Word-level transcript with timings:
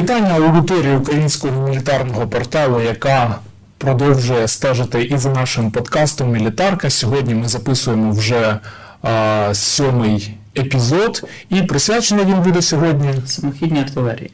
Вітання 0.00 0.34
аудиторії 0.34 0.96
українського 0.96 1.68
мілітарного 1.68 2.26
порталу, 2.26 2.80
яка 2.80 3.38
продовжує 3.78 4.48
стежити 4.48 5.04
і 5.04 5.18
за 5.18 5.30
нашим 5.30 5.70
подкастом 5.70 6.32
Мілітарка. 6.32 6.90
Сьогодні 6.90 7.34
ми 7.34 7.48
записуємо 7.48 8.12
вже 8.12 8.58
а, 9.02 9.50
сьомий 9.54 10.34
епізод, 10.58 11.28
і 11.50 11.62
присвячений 11.62 12.24
він 12.24 12.42
буде 12.42 12.62
сьогодні 12.62 13.14
Самохідні 13.26 13.80
артилерії. 13.80 14.30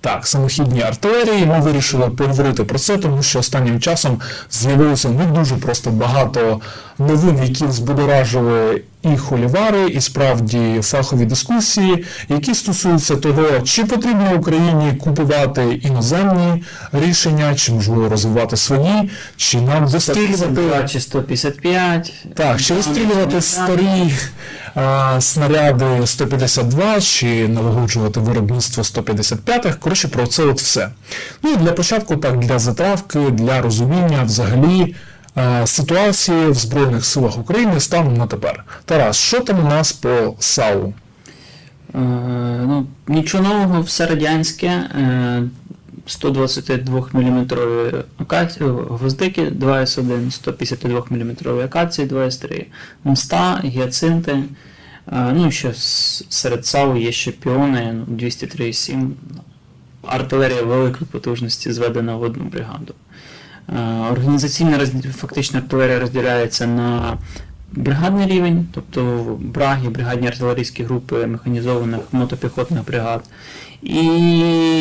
Так, 0.00 0.26
самохідній 0.26 0.82
артилерії. 0.82 1.46
Ми 1.46 1.60
вирішили 1.60 2.10
поговорити 2.10 2.64
про 2.64 2.78
це, 2.78 2.96
тому 2.96 3.22
що 3.22 3.38
останнім 3.38 3.80
часом 3.80 4.20
з'явилося 4.50 5.08
не 5.08 5.24
дуже 5.24 5.56
просто 5.56 5.90
багато 5.90 6.60
новин, 6.98 7.38
які 7.42 7.64
збудоражили 7.68 8.82
і 9.02 9.16
холівари, 9.16 9.88
і 9.88 10.00
справді 10.00 10.80
фахові 10.82 11.24
дискусії, 11.24 12.04
які 12.28 12.54
стосуються 12.54 13.16
того, 13.16 13.46
чи 13.64 13.84
потрібно 13.84 14.32
Україні 14.38 14.92
купувати 15.04 15.80
іноземні 15.82 16.64
рішення, 16.92 17.54
чи 17.54 17.72
можливо 17.72 18.08
розвивати 18.08 18.56
свої, 18.56 19.10
чи 19.36 19.60
нам 19.60 19.86
вистрілювати. 19.86 20.36
152 20.36 20.84
чи 20.84 21.00
155. 21.00 22.12
Так, 22.34 22.60
чи 22.60 22.68
Там, 22.68 22.76
вистрілювати 22.76 23.40
старі 23.40 24.12
снаряди 25.20 26.06
152, 26.06 27.00
чи 27.00 27.48
налагоджувати 27.48 28.20
виробництво 28.20 28.82
155-х. 28.82 29.76
Коротше, 29.80 30.08
про 30.08 30.26
це 30.26 30.44
от 30.44 30.60
все. 30.60 30.88
Ну 31.42 31.50
і 31.50 31.56
для 31.56 31.72
початку, 31.72 32.16
так, 32.16 32.38
для 32.38 32.58
затравки, 32.58 33.18
для 33.18 33.60
розуміння 33.60 34.22
взагалі 34.24 34.94
а, 35.34 35.66
ситуації 35.66 36.48
в 36.48 36.54
Збройних 36.54 37.04
силах 37.04 37.38
України 37.38 37.80
станом 37.80 38.16
на 38.16 38.26
тепер. 38.26 38.64
Тарас, 38.84 39.16
що 39.16 39.40
там 39.40 39.66
у 39.66 39.68
нас 39.68 39.92
по 39.92 40.34
САУ? 40.38 40.92
Е, 41.94 41.98
ну, 42.66 42.86
нічого 43.08 43.44
нового, 43.44 43.82
все 43.82 44.06
радянське. 44.06 44.66
Е, 44.66 45.42
122 46.06 47.08
мм 47.12 47.46
гвоздики 48.90 49.40
2С1, 49.40 50.30
152 50.30 51.04
мм 51.10 51.36
акації 51.64 52.08
2С3, 52.08 52.64
мста, 53.04 53.60
гіацинти. 53.64 54.42
Ну 55.12 55.46
і 55.46 55.52
ще 55.52 55.74
серед 56.28 56.66
САУ 56.66 56.96
є 56.96 57.12
ще 57.12 57.30
піони 57.30 57.92
ну, 58.08 58.16
203,7. 58.16 59.10
Артилерія 60.02 60.62
великої 60.62 61.10
потужності 61.10 61.72
зведена 61.72 62.16
в 62.16 62.22
одну 62.22 62.44
бригаду. 62.44 62.94
Організаційна 64.12 64.86
фактично 65.16 65.58
артилерія 65.58 65.98
розділяється 65.98 66.66
на 66.66 67.18
бригадний 67.72 68.26
рівень, 68.26 68.66
тобто 68.72 69.24
браги, 69.40 69.88
бригадні 69.88 70.28
артилерійські 70.28 70.84
групи 70.84 71.26
механізованих 71.26 72.00
мотопіхотних 72.12 72.84
бригад, 72.86 73.24
і 73.82 74.02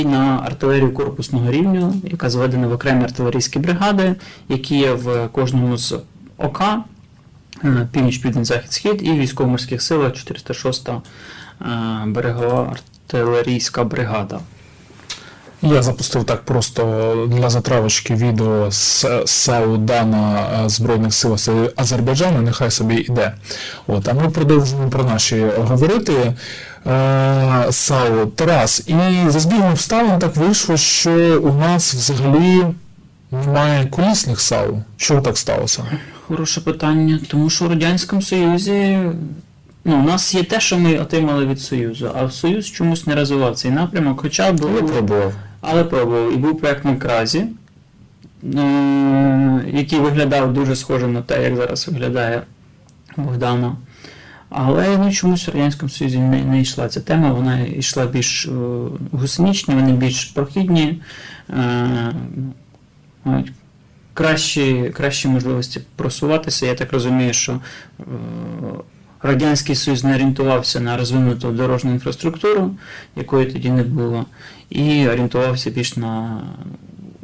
на 0.05 0.41
артилерію 0.45 0.93
корпусного 0.93 1.51
рівня, 1.51 1.93
яка 2.03 2.29
зведена 2.29 2.67
в 2.67 2.71
окремі 2.71 3.03
артилерійські 3.03 3.59
бригади, 3.59 4.15
які 4.49 4.77
є 4.77 4.93
в 4.93 5.27
кожному 5.31 5.77
з 5.77 5.99
ОК, 6.37 6.61
е, 7.63 7.87
північ, 7.91 8.17
південь, 8.17 8.45
захід, 8.45 8.71
схід, 8.71 8.99
і 9.03 9.11
військово-морських 9.11 9.81
силах 9.81 10.13
406 10.13 10.89
берегова 12.05 12.73
артилерійська 13.07 13.83
бригада. 13.83 14.39
Я 15.61 15.83
запустив 15.83 16.23
так 16.23 16.41
просто 16.41 17.27
для 17.31 17.49
затравочки 17.49 18.15
відео 18.15 18.71
з 18.71 19.05
САУ 19.25 19.77
Дана 19.77 20.49
е, 20.65 20.69
Збройних 20.69 21.13
сил 21.13 21.37
Азербайджану, 21.75 22.41
нехай 22.41 22.71
собі 22.71 22.95
йде. 22.95 23.33
От, 23.87 24.07
а 24.07 24.13
ми 24.13 24.29
продовжуємо 24.29 24.89
про 24.89 25.03
наші 25.03 25.45
говорити. 25.57 26.33
Е, 26.87 27.67
САУ 27.71 28.25
Тарас. 28.25 28.83
І 28.87 28.95
за 29.27 29.39
збігом 29.39 29.71
обставин 29.71 30.19
так 30.19 30.35
вийшло, 30.35 30.77
що 30.77 31.41
у 31.41 31.53
нас 31.53 31.93
взагалі 31.93 32.65
немає 33.31 33.85
колісних 33.85 34.41
САУ. 34.41 34.83
Чого 34.97 35.21
так 35.21 35.37
сталося? 35.37 35.83
Хороше 36.27 36.61
питання, 36.61 37.19
тому 37.27 37.49
що 37.49 37.65
в 37.65 37.69
Радянському 37.69 38.21
Союзі 38.21 38.99
ну, 39.85 39.99
у 39.99 40.03
нас 40.03 40.35
є 40.35 40.43
те, 40.43 40.59
що 40.59 40.77
ми 40.77 40.97
отримали 40.97 41.45
від 41.45 41.61
Союзу, 41.61 42.11
а 42.15 42.31
Союз 42.31 42.67
чомусь 42.67 43.07
не 43.07 43.15
розвивав 43.15 43.55
цей 43.55 43.71
напрямок, 43.71 44.21
хоча 44.21 44.51
був? 44.51 45.33
Але 45.61 45.83
пробував. 45.83 46.33
І 46.33 46.37
був 46.37 46.59
проект 46.59 46.85
на 46.85 46.95
Кразі, 46.95 47.39
е, 47.39 47.49
який 49.67 49.99
виглядав 49.99 50.53
дуже 50.53 50.75
схоже 50.75 51.07
на 51.07 51.21
те, 51.21 51.43
як 51.43 51.55
зараз 51.55 51.87
виглядає 51.87 52.41
Богдана. 53.17 53.75
Але 54.49 54.97
ну, 54.97 55.11
чомусь 55.11 55.47
в 55.47 55.51
Радянському 55.51 55.89
Союзі 55.89 56.17
не, 56.17 56.43
не 56.43 56.61
йшла 56.61 56.87
ця 56.87 56.99
тема, 56.99 57.31
вона 57.31 57.59
йшла 57.59 58.05
більш 58.05 58.45
е, 58.45 58.51
гусеничні, 59.11 59.75
вони 59.75 59.91
більш 59.91 60.25
прохідні. 60.25 61.01
Е, 61.49 62.13
кращі, 64.13 64.91
кращі 64.95 65.27
можливості 65.27 65.81
просуватися. 65.95 66.65
Я 66.65 66.75
так 66.75 66.93
розумію, 66.93 67.33
що 67.33 67.59
е, 67.99 68.03
Радянський 69.21 69.75
Союз 69.75 70.03
не 70.03 70.15
орієнтувався 70.15 70.79
на 70.79 70.97
розвинуту 70.97 71.51
дорожню 71.51 71.91
інфраструктуру, 71.91 72.71
якої 73.15 73.45
тоді 73.45 73.69
не 73.69 73.83
було, 73.83 74.25
і 74.69 75.07
орієнтувався 75.07 75.69
більш 75.69 75.97
на 75.97 76.41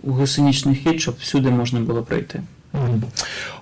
гусеничний 0.03 0.75
хід, 0.75 1.01
щоб 1.01 1.15
всюди 1.19 1.49
можна 1.49 1.79
було 1.79 2.01
пройти. 2.01 2.41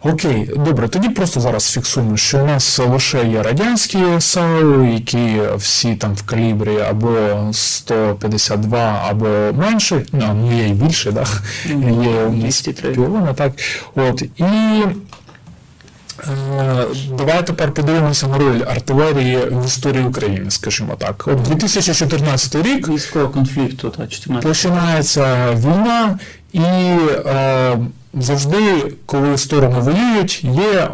Окей, 0.02 0.50
добре, 0.56 0.88
тоді 0.88 1.10
просто 1.10 1.40
зараз 1.40 1.72
фіксуємо, 1.72 2.18
що 2.18 2.44
у 2.44 2.46
нас 2.46 2.80
лише 2.80 3.28
є 3.28 3.44
радянські 3.44 3.98
САУ, 4.20 4.86
які 4.86 5.42
всі 5.56 5.96
там 5.96 6.14
в 6.14 6.24
калібрі 6.24 6.80
або 6.90 7.18
152, 7.52 9.06
або 9.10 9.28
менше, 9.54 10.06
ну, 10.12 10.34
ну 10.34 10.58
є 10.58 10.68
і 10.68 10.74
більше, 10.74 11.12
да? 11.12 11.26
є 11.66 12.24
у 12.26 12.34
нас 12.34 12.64
203. 12.64 13.34
так. 13.36 13.52
От, 13.96 14.22
і 14.22 14.44
е, 14.44 14.96
давай 17.18 17.46
тепер 17.46 17.72
подивимося 17.74 18.28
на 18.28 18.38
роль 18.38 18.62
артилерії 18.68 19.38
в 19.52 19.66
історії 19.66 20.04
України, 20.04 20.52
скажімо 20.52 20.96
так. 20.98 21.24
От 21.28 21.42
2014 21.42 22.56
рік 22.56 22.88
Військового 22.90 23.32
конфлікту 23.32 23.90
та 23.90 24.08
14 24.08 24.50
починається 24.50 25.54
війна, 25.54 26.20
і 26.54 26.62
е, 26.62 27.78
завжди, 28.14 28.94
коли 29.06 29.38
сторони 29.38 29.80
воюють, 29.80 30.44
є 30.44 30.90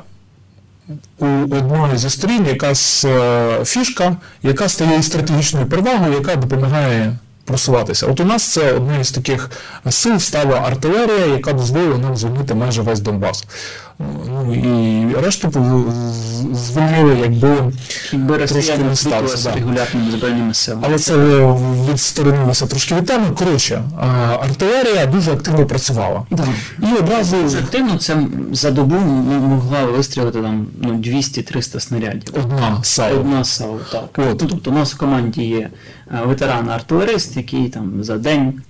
у 1.19 1.25
одної 1.25 1.97
зі 1.97 2.09
сторін 2.09 2.45
якась 2.45 3.05
е, 3.05 3.65
фішка, 3.65 4.17
яка 4.43 4.69
стає 4.69 5.03
стратегічною 5.03 5.65
перевагою, 5.65 6.13
яка 6.13 6.35
допомагає 6.35 7.17
просуватися. 7.45 8.07
От 8.07 8.19
у 8.19 8.25
нас 8.25 8.43
це 8.43 8.73
одна 8.73 8.97
із 8.97 9.11
таких 9.11 9.49
сил 9.89 10.19
стала 10.19 10.57
артилерія, 10.59 11.25
яка 11.25 11.53
дозволила 11.53 11.97
нам 11.97 12.17
звільнити 12.17 12.53
майже 12.53 12.81
весь 12.81 12.99
Донбас. 12.99 13.45
Ну 14.27 14.53
і 14.53 15.15
решту 15.25 15.47
пов- 15.47 15.91
звільнили, 16.53 17.17
якби 17.21 17.55
Якби 18.11 18.37
трошки 18.37 18.55
росіяни 18.55 18.83
не 18.83 18.95
стався, 18.95 19.49
да. 19.49 19.55
регулярними 19.55 20.11
збройними 20.11 20.53
силами. 20.53 20.83
Але 20.89 20.99
це 20.99 21.15
відсторонилося 21.91 22.65
трошки 22.67 22.95
від 22.95 23.05
теми. 23.05 23.25
Коротше, 23.37 23.83
артилерія 24.41 25.05
дуже 25.05 25.31
активно 25.31 25.65
працювала. 25.65 26.23
Да. 26.31 26.43
І 26.83 26.93
одразу 26.99 27.35
активно 27.63 27.97
це 27.97 28.17
за 28.51 28.71
добу 28.71 28.95
могла 28.95 29.85
вистрілити 29.85 30.41
там 30.41 30.67
ну, 30.81 30.93
200-300 30.93 31.79
снарядів. 31.79 32.33
одна 32.43 32.79
САУ. 32.83 33.19
Одна 33.19 33.43
САУ, 33.43 33.79
так. 33.91 34.03
От. 34.17 34.41
Ну, 34.41 34.47
Тобто 34.49 34.71
у 34.71 34.73
нас 34.73 34.93
в 34.93 34.97
команді 34.97 35.41
є 35.43 35.69
е, 36.11 36.19
ветеран-артилерист, 36.25 37.37
який 37.37 37.69
там 37.69 38.03
за 38.03 38.17
день 38.17 38.61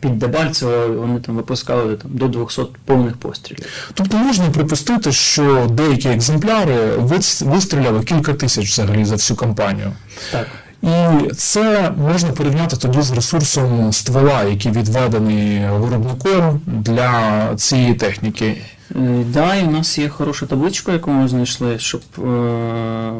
під 0.00 0.18
Дебальцево 0.18 0.88
вони 0.88 1.20
там 1.20 1.36
випускали 1.36 1.96
там, 1.96 2.10
до 2.14 2.28
200 2.28 2.62
повних 2.84 3.16
пострілів. 3.16 3.90
Тобто 3.94 4.16
можна 4.16 4.44
припустити, 4.50 5.12
що 5.12 5.66
деякі 5.70 6.08
екземпляри 6.08 6.96
вистріляли 7.40 8.04
кілька 8.04 8.34
тисяч 8.34 8.70
взагалі 8.70 9.04
за 9.04 9.14
всю 9.14 9.36
кампанію. 9.36 9.92
Так. 10.32 10.46
І 10.82 11.28
це 11.34 11.90
можна 11.90 12.28
порівняти 12.28 12.76
тоді 12.76 13.02
з 13.02 13.12
ресурсом 13.12 13.92
ствола, 13.92 14.44
який 14.44 14.72
відведений 14.72 15.70
виробником 15.70 16.60
для 16.66 17.48
цієї 17.56 17.94
техніки. 17.94 18.56
Е, 18.90 19.24
Да, 19.32 19.54
і 19.54 19.64
у 19.64 19.70
нас 19.70 19.98
є 19.98 20.08
хороша 20.08 20.46
табличка, 20.46 20.92
яку 20.92 21.10
ми 21.10 21.28
знайшли, 21.28 21.78
щоб 21.78 22.00
е, 22.18 23.12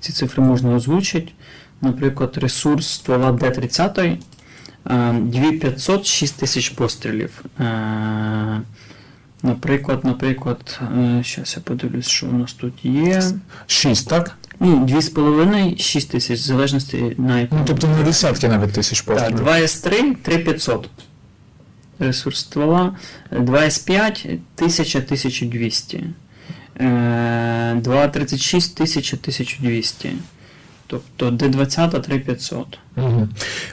ці 0.00 0.12
цифри 0.12 0.42
можна 0.42 0.74
озвучити. 0.74 1.32
Наприклад, 1.82 2.38
ресурс 2.40 2.88
ствола 2.88 3.32
Д-30 3.32 4.00
е, 4.00 4.18
2500 4.84 6.06
6 6.06 6.36
тисяч 6.36 6.68
пострілів. 6.68 7.44
Е, 7.60 8.60
Наприклад, 9.42 10.04
наприклад, 10.04 10.80
зараз 11.24 11.54
я 11.56 11.62
подивлюсь, 11.64 12.08
що 12.08 12.26
у 12.26 12.32
нас 12.32 12.52
тут 12.52 12.84
є. 12.84 13.22
Шість, 13.66 14.08
так? 14.08 14.36
Ні, 14.60 14.70
2,5 14.70 15.78
6 15.78 16.10
тисяч, 16.10 16.40
в 16.40 16.42
залежності 16.42 17.14
на 17.18 17.40
яку. 17.40 17.56
Ну 17.56 17.62
тобто 17.66 17.88
не 17.88 18.02
десятки 18.02 18.48
навіть 18.48 18.72
тисяч 18.72 19.02
Так, 19.02 19.16
пострілів. 19.16 19.46
2С3 19.46 20.14
3500. 20.22 20.88
Ресурс 21.98 22.40
ствола. 22.40 22.96
2С5 23.32 24.38
1000 24.56 24.98
1200. 24.98 26.04
Е, 26.80 26.84
2.36 27.74 28.72
1000 28.74 29.16
1200. 29.16 30.12
Тобто 30.90 31.30
Д20 31.30 32.00
3500. 32.00 32.78
Угу. 32.96 33.28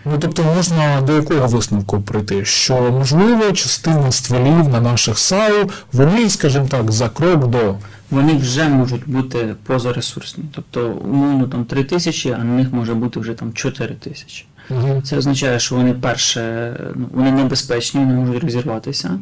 Ну 0.05 0.17
тобто 0.19 0.43
можна 0.43 1.01
до 1.01 1.13
якого 1.13 1.47
висновку 1.47 2.01
прийти? 2.01 2.45
Що 2.45 2.91
можливо 2.91 3.51
частина 3.51 4.11
стволів 4.11 4.69
на 4.69 4.81
наших 4.81 5.17
САУ, 5.17 5.69
вони, 5.93 6.29
скажімо 6.29 6.67
так, 6.69 6.91
за 6.91 7.09
крок 7.09 7.47
до. 7.47 7.75
Вони 8.11 8.37
вже 8.37 8.69
можуть 8.69 9.09
бути 9.09 9.55
позаресурсні. 9.63 10.43
Тобто, 10.51 10.89
умовно 10.89 11.47
там 11.47 11.65
3 11.65 11.83
тисячі, 11.83 12.31
а 12.31 12.37
на 12.37 12.43
них 12.43 12.73
може 12.73 12.93
бути 12.93 13.19
вже 13.19 13.33
там 13.33 13.53
4 13.53 13.95
тисячі. 13.95 14.45
Угу. 14.69 15.01
Це 15.01 15.17
означає, 15.17 15.59
що 15.59 15.75
вони 15.75 15.93
перше, 15.93 16.73
ну, 16.95 17.09
вони 17.13 17.31
небезпечні, 17.31 17.99
вони 17.99 18.13
можуть 18.13 18.43
розірватися 18.43 19.19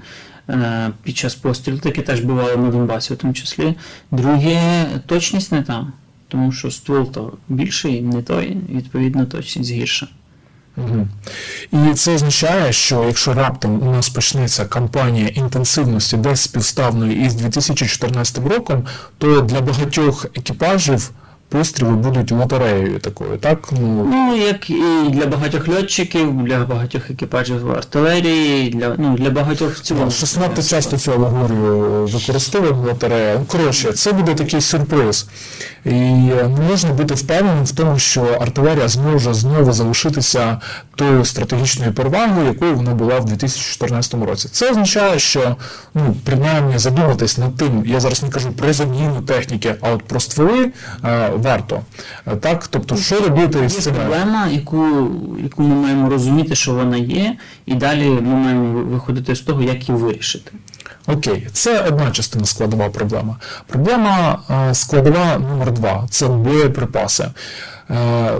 е, 0.49 0.89
під 1.03 1.17
час 1.17 1.35
пострілу, 1.35 1.77
таке 1.77 2.01
теж 2.01 2.19
бувало 2.19 2.57
на 2.57 2.71
Донбасі 2.71 3.13
в 3.13 3.17
тому 3.17 3.33
числі. 3.33 3.75
Друге, 4.11 4.85
точність 5.05 5.51
не 5.51 5.61
та, 5.61 5.87
тому 6.35 6.51
що 6.51 6.71
ствол 6.71 7.11
то 7.11 7.33
більший, 7.49 8.01
не 8.01 8.21
той, 8.21 8.57
відповідно, 8.69 9.25
точність 9.25 9.71
гірша. 9.71 10.07
Угу. 10.77 11.07
І 11.71 11.93
це 11.93 12.15
означає, 12.15 12.73
що 12.73 13.03
якщо 13.03 13.33
раптом 13.33 13.87
у 13.87 13.91
нас 13.91 14.09
почнеться 14.09 14.65
кампанія 14.65 15.27
інтенсивності 15.27 16.17
десь 16.17 16.41
співставної 16.41 17.25
із 17.25 17.35
2014 17.35 18.37
роком, 18.37 18.85
то 19.17 19.41
для 19.41 19.61
багатьох 19.61 20.25
екіпажів 20.25 21.11
постріли 21.49 21.91
будуть 21.91 22.31
лотереєю 22.31 22.99
такою, 22.99 23.37
так? 23.37 23.69
Ну, 23.71 24.07
Ну, 24.11 24.35
як 24.35 24.69
і 24.69 25.09
для 25.09 25.25
багатьох 25.25 25.67
льотчиків, 25.67 26.43
для 26.43 26.59
багатьох 26.59 27.09
екіпажів 27.09 27.71
артилерії, 27.71 28.69
для, 28.69 28.95
ну, 28.97 29.15
для 29.17 29.29
багатьох 29.29 29.73
в 29.73 29.79
цілому. 29.79 30.11
Щось 30.11 30.37
надто 30.37 30.63
часто 30.63 30.97
цю 30.97 31.11
алегорію 31.11 32.05
використовуємо 32.13 32.83
лотерея. 32.83 33.35
Ну, 33.39 33.45
коротше, 33.45 33.91
це 33.91 34.11
буде 34.11 34.33
такий 34.33 34.61
сюрприз. 34.61 35.27
І 35.85 35.89
не 35.89 36.67
можна 36.69 36.89
бути 36.89 37.13
впевненим 37.13 37.63
в 37.63 37.71
тому, 37.71 37.99
що 37.99 38.21
артилерія 38.21 38.87
зможе 38.87 39.33
знову 39.33 39.71
залишитися 39.71 40.59
тою 40.95 41.25
стратегічною 41.25 41.93
перевагою, 41.93 42.47
якою 42.47 42.75
вона 42.75 42.93
була 42.93 43.19
в 43.19 43.25
2014 43.25 44.13
році. 44.13 44.49
Це 44.51 44.71
означає, 44.71 45.19
що 45.19 45.55
ну, 45.93 46.15
принаймні 46.23 46.77
задуматись 46.77 47.37
над 47.37 47.57
тим, 47.57 47.83
я 47.85 47.99
зараз 47.99 48.23
не 48.23 48.29
кажу 48.29 48.51
про 48.51 48.73
заміну 48.73 49.21
техніки, 49.21 49.75
а 49.81 49.91
от 49.91 50.03
про 50.03 50.19
стволи 50.19 50.71
е, 51.03 51.29
варто. 51.37 51.81
Так, 52.39 52.67
тобто, 52.67 52.95
що 52.95 53.19
робити 53.19 53.69
з 53.69 53.77
цим? 53.77 53.93
проблема, 53.93 54.47
яку, 54.47 55.07
яку 55.43 55.63
ми 55.63 55.75
маємо 55.75 56.09
розуміти, 56.09 56.55
що 56.55 56.73
вона 56.73 56.97
є, 56.97 57.37
і 57.65 57.75
далі 57.75 58.09
ми 58.09 58.21
маємо 58.21 58.83
виходити 58.83 59.35
з 59.35 59.41
того, 59.41 59.61
як 59.61 59.89
її 59.89 60.01
вирішити. 60.01 60.51
Окей, 61.07 61.47
це 61.53 61.81
одна 61.81 62.11
частина 62.11 62.45
складова 62.45 62.89
проблема. 62.89 63.35
Проблема 63.67 64.39
складова 64.73 65.37
номер 65.37 65.71
два 65.71 66.07
це 66.09 66.27
боєприпаси. 66.27 67.25
Е, 67.89 68.31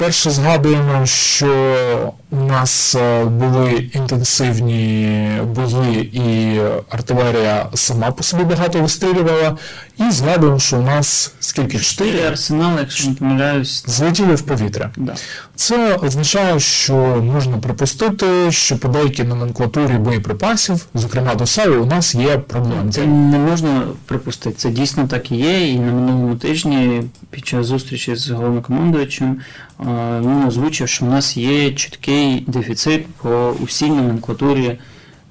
Перше 0.00 0.30
згадуємо, 0.30 1.06
що 1.06 2.14
у 2.30 2.36
нас 2.36 2.94
е, 2.94 3.24
були 3.24 3.90
інтенсивні 3.92 5.28
бої, 5.44 6.16
і 6.18 6.60
артилерія 6.90 7.66
сама 7.74 8.10
по 8.10 8.22
собі 8.22 8.44
багато 8.44 8.80
вистрілювала. 8.82 9.56
І 10.00 10.10
згадуємо, 10.10 10.58
що 10.58 10.78
у 10.78 10.82
нас 10.82 11.34
скільки 11.40 11.78
Чотири 11.78 12.22
арсенали, 12.22 12.80
якщо 12.80 13.08
не 13.08 13.14
помиляюсь, 13.14 13.84
злетіли 13.86 14.34
в 14.34 14.42
повітря. 14.42 14.90
да. 14.96 15.14
Це 15.54 15.94
означає, 15.94 16.60
що 16.60 16.94
можна 17.34 17.58
припустити, 17.58 18.52
що 18.52 18.78
по 18.78 18.88
деякій 18.88 19.24
номенклатурі 19.24 19.92
боєприпасів, 19.92 20.86
зокрема 20.94 21.34
до 21.34 21.46
САУ, 21.46 21.82
у 21.82 21.86
нас 21.86 22.14
є 22.14 22.38
проблеми. 22.38 22.92
Це 22.92 23.06
не 23.06 23.38
можна 23.38 23.82
припустити. 24.06 24.56
Це 24.56 24.70
дійсно 24.70 25.08
так 25.08 25.32
і 25.32 25.36
є. 25.36 25.68
І 25.68 25.78
на 25.78 25.92
минулому 25.92 26.36
тижні 26.36 27.02
під 27.30 27.46
час 27.46 27.66
зустрічі 27.66 28.16
з 28.16 28.30
головнокомандуючим 28.30 29.40
е, 29.80 29.84
він 30.20 30.44
озвучив, 30.46 30.88
що 30.88 31.04
в 31.04 31.08
нас 31.08 31.36
є 31.36 31.72
чіткий 31.72 32.44
дефіцит 32.46 33.06
по 33.06 33.54
усій 33.60 33.90
номенклатурі 33.90 34.78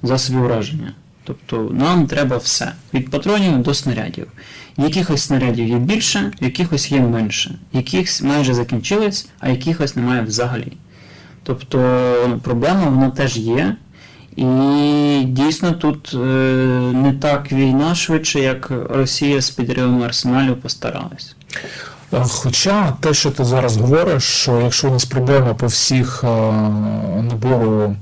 засобів 0.03 0.43
ураження. 0.43 0.93
Тобто 1.23 1.69
нам 1.73 2.07
треба 2.07 2.37
все 2.37 2.71
від 2.93 3.09
патронів 3.11 3.57
до 3.57 3.73
снарядів. 3.73 4.27
Якихось 4.79 5.21
снарядів 5.21 5.67
є 5.67 5.75
більше, 5.75 6.31
якихось 6.39 6.91
є 6.91 7.01
менше, 7.01 7.55
якихось 7.73 8.21
майже 8.21 8.53
закінчились, 8.53 9.27
а 9.39 9.49
якихось 9.49 9.95
немає 9.95 10.21
взагалі. 10.21 10.73
Тобто 11.43 11.77
ну, 12.29 12.39
проблема 12.39 12.85
вона 12.89 13.09
теж 13.09 13.37
є. 13.37 13.75
І 14.35 15.23
дійсно 15.27 15.71
тут 15.71 16.11
е, 16.13 16.17
не 16.93 17.13
так 17.21 17.51
війна 17.51 17.95
швидше, 17.95 18.39
як 18.39 18.71
Росія 18.89 19.41
з 19.41 19.49
підривом 19.49 20.03
арсеналів 20.03 20.61
постаралась. 20.61 21.35
Е, 22.13 22.23
Хоча 22.29 22.91
те, 22.99 23.13
що 23.13 23.31
ти 23.31 23.45
зараз 23.45 23.77
говориш, 23.77 24.23
що 24.23 24.61
якщо 24.61 24.89
у 24.89 24.91
нас 24.91 25.05
проблема 25.05 25.53
по 25.53 25.67
всіх 25.67 26.23
е, 26.23 26.27
набору 27.21 27.95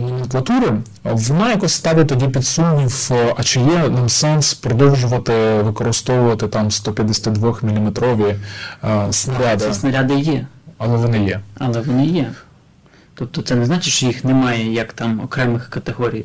номенклатури, 0.00 0.72
вона 1.04 1.50
якось 1.50 1.72
ставить 1.72 2.08
тоді 2.08 2.28
під 2.28 2.46
сумнів, 2.46 3.08
е, 3.12 3.34
а 3.36 3.42
чи 3.42 3.60
є 3.60 3.88
нам 3.88 4.08
сенс 4.08 4.54
продовжувати 4.54 5.32
використовувати 5.62 6.48
там 6.48 6.70
152 6.70 7.58
мм 7.62 7.92
е, 8.00 8.36
снаряди, 9.10 9.64
Ці 9.66 9.74
снаряди 9.74 10.14
є, 10.14 10.46
але 10.78 10.96
вони 10.96 11.24
є. 11.24 11.40
але 11.58 11.80
вони 11.80 12.06
є. 12.06 12.32
Тобто 13.14 13.42
це 13.42 13.54
не 13.54 13.66
значить, 13.66 13.92
що 13.92 14.06
їх 14.06 14.24
немає 14.24 14.72
як 14.72 14.92
там 14.92 15.20
окремих 15.20 15.68
категорій. 15.70 16.24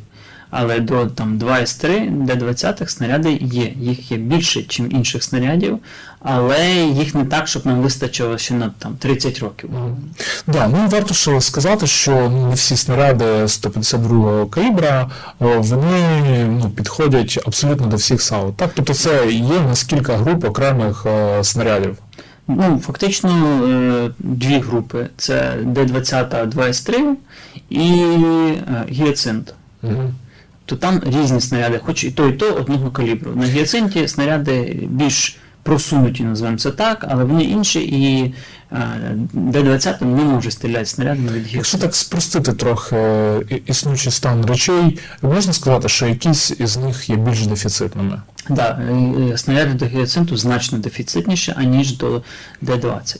Але 0.51 0.79
до 0.79 1.05
там 1.05 1.39
2С3, 1.39 2.11
Д20 2.25 2.87
снаряди 2.87 3.39
є. 3.41 3.73
Їх 3.79 4.11
є 4.11 4.17
більше, 4.17 4.59
ніж 4.59 4.79
інших 4.79 5.23
снарядів, 5.23 5.79
але 6.19 6.75
їх 6.75 7.15
не 7.15 7.25
так, 7.25 7.47
щоб 7.47 7.65
нам 7.65 7.81
вистачило 7.81 8.37
ще 8.37 8.53
на 8.53 8.71
там 8.79 8.95
30 8.95 9.39
років. 9.39 9.69
Да, 10.47 10.67
ну 10.67 10.87
варто 10.87 11.13
ще 11.13 11.41
сказати, 11.41 11.87
що 11.87 12.29
не 12.29 12.53
всі 12.55 12.77
снаряди 12.77 13.25
152-го 13.25 14.45
калібра 14.47 15.09
вони 15.39 16.45
ну, 16.45 16.69
підходять 16.69 17.39
абсолютно 17.45 17.87
до 17.87 17.95
всіх 17.95 18.21
САУ. 18.21 18.51
Так, 18.51 18.71
тобто 18.73 18.93
це 18.93 19.31
є 19.31 19.59
нас 19.59 19.83
кілька 19.83 20.17
груп 20.17 20.45
окремих 20.45 21.05
е, 21.05 21.43
снарядів. 21.43 21.97
Ну, 22.47 22.81
фактично 22.85 23.29
е, 23.29 24.11
дві 24.19 24.59
групи: 24.59 25.07
це 25.17 25.57
Д20 25.63 26.49
2С3 26.49 27.13
і 27.69 28.03
е, 28.03 28.85
гіацинт. 28.89 29.53
Угу. 29.83 30.13
То 30.69 30.75
там 30.75 31.01
різні 31.05 31.41
снаряди, 31.41 31.79
хоч 31.85 32.03
і 32.03 32.11
то, 32.11 32.27
і 32.27 32.31
то 32.31 32.53
одного 32.53 32.91
калібру. 32.91 33.31
На 33.35 33.45
гіацинті 33.45 34.07
снаряди 34.07 34.79
більш 34.89 35.37
просунуті, 35.63 36.23
називаємо 36.23 36.57
це 36.57 36.71
так, 36.71 37.05
але 37.09 37.23
вони 37.23 37.43
інші, 37.43 37.79
і 37.79 38.33
е, 38.71 38.77
Д-20 39.33 40.05
не 40.05 40.23
може 40.23 40.51
стріляти 40.51 40.85
снарядами 40.85 41.31
від 41.31 41.53
Якщо 41.53 41.77
так 41.77 41.95
спростити 41.95 42.53
трохи 42.53 42.95
е, 42.95 43.41
існуючий 43.65 44.11
стан 44.11 44.45
речей, 44.45 44.99
можна 45.21 45.53
сказати, 45.53 45.89
що 45.89 46.07
якісь 46.07 46.51
із 46.51 46.77
них 46.77 47.09
є 47.09 47.15
більш 47.15 47.47
дефіцитними. 47.47 48.21
Да, 48.49 48.81
е, 49.31 49.37
снаряди 49.37 49.73
до 49.73 49.85
гіацинту 49.85 50.37
значно 50.37 50.77
дефіцитніші, 50.77 51.53
аніж 51.57 51.97
до 51.97 52.21
Д-20. 52.61 53.17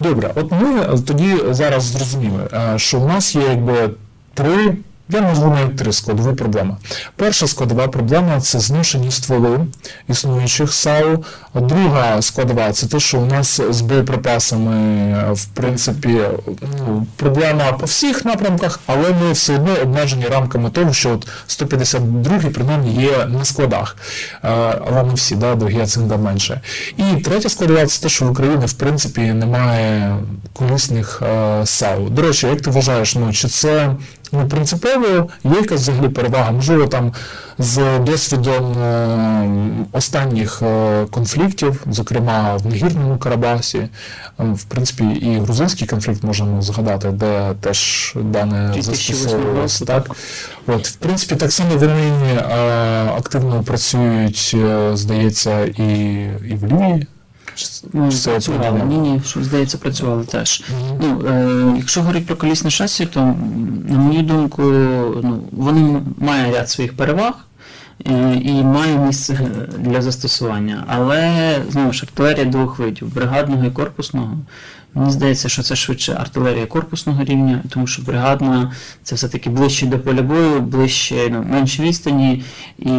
Добре, 0.00 0.32
от 0.34 0.52
ми 0.52 0.98
тоді 1.06 1.36
зараз 1.50 1.82
зрозуміли, 1.82 2.48
що 2.76 3.00
в 3.00 3.06
нас 3.06 3.34
є 3.34 3.42
якби 3.42 3.90
три. 4.34 4.76
Я 5.08 5.20
назву 5.20 5.50
навіть 5.50 5.76
три 5.76 5.92
складові 5.92 6.34
проблеми. 6.34 6.76
Перша 7.16 7.46
складова 7.46 7.88
проблема 7.88 8.40
це 8.40 8.60
зношені 8.60 9.10
стволи 9.10 9.66
існуючих 10.08 10.72
САУ. 10.72 11.24
Друга 11.54 12.22
складова 12.22 12.72
це 12.72 12.86
те, 12.86 13.00
що 13.00 13.20
у 13.20 13.26
нас 13.26 13.60
з 13.70 13.80
боєприпасами, 13.80 15.32
в 15.32 15.46
принципі, 15.46 16.20
ну, 16.78 17.06
проблема 17.16 17.72
по 17.72 17.86
всіх 17.86 18.24
напрямках, 18.24 18.80
але 18.86 19.12
ми 19.12 19.32
все 19.32 19.54
одно 19.54 19.74
обмежені 19.82 20.26
рамками 20.26 20.70
того, 20.70 20.92
що 20.92 21.10
от 21.10 21.28
152 21.46 22.38
принаймні 22.38 23.02
є 23.02 23.26
на 23.26 23.44
складах, 23.44 23.96
Е, 24.44 24.48
але 24.86 25.02
не 25.02 25.14
всі, 25.14 25.36
да, 25.36 25.54
до 25.54 25.66
гіацинда 25.66 26.16
менше. 26.16 26.60
І 26.96 27.20
третя 27.20 27.48
складова 27.48 27.86
це 27.86 28.02
те, 28.02 28.08
що 28.08 28.24
в 28.24 28.30
Україні 28.30 28.66
в 28.66 28.72
принципі 28.72 29.20
немає 29.20 30.16
колісних 30.52 31.22
е, 31.22 31.66
САУ. 31.66 32.08
До 32.08 32.22
речі, 32.22 32.46
як 32.46 32.60
ти 32.60 32.70
вважаєш, 32.70 33.14
ну 33.14 33.32
чи 33.32 33.48
це 33.48 33.90
ну, 34.34 34.48
принципово 34.48 35.28
є 35.44 35.56
якась 35.56 35.80
взагалі 35.80 36.08
перевага? 36.08 36.50
Можливо, 36.50 36.86
там 36.86 37.12
з 37.58 37.98
досвідом 37.98 38.72
е, 38.72 39.48
останніх 39.92 40.62
е, 40.62 41.06
конфліктів, 41.10 41.84
зокрема 41.90 42.56
в 42.56 42.66
Нагірному 42.66 43.18
Карабасі, 43.18 43.78
е, 43.78 43.90
в 44.38 44.64
принципі, 44.64 45.04
і 45.04 45.38
грузинський 45.38 45.88
конфлікт 45.88 46.24
можемо 46.24 46.62
згадати, 46.62 47.08
де 47.08 47.52
теж 47.60 48.12
дане 48.16 48.70
2008 48.74 49.16
застосовувалось. 49.16 49.80
Так? 49.80 50.10
От, 50.66 50.88
в 50.88 50.94
принципі, 50.94 51.36
так 51.36 51.52
само 51.52 51.76
вони 51.76 52.10
е, 52.36 52.42
активно 53.18 53.62
працюють, 53.62 54.52
е, 54.54 54.90
здається, 54.96 55.64
і, 55.64 56.14
і 56.50 56.54
в 56.54 56.66
Лівії. 56.66 57.06
Ну, 57.92 58.10
працювали. 58.24 58.82
Ні, 58.88 58.98
ні, 58.98 59.22
що 59.26 59.44
здається, 59.44 59.78
працювали 59.78 60.24
теж. 60.24 60.64
Ну, 61.00 61.26
е, 61.26 61.74
якщо 61.76 62.00
говорити 62.00 62.26
про 62.26 62.36
колісне 62.36 62.70
шасі, 62.70 63.06
то, 63.06 63.34
на 63.88 63.98
мою 63.98 64.22
думку, 64.22 64.62
ну, 65.22 65.42
вони 65.52 66.00
мають 66.18 66.54
ряд 66.56 66.70
своїх 66.70 66.96
переваг. 66.96 67.34
е, 68.06 68.34
і 68.44 68.52
має 68.52 68.96
місце 68.98 69.38
для 69.78 70.02
застосування. 70.02 70.84
Але 70.86 71.56
знову 71.70 71.92
ж 71.92 72.02
артилерія 72.02 72.44
двох 72.44 72.78
видів 72.78 73.14
бригадного 73.14 73.64
і 73.64 73.70
корпусного. 73.70 74.38
Мені 74.94 75.10
здається, 75.12 75.48
що 75.48 75.62
це 75.62 75.76
швидше 75.76 76.12
артилерія 76.20 76.66
корпусного 76.66 77.24
рівня, 77.24 77.62
тому 77.68 77.86
що 77.86 78.02
бригадна 78.02 78.72
це 79.02 79.14
все-таки 79.14 79.50
ближче 79.50 79.86
до 79.86 79.98
поля 79.98 80.22
бою, 80.22 80.60
ближче 80.60 81.28
ну, 81.30 81.42
менше 81.50 81.82
відстані, 81.82 82.44
і 82.78 82.90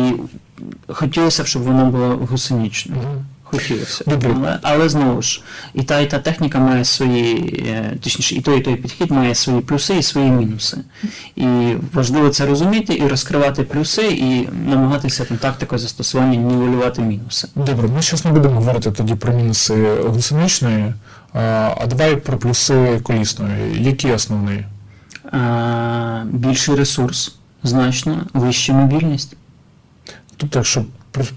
хотілося 0.88 1.44
б, 1.44 1.48
щоб 1.48 1.64
вона 1.64 1.86
була 1.86 2.08
гусенічною. 2.08 3.02
Хотілося. 3.46 4.04
Добре. 4.08 4.60
Але, 4.62 4.90
знову 4.90 5.22
ж, 5.22 5.42
і 5.74 5.84
та, 5.84 6.00
і 6.00 6.10
та 6.10 6.20
техніка 6.20 6.60
має 6.60 6.86
свої, 6.86 7.64
е, 7.68 7.98
точніше, 8.04 8.36
і 8.36 8.42
той, 8.42 8.60
і 8.60 8.62
той 8.62 8.76
підхід 8.76 9.12
має 9.12 9.36
свої 9.36 9.62
плюси 9.62 9.98
і 9.98 10.04
свої 10.04 10.32
мінуси. 10.32 10.78
І 11.36 11.46
важливо 11.94 12.30
це 12.30 12.46
розуміти 12.46 12.96
і 12.96 13.08
розкривати 13.08 13.64
плюси, 13.64 14.08
і 14.08 14.48
намагатися 14.70 15.26
там 15.26 15.38
тактикою 15.38 15.80
застосування 15.80 16.36
нівелювати 16.36 17.02
мінуси. 17.02 17.48
Добре, 17.56 17.88
ми 17.88 18.02
зараз 18.02 18.26
не 18.26 18.32
будемо 18.32 18.56
говорити 18.56 18.92
тоді 18.92 19.16
про 19.16 19.34
мінуси 19.34 19.96
гусеничної, 20.06 20.94
а, 21.34 21.40
а 21.82 21.86
давай 21.88 22.16
про 22.16 22.38
плюси 22.38 23.00
колісної. 23.04 23.84
Які 23.84 24.12
основні? 24.12 24.66
А, 25.32 26.24
більший 26.32 26.76
ресурс, 26.76 27.36
значно, 27.64 28.26
вища 28.34 28.74
мобільність. 28.74 29.36
Тобто, 30.38 30.60
якщо 30.60 30.86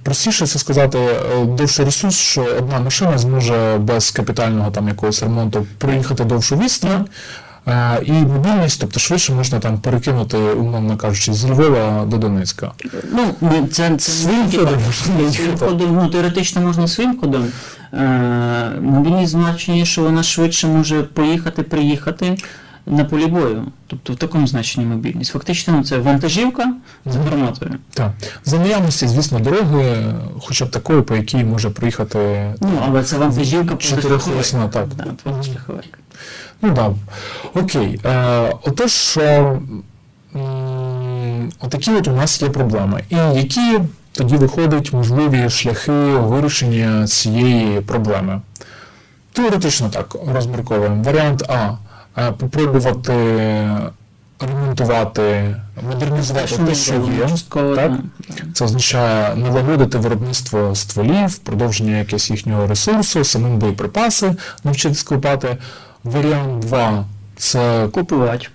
простіше 0.02 0.46
це 0.46 0.58
сказати, 0.58 0.98
е, 0.98 1.44
довший 1.44 1.84
ресурс, 1.84 2.16
що 2.16 2.46
одна 2.58 2.80
машина 2.80 3.18
зможе 3.18 3.78
без 3.78 4.10
капітального 4.10 4.70
там 4.70 4.88
якогось 4.88 5.22
ремонту 5.22 5.66
проїхати 5.78 6.24
довшу 6.24 6.56
відстань. 6.56 7.06
е, 7.68 8.00
І 8.04 8.12
мобільність, 8.12 8.80
тобто 8.80 9.00
швидше 9.00 9.32
можна 9.32 9.58
там 9.58 9.78
перекинути, 9.78 10.36
умовно 10.36 10.96
кажучи, 10.96 11.32
з 11.32 11.44
Львова 11.44 12.04
до 12.04 12.16
Донецька. 12.16 12.72
Ну, 13.12 13.68
це, 13.72 13.96
це 13.96 14.12
Своїм 14.12 14.46
ну, 15.90 16.08
теоретично 16.08 16.60
можна 16.60 16.88
своїм 16.88 17.20
ходом. 17.20 17.46
Е, 17.92 18.70
мобільність 18.80 19.32
значення, 19.32 19.84
що 19.84 20.02
вона 20.02 20.22
швидше 20.22 20.66
може 20.66 21.02
поїхати, 21.02 21.62
приїхати 21.62 22.36
на 22.88 23.04
полі 23.04 23.26
бою. 23.26 23.64
Тобто 23.86 24.12
в 24.12 24.16
такому 24.16 24.46
значенні 24.46 24.86
мобільність. 24.86 25.32
Фактично 25.32 25.74
ну, 25.76 25.84
це 25.84 25.98
вантажівка 25.98 26.74
з 27.06 27.16
гранатою. 27.16 27.74
Так. 27.94 28.12
За 28.44 28.58
наявності, 28.58 29.08
звісно, 29.08 29.38
дороги, 29.38 30.14
хоча 30.40 30.64
б 30.64 30.70
такої, 30.70 31.02
по 31.02 31.16
якій 31.16 31.44
може 31.44 31.70
проїхати 31.70 32.54
Ну, 32.60 32.68
але 32.86 33.04
це 33.04 33.18
вантажівка 33.18 33.76
чотирихолісна, 33.76 34.68
так. 34.68 34.88
Да, 34.88 35.04
позашляховик. 35.22 35.98
Ну 36.62 36.74
так. 36.74 36.92
Окей. 37.54 38.00
Е, 38.04 38.52
отож, 38.64 39.16
е, 39.16 39.60
отакі 41.60 41.90
от 41.90 42.08
у 42.08 42.12
нас 42.12 42.42
є 42.42 42.48
проблеми. 42.48 43.04
І 43.10 43.16
які 43.16 43.78
тоді 44.12 44.36
виходять 44.36 44.92
можливі 44.92 45.50
шляхи 45.50 45.92
вирішення 45.92 47.06
цієї 47.06 47.80
проблеми? 47.80 48.40
Теоретично 49.32 49.88
так 49.88 50.16
розмірковуємо. 50.26 51.02
Варіант 51.02 51.42
А. 51.48 51.70
е, 52.18 52.32
Попробувати 52.32 53.12
ремонтувати, 54.40 55.56
модернізувати 55.88 56.56
те, 56.56 56.74
що 56.74 56.94
є. 56.94 57.28
Так? 57.76 57.92
Це 58.54 58.64
означає 58.64 59.36
налагодити 59.36 59.98
виробництво 59.98 60.74
стволів, 60.74 61.38
продовження 61.38 61.98
якогось 61.98 62.30
їхнього 62.30 62.66
ресурсу, 62.66 63.24
самим 63.24 63.58
боєприпаси 63.58 64.36
навчитись 64.64 65.02
копати. 65.02 65.56
Варіант 66.04 66.58
2 66.60 67.04
це 67.36 67.88
Купувати. 67.94 68.48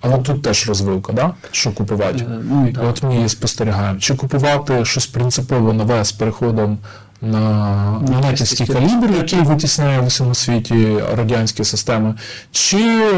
але 0.00 0.18
тут 0.18 0.42
теж 0.42 0.68
розвилка, 0.68 1.12
да? 1.12 1.30
що 1.50 1.72
купувати. 1.72 2.18
Е, 2.18 2.40
Ну. 2.50 2.72
От 2.88 3.02
ми 3.02 3.14
її 3.14 3.28
спостерігаємо. 3.28 3.98
Чи 3.98 4.14
купувати 4.14 4.84
щось 4.84 5.06
принципово 5.06 5.72
нове 5.72 6.04
з 6.04 6.12
переходом 6.12 6.78
на, 7.22 8.00
на 8.08 8.20
натівський 8.20 8.66
калібр, 8.66 9.10
який 9.16 9.40
витісняє 9.40 10.00
в 10.00 10.06
усьому 10.06 10.34
світі 10.34 10.98
радянські 11.16 11.64
системи, 11.64 12.14
чи 12.50 13.12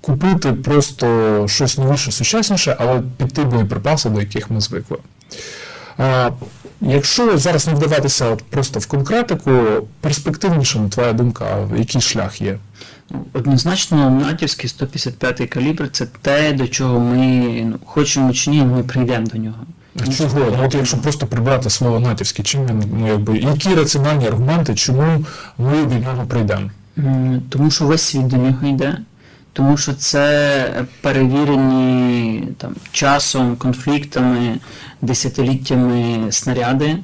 купити 0.00 0.52
просто 0.52 1.46
щось 1.48 1.78
новіше, 1.78 2.12
сучасніше, 2.12 2.76
але 2.78 3.02
під 3.16 3.32
ті 3.32 3.40
боєприпаси, 3.40 4.10
до 4.10 4.20
яких 4.20 4.50
ми 4.50 4.60
звикли. 4.60 4.98
А, 5.98 6.30
якщо 6.80 7.38
зараз 7.38 7.66
не 7.66 7.74
вдаватися 7.74 8.36
просто 8.50 8.80
в 8.80 8.86
конкретику, 8.86 9.50
перспективніше, 10.00 10.78
на 10.78 10.88
твоя 10.88 11.12
думка, 11.12 11.68
який 11.76 12.00
шлях 12.00 12.40
є? 12.40 12.58
Однозначно, 13.32 14.10
натівський 14.10 14.68
155 14.68 15.50
калібр 15.50 15.88
це 15.92 16.06
те, 16.22 16.52
до 16.52 16.68
чого 16.68 17.00
ми 17.00 17.16
ну, 17.64 17.78
хочемо 17.84 18.32
чи 18.32 18.50
ні, 18.50 18.62
ми 18.62 18.82
прийдемо 18.82 19.26
до 19.26 19.38
нього. 19.38 19.66
А 20.00 20.06
Чого? 20.06 20.38
Ну, 20.38 20.64
от 20.64 20.74
якщо 20.74 20.96
просто 20.96 21.26
прибрати 21.26 21.70
слово 21.70 22.00
натівське, 22.00 22.42
чим 22.42 22.66
він, 22.66 22.82
ну, 22.98 23.06
якби, 23.08 23.38
які 23.38 23.74
раціональні 23.74 24.26
аргументи, 24.26 24.74
чому 24.74 25.24
ми 25.58 25.84
до 25.84 25.94
нього 25.94 26.26
прийдемо? 26.28 26.70
Тому 27.48 27.70
що 27.70 27.86
весь 27.86 28.02
світ 28.02 28.26
до 28.26 28.36
нього 28.36 28.66
йде, 28.66 28.98
тому 29.52 29.76
що 29.76 29.92
це 29.94 30.84
перевірені 31.00 32.48
там, 32.58 32.74
часом, 32.92 33.56
конфліктами, 33.56 34.58
десятиліттями 35.02 36.32
снаряди. 36.32 36.96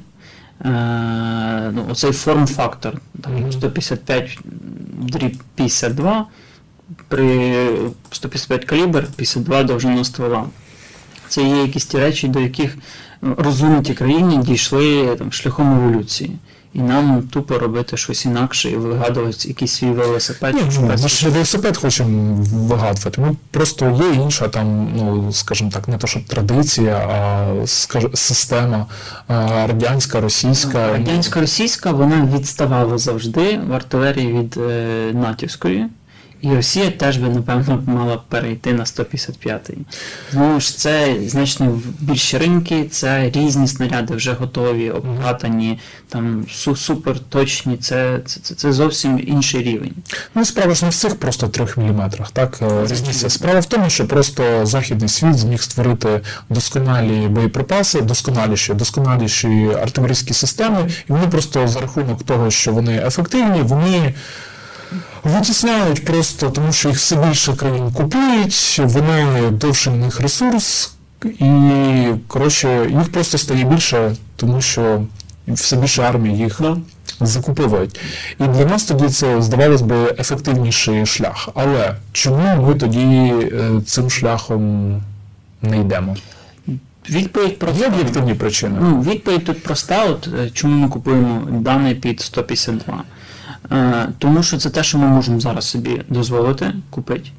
Е, 0.65 1.71
ну, 1.73 1.85
оцей 1.89 2.11
форм-фактор, 2.11 3.01
там, 3.21 3.51
155 3.51 4.39
дріб 5.01 5.43
52, 5.55 6.25
при 7.07 7.55
155 8.11 8.65
калібр, 8.65 9.07
52 9.15 9.63
довжина 9.63 10.03
ствола. 10.03 10.45
Це 11.29 11.43
є 11.43 11.61
якісь 11.61 11.85
ті 11.85 11.97
речі, 11.97 12.27
до 12.27 12.39
яких 12.39 12.77
ну, 13.21 13.35
розвинуті 13.37 13.93
країни 13.93 14.37
дійшли 14.37 15.15
там, 15.15 15.31
шляхом 15.31 15.73
еволюції. 15.73 16.31
І 16.73 16.79
нам 16.79 17.21
тупо 17.21 17.59
робити 17.59 17.97
щось 17.97 18.25
інакше 18.25 18.69
і 18.71 18.75
вигадувати 18.75 19.47
якийсь 19.47 19.71
свій 19.71 19.89
велосипед. 19.89 20.55
Ні, 20.55 20.61
ну, 20.75 20.87
ми 20.87 20.97
ж 20.97 21.29
велосипед 21.29 21.77
хочемо 21.77 22.43
вигадувати. 22.43 23.21
Ми 23.21 23.35
просто 23.51 24.01
є 24.03 24.21
інша 24.23 24.47
там, 24.47 24.89
ну 24.95 25.33
скажімо 25.33 25.71
так, 25.73 25.87
не 25.87 25.97
то 25.97 26.07
щоб 26.07 26.23
традиція, 26.23 26.95
а 26.95 27.67
скаж, 27.67 28.07
система 28.13 28.85
а, 29.27 29.67
радянська, 29.67 30.21
російська. 30.21 30.91
Радянська 30.91 31.41
російська 31.41 31.91
вона 31.91 32.29
відставала 32.35 32.97
завжди 32.97 33.59
в 33.67 33.73
артилерії 33.73 34.33
від 34.33 34.57
е, 34.57 35.11
натівської. 35.13 35.85
І 36.41 36.49
Росія 36.55 36.91
теж 36.91 37.17
би, 37.17 37.29
напевно, 37.29 37.83
мала 37.85 38.21
перейти 38.29 38.73
на 38.73 38.83
155-й. 38.83 39.77
Знову 40.31 40.59
ж 40.59 40.77
це 40.77 41.15
значно 41.27 41.81
більші 41.99 42.37
ринки, 42.37 42.85
це 42.91 43.29
різні 43.29 43.67
снаряди 43.67 44.15
вже 44.15 44.33
готові, 44.33 44.89
обкатані, 44.91 45.79
там 46.07 46.45
су- 46.49 46.75
супер 46.75 47.19
точні, 47.19 47.77
це, 47.77 48.19
це, 48.25 48.39
це, 48.39 48.55
це 48.55 48.73
зовсім 48.73 49.23
інший 49.27 49.63
рівень. 49.63 49.93
Ну, 50.35 50.45
справа 50.45 50.73
ж 50.73 50.85
не 50.85 50.89
в 50.91 50.95
цих 50.95 51.15
просто 51.15 51.47
трьох 51.47 51.77
міліметрах, 51.77 52.31
так 52.31 52.59
е, 52.61 52.87
різниця. 52.87 53.29
Справа 53.29 53.59
в 53.59 53.65
тому, 53.65 53.89
що 53.89 54.07
просто 54.07 54.65
західний 54.65 55.09
світ 55.09 55.37
зміг 55.37 55.61
створити 55.61 56.21
досконалі 56.49 57.27
боєприпаси, 57.27 58.01
досконаліші, 58.01 58.73
досконаліші 58.73 59.69
артилерійські 59.81 60.33
системи, 60.33 60.89
і 61.09 61.11
вони 61.11 61.27
просто 61.27 61.67
за 61.67 61.81
рахунок 61.81 62.23
того, 62.23 62.51
що 62.51 62.71
вони 62.73 63.03
ефективні, 63.07 63.61
вони. 63.61 64.13
Витісняють 65.23 66.05
просто, 66.05 66.49
тому 66.49 66.71
що 66.73 66.89
їх 66.89 66.97
все 66.97 67.15
більше 67.15 67.53
країн 67.53 67.91
купують, 67.91 68.81
вони 68.83 69.49
довше 69.51 69.89
в 69.89 69.95
них 69.95 70.19
ресурс, 70.19 70.93
і 71.25 72.05
коротше, 72.27 72.87
їх 72.89 73.11
просто 73.11 73.37
стає 73.37 73.63
більше, 73.63 74.15
тому 74.35 74.61
що 74.61 75.01
все 75.47 75.75
більше 75.75 76.01
армій 76.01 76.37
їх 76.37 76.61
закуповують. 77.21 77.99
І 78.39 78.43
для 78.43 78.65
нас 78.65 78.83
тоді 78.83 79.09
це 79.09 79.41
здавалось 79.41 79.81
би 79.81 80.15
ефективніший 80.19 81.05
шлях. 81.05 81.49
Але 81.55 81.95
чому 82.11 82.67
ми 82.67 82.75
тоді 82.75 82.99
е, 82.99 83.71
цим 83.85 84.09
шляхом 84.09 84.93
не 85.61 85.79
йдемо? 85.79 86.15
Відповідь 87.09 87.59
про 87.59 87.71
Є 87.71 87.87
об'єктивні 87.87 88.33
причини. 88.33 88.77
Ну, 88.81 89.01
відповідь 89.01 89.45
тут 89.45 89.63
проста, 89.63 90.05
от 90.05 90.29
е, 90.39 90.49
чому 90.53 90.75
ми 90.75 90.89
купуємо 90.89 91.47
даний 91.51 91.95
під 91.95 92.21
152. 92.21 93.03
Е, 93.71 94.09
тому 94.17 94.43
що 94.43 94.57
це 94.57 94.69
те, 94.69 94.83
що 94.83 94.97
ми 94.97 95.07
можемо 95.07 95.39
зараз 95.39 95.65
собі 95.69 96.01
дозволити 96.09 96.73
купити. 96.89 97.29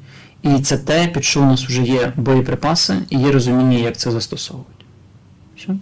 І 0.43 0.59
це 0.59 0.77
те, 0.77 1.07
під 1.07 1.23
що 1.25 1.41
у 1.41 1.45
нас 1.45 1.63
вже 1.63 1.81
є 1.81 2.13
боєприпаси 2.15 2.95
і 3.09 3.19
є 3.19 3.31
розуміння, 3.31 3.77
як 3.77 3.97
це 3.97 4.11
застосовувати. 4.11 4.85
Все? 5.57 5.75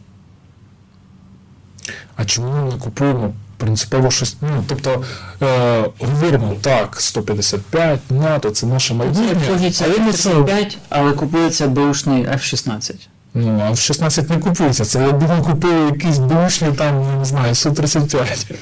А 2.15 2.25
чому 2.25 2.51
ми 2.51 2.71
не 2.73 2.79
купуємо 2.79 3.33
принципово 3.57 4.11
щось? 4.11 4.35
Ну, 4.41 4.63
тобто, 4.67 5.03
е, 5.41 5.85
говоримо, 5.99 6.55
так, 6.61 7.01
155, 7.01 7.99
НАТО, 8.09 8.49
це 8.49 8.67
наше 8.67 8.93
майбутнє. 8.93 9.71
Це 9.71 9.85
але 9.85 9.99
ми 9.99 10.13
це, 10.13 10.29
35, 10.29 10.77
але 10.89 11.11
купується 11.11 11.67
беушний 11.67 12.27
F-16. 12.27 12.93
ну, 13.33 13.61
а 13.65 13.71
в 13.71 13.79
16 13.79 14.29
не 14.29 14.37
купується. 14.37 14.85
Це 14.85 15.01
якби 15.01 15.27
ми 15.27 15.41
купили 15.41 15.85
якийсь 15.85 16.17
бушні 16.17 16.67
там, 16.77 17.17
не 17.19 17.25
знаю, 17.25 17.53
Су-35. 17.53 18.53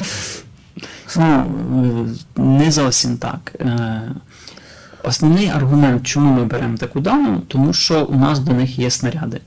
Ну, 1.15 1.45
е, 2.37 2.41
не 2.41 2.71
зовсім 2.71 3.17
так. 3.17 3.55
Е, 3.59 4.01
Основний 5.03 5.49
аргумент, 5.49 6.07
чому 6.07 6.33
ми 6.33 6.45
беремо 6.45 6.77
таку 6.77 6.99
дану, 6.99 7.41
тому 7.47 7.73
що 7.73 8.05
у 8.05 8.15
нас 8.15 8.39
до 8.39 8.53
них 8.53 8.79
є 8.79 8.89
снаряди. 8.89 9.41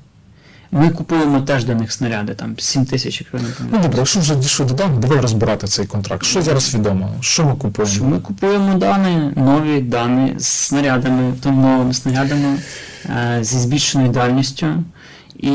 Ми 0.73 0.91
купуємо 0.91 1.41
теж 1.41 1.65
до 1.65 1.75
них 1.75 1.93
снаряди, 1.93 2.35
там 2.35 2.55
7 2.59 2.85
тисяч, 2.85 3.21
якщо 3.21 3.39
не 3.39 3.69
Ну 3.73 3.79
добре, 3.83 3.99
якщо 3.99 4.21
вже 4.21 4.37
дійшли 4.37 4.67
до 4.67 4.75
даних, 4.75 4.99
давай 4.99 5.21
розбирати 5.21 5.67
цей 5.67 5.87
контракт. 5.87 6.25
Що 6.25 6.43
зараз 6.43 6.75
відомо? 6.75 7.11
Що 7.21 7.45
ми 7.45 7.57
купуємо? 7.57 7.95
Що 7.95 8.05
ми 8.05 8.19
купуємо 8.21 8.75
дані, 8.75 9.33
нові 9.37 9.81
дані 9.81 10.35
з 10.39 10.47
снарядами, 10.47 11.29
автономними 11.31 11.95
снарядами 11.95 12.59
е, 13.07 13.39
зі 13.45 13.59
збільшеною 13.59 14.11
дальністю, 14.11 14.67
і 15.37 15.51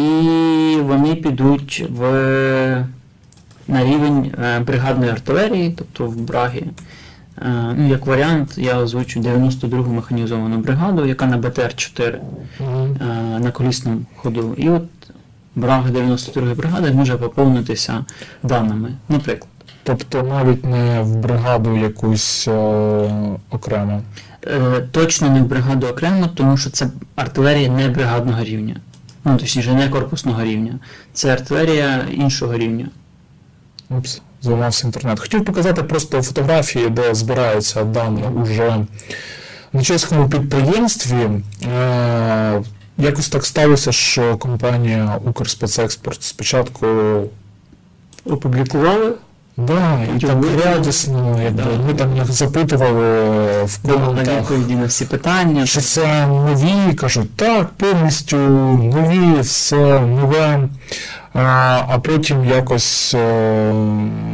вони 0.82 1.16
підуть 1.16 1.86
в, 1.90 2.02
на 3.68 3.84
рівень 3.84 4.32
е, 4.44 4.60
бригадної 4.60 5.12
артилерії, 5.12 5.74
тобто 5.78 6.06
в 6.06 6.22
Брагі. 6.22 6.64
Е, 7.42 7.74
ну, 7.78 7.88
як 7.88 8.06
варіант, 8.06 8.58
я 8.58 8.78
озвучу 8.78 9.20
92-гу 9.20 9.94
механізовану 9.94 10.58
бригаду, 10.58 11.06
яка 11.06 11.26
на 11.26 11.38
БТР-4 11.38 12.16
Мгм. 12.60 12.98
е, 13.02 13.40
на 13.40 13.52
колісному 13.52 14.02
ходу. 14.16 14.54
І 14.58 14.70
от 14.70 14.84
Брага 15.56 15.90
92-ї 15.90 16.56
бригади 16.56 16.92
може 16.92 17.18
поповнитися 17.18 18.06
даними. 18.44 18.90
Наприклад. 19.10 19.50
Тобто 19.84 20.24
навіть 20.24 20.66
не 20.66 21.02
в 21.02 21.16
бригаду 21.16 21.78
якусь 21.78 22.48
окремо. 23.50 24.02
Е, 24.48 24.82
точно 24.92 25.30
не 25.30 25.42
в 25.42 25.46
бригаду 25.46 25.88
окремо, 25.88 26.28
тому 26.36 26.58
що 26.58 26.70
це 26.70 26.88
артилерія 27.16 27.70
не 27.70 27.90
бригадного 27.90 28.44
рівня. 28.44 28.76
Ну, 29.26 29.38
точніше, 29.38 29.74
не 29.74 29.90
корпусного 29.90 30.44
рівня. 30.44 30.80
Це 31.14 31.34
артилерія 31.34 32.06
іншого 32.12 32.58
рівня. 32.58 32.88
Упс, 33.90 34.22
зламався 34.42 34.88
інтернет. 34.88 35.20
Хотів 35.20 35.46
показати 35.46 35.84
просто 35.84 36.22
фотографії, 36.22 36.90
де 36.90 37.16
збираються 37.16 37.84
дані 37.84 38.24
уже 38.42 38.86
на 39.74 39.84
чеському 39.84 40.30
підприємстві. 40.30 41.30
Е, 41.64 42.62
якось 42.98 43.30
так 43.30 43.46
сталося, 43.46 43.92
що 43.92 44.38
компанія 44.38 45.20
Укрспецекспорт 45.26 46.24
спочатку 46.24 46.88
Опублікували. 48.26 49.14
Да, 49.58 50.00
і 50.18 50.20
так 50.20 50.38
радісно, 50.66 51.40
якби 51.44 51.64
Да. 51.64 51.84
ми 51.88 51.94
там 51.94 52.16
їх 52.16 52.32
запитували 52.32 53.34
в 53.64 53.80
коментах. 53.82 54.40
відповіді 54.40 54.76
на 54.76 54.86
всі 54.86 55.06
питання. 55.06 55.68
Чи 55.68 55.82
це 55.82 56.28
нові? 56.28 56.94
Кажуть, 56.94 57.36
так, 57.36 57.70
повністю 57.78 58.38
нові, 58.38 59.40
все 59.42 60.00
нове. 60.00 60.70
А, 61.38 62.00
потім 62.04 62.46
якось 62.46 63.14
е, 63.14 63.74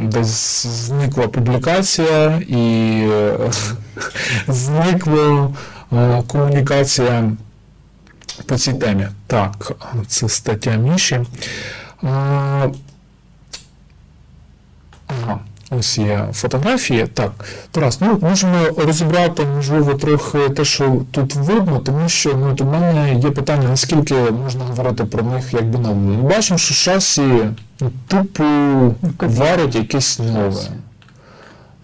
десь 0.02 0.66
зникла 0.66 1.28
публікація 1.28 2.42
і 2.48 3.06
е, 3.10 3.50
зникла 4.48 5.50
е, 5.92 6.22
комунікація 6.26 7.32
по 8.46 8.58
цій 8.58 8.72
темі. 8.72 9.08
Так, 9.26 9.72
це 10.06 10.28
стаття 10.28 10.70
Міші. 10.70 11.20
Ага, 12.02 12.70
ось 15.78 15.98
є 15.98 16.28
фотографії. 16.32 17.06
Так, 17.06 17.32
Тарас, 17.70 18.00
ну 18.00 18.18
можемо 18.22 18.56
розібрати, 18.76 19.42
можливо, 19.56 19.94
трохи 19.94 20.38
те, 20.38 20.64
що 20.64 21.02
тут 21.10 21.34
видно, 21.34 21.78
тому 21.78 22.08
що 22.08 22.34
ну, 22.36 22.50
от 22.52 22.60
у 22.60 22.64
мене 22.64 23.14
є 23.14 23.30
питання, 23.30 23.68
наскільки 23.68 24.14
можна 24.14 24.64
говорити 24.64 25.04
про 25.04 25.22
них 25.22 25.52
якби 25.52 25.78
нове. 25.78 25.94
Ми 25.94 26.16
бачимо, 26.28 26.58
що 26.58 26.74
шасі 26.74 27.22
ну, 27.80 27.90
типу 28.08 28.44
варять 29.20 29.74
якесь 29.74 30.18
нове. 30.18 30.62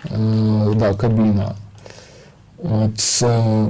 Е, 0.05 0.75
да, 0.75 0.95
кабіна. 0.95 1.55
От, 2.65 3.23
е, 3.23 3.67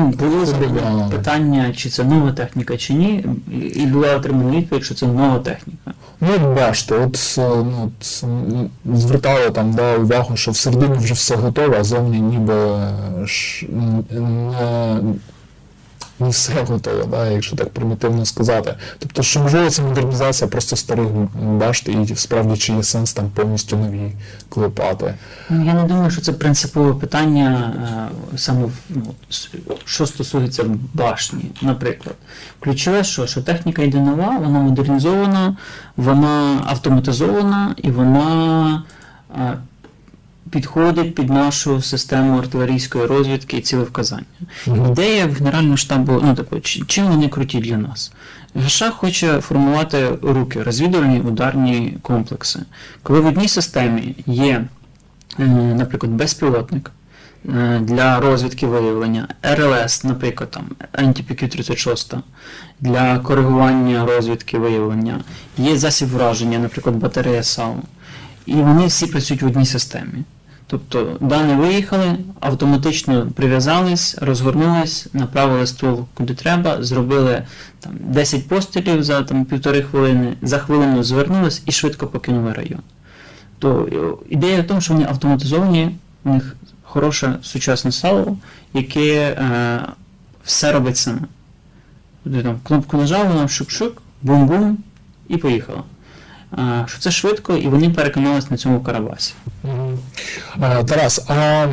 Ну, 0.00 0.28
було 0.28 0.46
задання 0.46 1.08
питання, 1.10 1.72
чи 1.76 1.88
це 1.90 2.04
нова 2.04 2.32
техніка, 2.32 2.76
чи 2.76 2.94
ні, 2.94 3.24
і- 3.74 3.86
була 3.86 4.16
отримана 4.16 4.56
відповідь, 4.56 4.84
що 4.84 4.94
це 4.94 5.06
нова 5.06 5.38
техніка. 5.38 5.92
Ну, 6.20 6.54
бачите, 6.54 6.94
от, 6.94 7.34
е, 7.38 7.40
ну, 7.64 7.90
от, 8.00 8.24
звертали 8.98 9.50
там 9.50 9.72
да, 9.72 9.96
увагу, 9.96 10.36
що 10.36 10.50
всередині 10.50 10.94
вже 10.98 11.14
все 11.14 11.36
готове, 11.36 11.76
а 11.80 11.84
зовні 11.84 12.20
ніби 12.20 12.54
е, 12.54 13.26
не, 14.20 15.00
не 16.20 16.28
все 16.28 16.66
да, 17.10 17.26
якщо 17.26 17.56
так 17.56 17.68
примітивно 17.68 18.26
сказати. 18.26 18.74
Тобто, 18.98 19.22
що 19.22 19.40
можливо 19.40 19.70
це 19.70 19.82
модернізація 19.82 20.48
просто 20.48 20.76
старих 20.76 21.06
башт, 21.34 21.88
і 21.88 22.16
справді 22.16 22.56
чи 22.56 22.72
є 22.72 22.82
сенс 22.82 23.12
там 23.12 23.30
повністю 23.34 23.76
нові 23.76 24.12
клепати. 24.48 25.14
Ну, 25.50 25.66
я 25.66 25.74
не 25.74 25.84
думаю, 25.84 26.10
що 26.10 26.20
це 26.20 26.32
принципове 26.32 26.94
питання 26.94 27.74
е, 28.32 28.38
саме 28.38 28.68
ну, 28.90 29.14
що 29.84 30.06
стосується 30.06 30.64
башні, 30.94 31.44
наприклад. 31.62 32.14
Ключове, 32.60 33.04
що, 33.04 33.26
що 33.26 33.42
техніка 33.42 33.82
йде 33.82 34.00
нова, 34.00 34.38
вона 34.38 34.58
модернізована, 34.58 35.56
вона 35.96 36.62
автоматизована 36.66 37.74
і 37.76 37.90
вона 37.90 38.82
підходить 40.50 41.14
під 41.14 41.30
нашу 41.30 41.82
систему 41.82 42.38
артилерійської 42.38 43.06
розвідки 43.06 43.56
і 43.56 43.60
цілевказання. 43.60 44.24
Мгм. 44.66 44.92
Ідея 44.92 45.26
в 45.26 45.32
Генерального 45.32 45.76
штабу, 45.76 46.20
ну 46.24 46.34
типу, 46.34 46.60
чим 46.60 47.06
вони 47.06 47.28
круті 47.28 47.58
для 47.58 47.76
нас? 47.76 48.12
ГШ 48.54 48.82
хоче 48.90 49.40
формувати 49.40 50.08
руки, 50.22 50.62
розвідувальні 50.62 51.20
ударні 51.20 51.98
комплекси. 52.02 52.60
Коли 53.02 53.20
в 53.20 53.26
одній 53.26 53.48
системі 53.48 54.14
є, 54.26 54.64
е, 55.38 55.44
наприклад, 55.74 56.12
безпілотник 56.12 56.90
е, 57.48 57.80
для 57.82 58.20
розвідки 58.20 58.66
виявлення, 58.66 59.28
РЛС, 59.42 60.04
наприклад, 60.04 60.50
там 60.50 60.64
антипіки-36, 60.92 62.18
для 62.80 63.18
коригування 63.18 64.06
розвідки 64.06 64.58
виявлення, 64.58 65.20
є 65.58 65.78
засіб 65.78 66.08
враження, 66.08 66.58
наприклад, 66.58 66.96
батарея 66.96 67.42
САУ. 67.42 67.82
І 68.46 68.54
вони 68.54 68.86
всі 68.86 69.06
працюють 69.06 69.42
в 69.42 69.46
одній 69.46 69.66
системі. 69.66 70.24
Тобто 70.70 71.16
дані 71.20 71.54
виїхали, 71.54 72.16
автоматично 72.40 73.26
прив'язались, 73.34 74.18
розгорнулись, 74.20 75.06
направили 75.12 75.66
ствол 75.66 76.06
куди 76.14 76.34
треба, 76.34 76.82
зробили 76.82 77.42
там, 77.80 77.92
10 78.00 78.48
пострілів 78.48 79.04
за 79.04 79.22
там, 79.22 79.44
півтори 79.44 79.82
хвилини, 79.82 80.36
за 80.42 80.58
хвилину 80.58 81.02
звернулись 81.02 81.62
і 81.66 81.72
швидко 81.72 82.06
покинули 82.06 82.52
район. 82.52 82.80
То 83.58 83.88
е, 83.92 84.24
ідея 84.28 84.62
в 84.62 84.66
тому, 84.66 84.80
що 84.80 84.94
вони 84.94 85.06
автоматизовані, 85.06 85.96
у 86.24 86.32
них 86.32 86.56
хороше 86.82 87.36
сучасне 87.42 87.92
сало, 87.92 88.36
яке 88.74 89.14
е, 89.16 89.80
все 90.44 90.72
робить 90.72 90.96
саме. 90.96 91.20
Ти 92.24 92.42
там 92.42 92.60
кнопку 92.62 92.96
нажав, 92.96 93.28
воно 93.28 93.42
шук-шук, 93.48 93.92
бум-бум 94.22 94.78
і 95.28 95.36
поїхало. 95.36 95.84
Е, 96.58 96.84
що 96.86 96.98
це 96.98 97.10
швидко, 97.10 97.56
і 97.56 97.68
вони 97.68 97.90
переконалися 97.90 98.46
на 98.50 98.56
цьому 98.56 98.80
карабасі. 98.80 99.34
Е, 100.62 100.84
Тарас, 100.84 101.24
а 101.28 101.66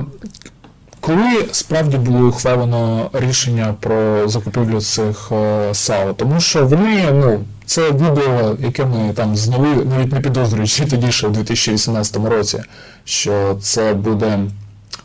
коли 0.99 1.45
справді 1.51 1.97
було 1.97 2.27
ухвалено 2.27 3.09
рішення 3.13 3.75
про 3.79 4.27
закупівлю 4.27 4.81
цих 4.81 5.31
е, 5.31 5.73
САУ? 5.73 6.13
Тому 6.13 6.39
що 6.39 6.65
вони, 6.65 7.11
ну, 7.11 7.39
це 7.65 7.91
відео, 7.91 8.57
яке 8.59 8.85
ми 8.85 9.13
там 9.13 9.35
зняли, 9.35 9.85
навіть 9.85 10.13
не 10.13 10.19
підозрюючи 10.19 10.85
тоді, 10.85 11.11
ще 11.11 11.27
в 11.27 11.31
2018 11.31 12.17
році, 12.17 12.63
що 13.05 13.57
це 13.61 13.93
буде, 13.93 14.39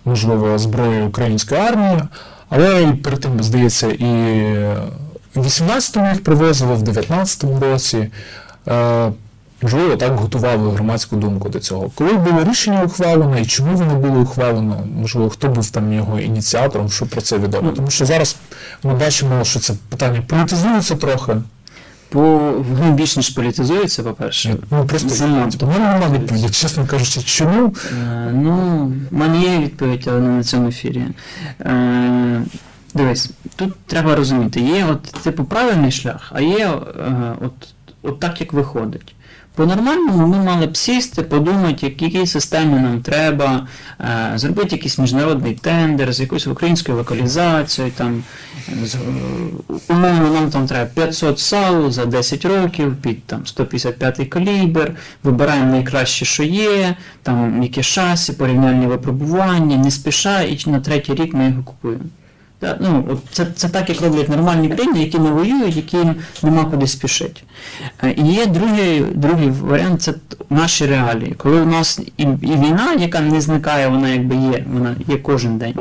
можливо, 0.05 0.59
зброя 0.59 1.05
української 1.05 1.61
армії, 1.61 2.03
але 2.49 2.93
перед 2.93 3.21
тим, 3.21 3.43
здається, 3.43 3.87
і 3.87 4.05
в 5.35 5.47
18-му 5.47 6.09
їх 6.09 6.25
привозили, 6.25 6.75
в 6.75 6.83
19-му 6.83 7.61
році. 7.61 8.11
Можливо, 9.63 9.97
так 9.97 10.17
готували 10.17 10.71
громадську 10.73 11.17
думку 11.17 11.49
до 11.49 11.61
цього. 11.61 11.91
Коли 11.95 12.13
було 12.13 12.45
рішення 12.45 12.83
ухвалено 12.83 13.39
і 13.39 13.47
чому 13.47 13.77
воно 13.77 13.95
було 13.95 14.21
ухвалено? 14.21 14.87
Можливо, 15.01 15.31
хто 15.31 15.49
був 15.49 15.71
там 15.71 15.93
його 15.93 16.21
ініціатором, 16.21 16.91
що 16.91 17.07
про 17.07 17.21
це 17.21 17.39
відомо? 17.39 17.69
Ну, 17.69 17.77
Тому 17.77 17.91
що 17.91 18.07
зараз 18.07 18.37
ми 18.83 18.95
бачимо, 18.95 19.45
що 19.45 19.61
це 19.61 19.75
питання 19.89 20.23
політизується 20.29 20.95
трохи. 20.97 21.37
Бо 22.13 22.21
воно 22.71 22.93
більш 22.93 23.17
ніж 23.17 23.31
політизується, 23.31 24.03
по-перше. 24.03 24.57
Ну 24.71 24.87
просто 24.87 25.09
Занадто. 25.09 25.67
мене 25.67 25.79
немає 25.79 26.13
відповіді, 26.13 26.49
чесно 26.51 26.87
кажучи, 26.87 27.21
чому? 27.23 27.75
Е, 28.03 28.31
Ну, 28.35 28.87
в 29.11 29.15
мене 29.15 29.41
є 29.43 29.59
відповідь, 29.59 30.05
але 30.09 30.21
не 30.21 30.29
на 30.29 30.45
цьому 30.45 30.69
ефірі. 30.69 31.03
Е, 31.61 32.43
дивись, 32.95 33.31
тут 33.57 33.75
треба 33.87 34.17
розуміти, 34.17 34.61
є 34.61 34.87
от 34.91 35.03
типу 35.03 35.45
правильний 35.45 35.93
шлях, 35.93 36.33
а 36.35 36.41
є 36.41 36.67
е, 36.67 37.35
от, 37.41 37.53
от 38.03 38.21
так, 38.21 38.41
як 38.41 38.53
виходить. 38.53 39.15
По-нормальному 39.55 40.27
ми 40.27 40.45
мали 40.45 40.67
б 40.67 40.77
сісти, 40.77 41.23
подумати, 41.23 41.87
які, 41.87 42.05
які 42.05 42.27
системи 42.27 42.81
нам 42.81 43.01
треба, 43.01 43.67
е, 44.01 44.33
зробити 44.35 44.69
якийсь 44.77 44.99
міжнародний 44.99 45.55
тендер 45.55 46.13
з 46.13 46.21
якоюсь 46.21 46.47
українською 46.47 46.99
локалізацією, 46.99 47.93
там, 47.97 48.25
з, 48.85 48.97
умовно 49.89 50.31
нам 50.35 50.51
там 50.51 50.67
треба 50.67 50.91
500 50.95 51.39
САУ 51.39 51.91
за 51.91 52.07
10 52.07 52.45
років 52.45 52.97
під 53.03 53.25
там, 53.25 53.47
155 53.47 54.29
калібр, 54.29 54.93
вибираємо 55.23 55.71
найкраще, 55.71 56.25
що 56.25 56.43
є, 56.43 56.97
там 57.23 57.63
яке 57.63 57.83
шасі, 57.83 58.33
порівняльні 58.33 58.87
випробування, 58.87 59.77
не 59.77 59.91
спіша, 59.91 60.43
і 60.43 60.63
на 60.67 60.81
третій 60.81 61.15
рік 61.15 61.35
ми 61.35 61.47
його 61.47 61.63
купуємо. 61.63 62.05
Та, 62.63 62.77
Ну, 62.81 63.05
от 63.11 63.19
це, 63.33 63.47
це 63.57 63.69
так, 63.69 63.89
як 63.89 64.01
роблять 64.01 64.29
нормальні 64.29 64.69
країни, 64.69 65.01
які 65.01 65.19
не 65.19 65.31
воюють, 65.31 65.77
яким 65.77 66.15
нема 66.43 66.65
куди 66.65 66.87
спішити. 66.87 67.41
Е, 68.05 68.15
І 68.17 68.23
є 68.35 68.47
другий, 68.47 69.01
другий 69.15 69.51
варіант 69.51 70.03
це 70.03 70.15
наші 70.51 70.87
реалії. 70.87 71.35
Коли 71.39 71.61
у 71.61 71.67
нас 71.67 72.01
і, 72.17 72.23
і 72.23 72.27
війна, 72.47 72.95
яка 72.99 73.21
не 73.21 73.41
зникає, 73.41 73.89
вона 73.89 74.09
якби 74.09 74.37
є, 74.37 74.65
вона 74.73 74.97
є 75.09 75.17
кожен 75.17 75.59
день. 75.59 75.75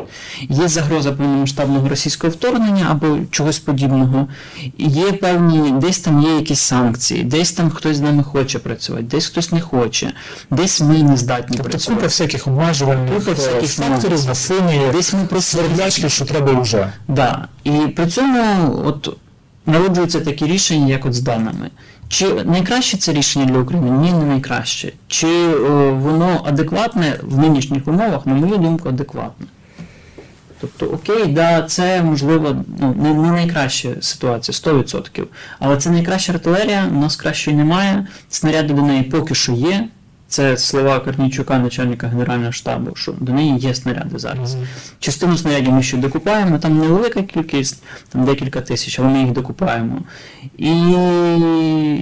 Є 0.50 0.68
загроза 0.68 1.12
повномасштабного 1.12 1.90
російського 1.90 2.34
вторгнення 2.34 2.88
або 2.90 3.18
чогось 3.32 3.60
подібного. 3.60 4.28
Є 4.78 5.12
певні, 5.12 5.72
десь 5.72 6.00
там 6.00 6.22
є 6.22 6.36
якісь 6.36 6.60
санкції, 6.60 7.24
десь 7.24 7.52
там 7.52 7.70
хтось 7.70 7.98
з 7.98 8.02
нами 8.02 8.24
хоче 8.24 8.60
працювати, 8.60 9.04
десь 9.04 9.26
хтось 9.28 9.52
не 9.52 9.62
хоче, 9.62 10.14
десь 10.50 10.82
ми 10.82 11.04
не 11.04 11.18
здатні 11.18 11.58
Тобто 11.58 11.70
працювати. 11.70 11.96
купа 11.96 12.08
всяких 12.08 12.48
обмежувальних 12.48 13.28
е, 13.28 13.32
всяких 13.34 13.70
факторів 13.72 14.26
нюансів. 14.26 14.92
Десь 14.94 15.14
ми 15.14 15.20
просто 15.30 15.58
свердлячки, 15.58 16.10
що 16.10 16.26
треба 16.26 16.62
вже. 16.62 16.71
Да. 17.08 17.48
І 17.64 17.72
при 17.72 18.08
цьому 18.08 18.74
от 18.86 19.18
народжуються 19.66 20.20
такі 20.20 20.46
рішення, 20.46 20.88
як 20.88 21.06
от 21.06 21.14
з 21.14 21.22
даними. 21.22 21.70
Чи 22.08 22.34
найкраще 22.44 22.98
це 22.98 23.14
рішення 23.14 23.46
для 23.46 23.60
України? 23.60 23.92
Ні, 23.92 24.14
не 24.14 24.26
найкраще. 24.26 24.92
Чи 25.08 25.28
е, 25.28 25.56
воно 25.92 26.42
адекватне 26.46 27.20
в 27.22 27.38
нинішніх 27.38 27.88
умовах, 27.88 28.26
на 28.26 28.34
мою 28.34 28.58
думку, 28.58 28.90
адекватне. 28.90 29.48
Тобто, 30.62 30.86
окей, 30.86 31.26
да, 31.28 31.62
це 31.62 32.04
можливо 32.04 32.56
ну, 32.80 32.96
не, 32.98 33.14
не 33.14 33.32
найкраща 33.32 33.90
ситуація, 34.02 34.74
100%. 34.74 35.24
Але 35.60 35.78
це 35.78 35.90
найкраща 35.90 36.34
артилерія, 36.34 36.88
у 36.92 37.00
нас 37.00 37.16
кращої 37.16 37.58
немає. 37.58 38.08
Снаряди 38.30 38.74
до 38.74 38.82
неї 38.82 39.04
поки 39.04 39.36
що 39.36 39.52
є. 39.52 39.88
Це 40.32 40.58
слова 40.58 41.00
Корнійчука, 41.00 41.60
начальника 41.60 42.08
Генерального 42.08 42.52
штабу, 42.52 42.96
що 42.96 43.14
до 43.20 43.32
неї 43.32 43.58
є 43.58 43.76
снаряди 43.76 44.20
зараз. 44.20 44.58
Частину 45.00 45.38
снарядів 45.38 45.72
ми 45.72 45.84
ще 45.84 45.98
докупаємо, 45.98 46.60
там 46.60 46.78
невелика 46.78 47.24
кількість, 47.24 47.84
там 48.10 48.26
декілька 48.26 48.62
тисяч, 48.62 49.00
але 49.00 49.10
ми 49.10 49.20
їх 49.20 49.32
докупаємо. 49.32 50.02
І, 50.58 50.72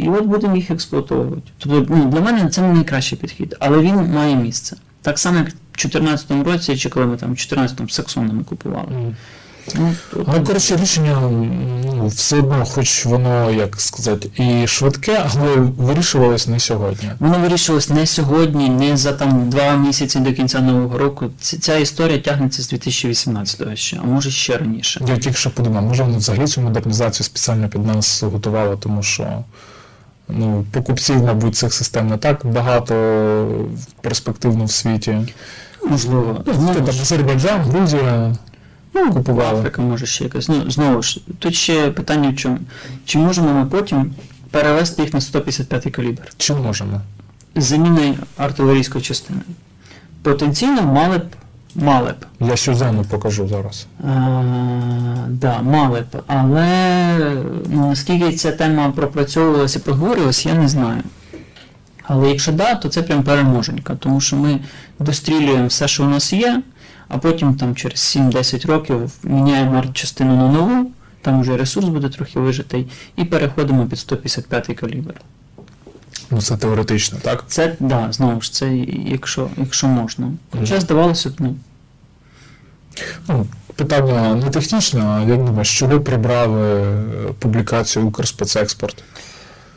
і 0.04 0.10
от 0.10 0.26
будемо 0.26 0.56
їх 0.56 0.72
експлуатовувати. 0.72 1.52
Тобто 1.58 1.96
ну, 1.96 2.06
для 2.06 2.22
мене 2.22 2.50
це 2.50 2.62
не 2.62 2.74
найкращий 2.74 3.18
підхід, 3.18 3.56
але 3.60 3.80
він 3.80 3.96
має 3.96 4.36
місце. 4.36 4.78
Так 5.02 5.20
само, 5.20 5.38
як 5.38 5.48
в 5.48 5.52
2014 5.52 6.32
році, 6.32 6.78
чи 6.78 6.90
коли 6.90 7.06
ми 7.06 7.18
там 7.18 7.30
в 7.30 7.36
2014 7.36 7.92
саксонами 7.92 8.44
купували. 8.44 9.16
Ну, 9.76 9.94
Але, 10.28 10.40
коротше, 10.40 10.76
рішення 10.82 11.18
ну, 11.96 12.08
все 12.08 12.38
одно, 12.40 12.66
хоч 12.66 13.06
воно, 13.06 13.52
як 13.52 13.82
сказати, 13.82 14.30
і 14.36 14.68
швидке, 14.68 15.26
але 15.36 15.56
вирішувалось 15.56 16.48
не 16.48 16.60
сьогодні. 16.60 17.10
Воно 17.20 17.40
вирішилось 17.40 17.90
не 17.90 18.06
сьогодні, 18.06 18.70
не 18.70 18.98
за 18.98 19.12
там 19.14 19.50
два 19.50 19.72
місяці 19.76 20.20
до 20.20 20.34
кінця 20.34 20.60
нового 20.60 20.98
року. 20.98 21.26
Ці- 21.42 21.58
Ця 21.58 21.76
історія 21.78 22.18
тягнеться 22.20 22.62
з 22.64 22.74
2018-го 22.74 23.76
ще, 23.76 23.98
а 24.04 24.06
може 24.08 24.32
ще 24.32 24.58
раніше. 24.58 25.02
Я 25.08 25.18
тільки 25.18 25.38
що 25.38 25.50
подумав, 25.50 25.84
може 25.84 26.04
вони 26.04 26.18
взагалі 26.18 26.48
цю 26.48 26.62
модернізацію 26.62 27.26
спеціально 27.26 27.70
під 27.70 27.86
нас 27.86 28.24
готували, 28.24 28.78
тому 28.80 29.04
що 29.04 29.28
ну, 30.30 30.66
покупців, 30.72 31.24
мабуть, 31.24 31.56
цих 31.56 31.74
систем 31.74 32.08
не 32.08 32.18
так 32.18 32.46
багато 32.46 32.94
перспективно 34.02 34.66
в 34.66 34.72
світі. 34.72 35.18
Можливо, 35.90 36.42
Ну, 36.46 36.54
знову 36.54 36.74
там 36.74 36.92
ж, 36.92 37.02
Азербайджан, 37.02 37.62
Грузія 37.62 38.36
ну, 38.94 39.14
купували. 39.14 39.60
Африка 39.60 39.82
може 39.82 40.06
ще 40.06 40.24
якась. 40.24 40.50
Ну, 40.50 40.72
знову 40.72 41.02
ж, 41.02 41.22
тут 41.40 41.56
ще 41.56 41.92
питання 41.92 42.30
в 42.30 42.36
чому. 42.36 42.60
Чи 43.06 43.18
можемо 43.18 43.54
ми 43.54 43.66
потім 43.66 44.14
перевести 44.52 45.02
їх 45.02 45.14
на 45.14 45.22
155 45.22 45.84
калібр 45.94 46.22
Чи 46.38 46.54
можемо? 46.54 47.02
з 47.56 47.64
заміною 47.64 48.16
артилерійської 48.38 49.04
частини? 49.04 49.40
Потенційно 50.22 50.82
мали 50.82 51.18
б, 51.18 51.24
мали 51.76 52.12
б. 52.12 52.26
Я 52.40 52.58
Сюзанну 52.58 53.04
покажу 53.04 53.48
зараз. 53.48 53.88
А, 54.04 54.44
да, 55.28 55.62
мали 55.62 56.02
б, 56.02 56.22
але 56.28 57.18
ну, 57.70 57.90
наскільки 57.90 58.32
ця 58.36 58.52
тема 58.52 58.92
пропрацьовувалася 58.96 59.80
і 59.80 59.82
проговорювалася, 59.82 60.50
я 60.50 60.56
не 60.56 60.68
знаю. 60.68 61.04
Але 62.04 62.30
якщо 62.30 62.52
да, 62.52 62.76
то 62.76 62.90
це 62.90 63.02
прям 63.02 63.24
переможенька, 63.24 63.96
тому 63.96 64.22
що 64.22 64.36
ми 64.36 64.60
дострілюємо 65.00 65.68
все, 65.68 65.88
що 65.88 66.04
у 66.04 66.10
нас 66.10 66.34
є, 66.34 66.62
а 67.10 67.18
потім 67.18 67.56
там 67.56 67.76
через 67.76 68.00
7-10 68.00 68.68
років 68.68 69.12
міняємо 69.24 69.78
арт-частину 69.78 70.36
на 70.36 70.52
нову, 70.52 70.92
там 71.22 71.42
вже 71.42 71.58
ресурс 71.58 71.88
буде 71.88 72.10
трохи 72.10 72.40
вижитий, 72.40 72.88
і 73.16 73.24
переходимо 73.26 73.86
під 73.86 74.00
155 74.00 74.68
калібр. 74.68 75.14
Ну 76.32 76.42
це 76.42 76.58
теоретично, 76.58 77.20
так? 77.22 77.44
Це, 77.48 77.76
да, 77.80 78.12
знову 78.12 78.42
ж, 78.42 78.54
це 78.54 78.78
якщо, 79.06 79.50
якщо 79.58 79.88
можна. 79.88 80.32
Хоча 80.60 80.80
здавалося 80.80 81.30
б, 81.30 81.34
ну, 81.40 81.56
Ну, 83.28 83.46
питання 83.76 84.36
не 84.36 84.50
технічне, 84.50 85.02
а 85.02 85.22
як 85.22 85.46
думаєш, 85.46 85.80
чого 85.80 86.02
прибрали 86.02 86.82
е, 86.82 87.04
публікацію 87.40 88.08
Укрспецекспорт? 88.08 89.04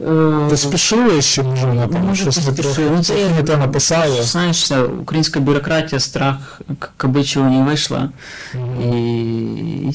Е, 0.08 0.12
Ви 0.50 0.56
спішили, 0.56 1.22
чи 1.22 1.42
може 1.42 1.66
вона 1.66 1.86
там 1.86 2.14
щось 2.14 2.46
не 2.46 2.52
трохи 2.52 2.82
Ну, 2.96 3.02
це 3.02 3.20
я- 3.20 3.28
не 3.28 3.42
те 3.42 3.56
написала? 3.56 4.22
Знаєш, 4.22 4.66
це 4.66 4.82
українська 4.82 5.40
бюрократія, 5.40 6.00
страх 6.00 6.60
кабичого 6.96 7.50
не 7.50 7.62
вийшла. 7.64 8.08
І, 8.84 8.88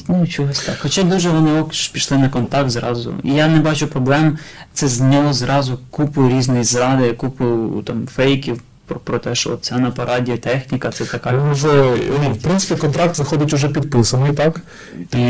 ну, 0.08 0.26
чогось 0.26 0.60
так. 0.60 0.76
Хоча 0.80 1.02
дуже 1.02 1.30
вони 1.30 1.60
ок, 1.60 1.70
пішли 1.92 2.18
на 2.18 2.28
контакт 2.28 2.70
зразу. 2.70 3.14
І 3.24 3.30
я 3.34 3.48
не 3.48 3.60
бачу 3.60 3.86
проблем. 3.88 4.38
Це 4.72 4.88
з 4.88 5.00
нього 5.00 5.32
зразу 5.32 5.78
купу 5.90 6.28
різної 6.28 6.64
зради, 6.64 7.12
купу 7.12 7.44
там 7.86 8.06
фейків 8.06 8.62
про, 8.88 9.00
про 9.00 9.18
те, 9.18 9.34
що 9.34 9.56
це 9.56 9.78
на 9.78 9.90
параді 9.90 10.36
техніка, 10.36 10.90
це 10.90 11.04
така. 11.04 11.30
Він 11.30 11.52
вже, 11.52 11.96
ну, 12.24 12.32
в 12.32 12.42
принципі, 12.42 12.80
контракт 12.80 13.18
виходить 13.18 13.52
уже 13.52 13.68
підписаний, 13.68 14.32
так? 14.32 14.60
І 15.12 15.26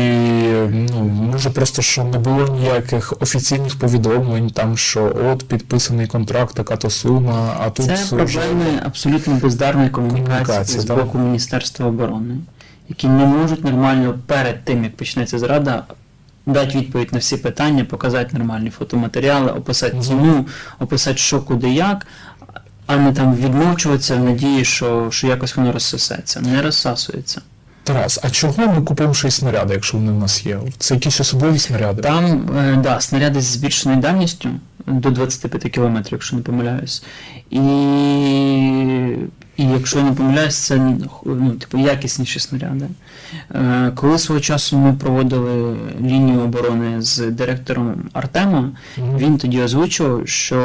ну, 0.69 1.03
може 1.03 1.49
просто, 1.49 1.81
що 1.81 2.03
не 2.03 2.17
було 2.17 2.47
ніяких 2.47 3.13
офіційних 3.19 3.79
повідомлень, 3.79 4.49
там, 4.49 4.77
що 4.77 5.15
от 5.31 5.47
підписаний 5.47 6.07
контракт, 6.07 6.55
така 6.55 6.75
то 6.75 6.89
сума, 6.89 7.57
а 7.59 7.69
тут 7.69 7.85
Це 7.85 8.15
проблеми 8.15 8.65
абсолютно 8.85 9.33
бездарної 9.33 9.89
комунікації 9.89 10.39
Комунікації, 10.45 10.79
з 10.79 10.85
так. 10.85 10.97
боку 10.97 11.17
Міністерства 11.17 11.87
оборони, 11.87 12.35
які 12.89 13.07
не 13.07 13.25
можуть 13.25 13.63
нормально 13.63 14.19
перед 14.25 14.65
тим, 14.65 14.83
як 14.83 14.95
почнеться 14.95 15.39
зрада, 15.39 15.83
дати 16.45 16.77
відповідь 16.77 17.13
на 17.13 17.19
всі 17.19 17.37
питання, 17.37 17.85
показати 17.85 18.37
нормальні 18.37 18.69
фотоматеріали, 18.69 19.51
описати 19.51 19.99
ціну, 19.99 20.45
описати, 20.79 21.17
що 21.17 21.41
куди 21.41 21.69
як, 21.69 22.07
а 22.89 22.97
не 22.97 23.13
там 23.13 23.35
відмовчуватися 23.35 24.15
в 24.15 24.23
надії, 24.23 24.65
що, 24.65 25.07
що 25.11 25.27
якось 25.27 25.55
воно 25.55 25.71
розсосеться. 25.71 26.41
Не 26.41 26.61
розсасується. 26.61 27.41
Тарас, 27.83 28.19
а 28.23 28.29
чого 28.29 28.67
ми 28.67 28.81
купуємо 28.81 29.13
ще 29.13 29.27
й 29.27 29.31
снаряди, 29.31 29.73
якщо 29.73 29.97
вони 29.97 30.11
в 30.11 30.15
нас 30.15 30.45
є? 30.45 30.59
Це 30.77 30.93
якісь 30.93 31.19
особливі 31.19 31.59
снаряди? 31.59 32.01
Там 32.01 32.49
е, 32.57 32.79
да, 32.83 32.99
снаряди 32.99 33.41
з 33.41 33.43
збільшеною 33.43 34.01
дальністю 34.01 34.49
до 34.87 35.09
25 35.09 35.63
км, 35.63 35.97
якщо 36.11 36.35
не 36.35 36.41
помиляюсь. 36.41 37.03
І, 37.49 37.59
і 39.57 39.63
якщо 39.63 39.99
я 39.99 40.05
не 40.05 40.11
помиляюсь, 40.11 40.57
це 40.57 40.95
ну, 41.25 41.51
типу, 41.51 41.77
якісніші 41.77 42.39
снаряди. 42.39 42.85
Е, 43.55 43.91
коли 43.95 44.19
свого 44.19 44.41
часу 44.41 44.77
ми 44.77 44.93
проводили 44.93 45.77
лінію 46.01 46.39
оборони 46.39 47.01
з 47.01 47.17
директором 47.17 47.95
Артема, 48.13 48.71
Мгм. 48.97 49.17
він 49.17 49.37
тоді 49.37 49.61
озвучував, 49.61 50.27
що 50.27 50.59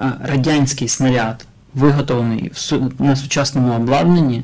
е, 0.00 0.12
радянський 0.24 0.88
снаряд, 0.88 1.46
виготовлений 1.74 2.52
на 2.98 3.16
сучасному 3.16 3.74
обладнанні, 3.74 4.42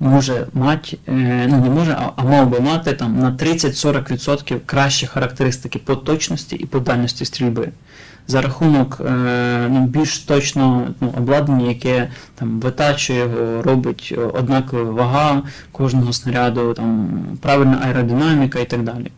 може 0.00 0.46
мати, 0.52 0.98
е, 1.08 1.46
ну 1.50 1.60
не 1.60 1.70
може, 1.70 1.96
а 2.16 2.24
мав 2.24 2.48
би 2.48 2.60
мати 2.60 2.92
там 2.92 3.18
на 3.18 3.30
30-40% 3.32 4.60
кращі 4.66 5.06
характеристики 5.06 5.78
по 5.78 5.96
точності 5.96 6.56
і 6.56 6.66
по 6.66 6.78
дальності 6.80 7.24
стрільби. 7.24 7.68
За 8.26 8.40
рахунок 8.40 9.00
е, 9.00 9.68
ну, 9.70 9.86
більш 9.86 10.18
точно 10.18 10.86
ну, 11.00 11.14
обладнання, 11.18 11.68
яке 11.68 12.10
там 12.34 12.60
витачує 12.60 13.18
його, 13.18 13.62
робить 13.62 14.14
е, 14.16 14.20
однакова 14.20 14.90
вага 14.90 15.42
кожного 15.72 16.12
снаряду, 16.12 16.74
там 16.74 17.10
правильна 17.40 17.82
аеродинаміка 17.84 18.58
і 18.58 18.64
так 18.64 18.82
далі. 18.82 19.10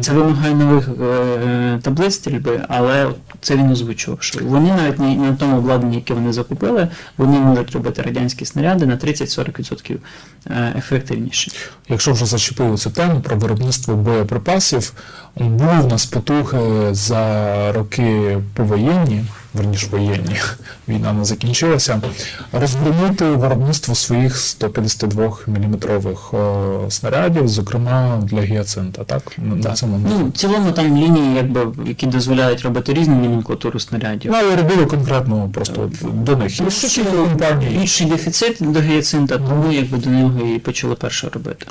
Це 0.00 0.12
вимагає 0.12 0.54
нових 0.54 0.88
е, 0.88 1.78
таблиць 1.82 2.14
стрільби, 2.14 2.64
але 2.68 3.10
це 3.40 3.56
він 3.56 3.70
озвучував, 3.70 4.22
що 4.22 4.40
вони 4.44 4.72
навіть 4.72 4.98
не 4.98 5.14
на 5.16 5.36
тому 5.36 5.58
обладнанні, 5.58 5.96
яке 5.96 6.14
вони 6.14 6.32
закупили, 6.32 6.88
вони 7.16 7.38
можуть 7.38 7.72
робити 7.72 8.02
радянські 8.02 8.44
снаряди 8.44 8.86
на 8.86 8.96
30-40% 8.96 9.96
е, 10.46 10.74
ефективніші. 10.78 11.52
Якщо 11.88 12.12
вже 12.12 12.26
зачепили 12.26 12.76
цю 12.76 12.90
тему 12.90 13.20
про 13.20 13.36
виробництво 13.36 13.94
боєприпасів, 13.94 14.92
був 15.36 15.84
у 15.84 15.88
нас 15.88 16.06
потуги 16.06 16.94
за 16.94 17.72
роки 17.72 18.38
повоєнні, 18.54 19.24
верніш 19.54 19.88
воєнні, 19.88 20.36
війна 20.88 21.12
не 21.12 21.24
закінчилася, 21.24 22.00
розгромити 22.52 23.24
виробництво 23.24 23.94
своїх 23.94 24.36
152 24.36 25.38
мм 25.46 25.76
снарядів, 26.90 27.48
зокрема 27.48 28.22
для 28.22 28.40
гіацинта, 28.40 29.04
так? 29.04 29.22
На, 29.38 29.72
цьому 29.72 30.00
Ну, 30.08 30.28
в 30.28 30.32
цілому 30.32 30.72
там 30.72 30.96
лінії, 30.96 31.34
якби, 31.34 31.66
які 31.86 32.06
дозволяють 32.06 32.62
робити 32.62 32.94
різну 32.94 33.14
номенклатуру 33.14 33.80
снарядів. 33.80 34.32
Ну, 34.32 34.38
але 34.40 34.56
робили 34.56 34.86
конкретно 34.86 35.50
просто 35.54 35.90
до 36.02 36.36
них. 36.36 36.52
Більший 37.70 38.06
дефіцит 38.06 38.56
до 38.60 38.80
гіацинта, 38.80 39.38
тому 39.38 39.72
якби 39.72 39.98
до 39.98 40.10
нього 40.10 40.46
і 40.46 40.58
почали 40.58 40.94
перше 40.94 41.28
робити. 41.28 41.66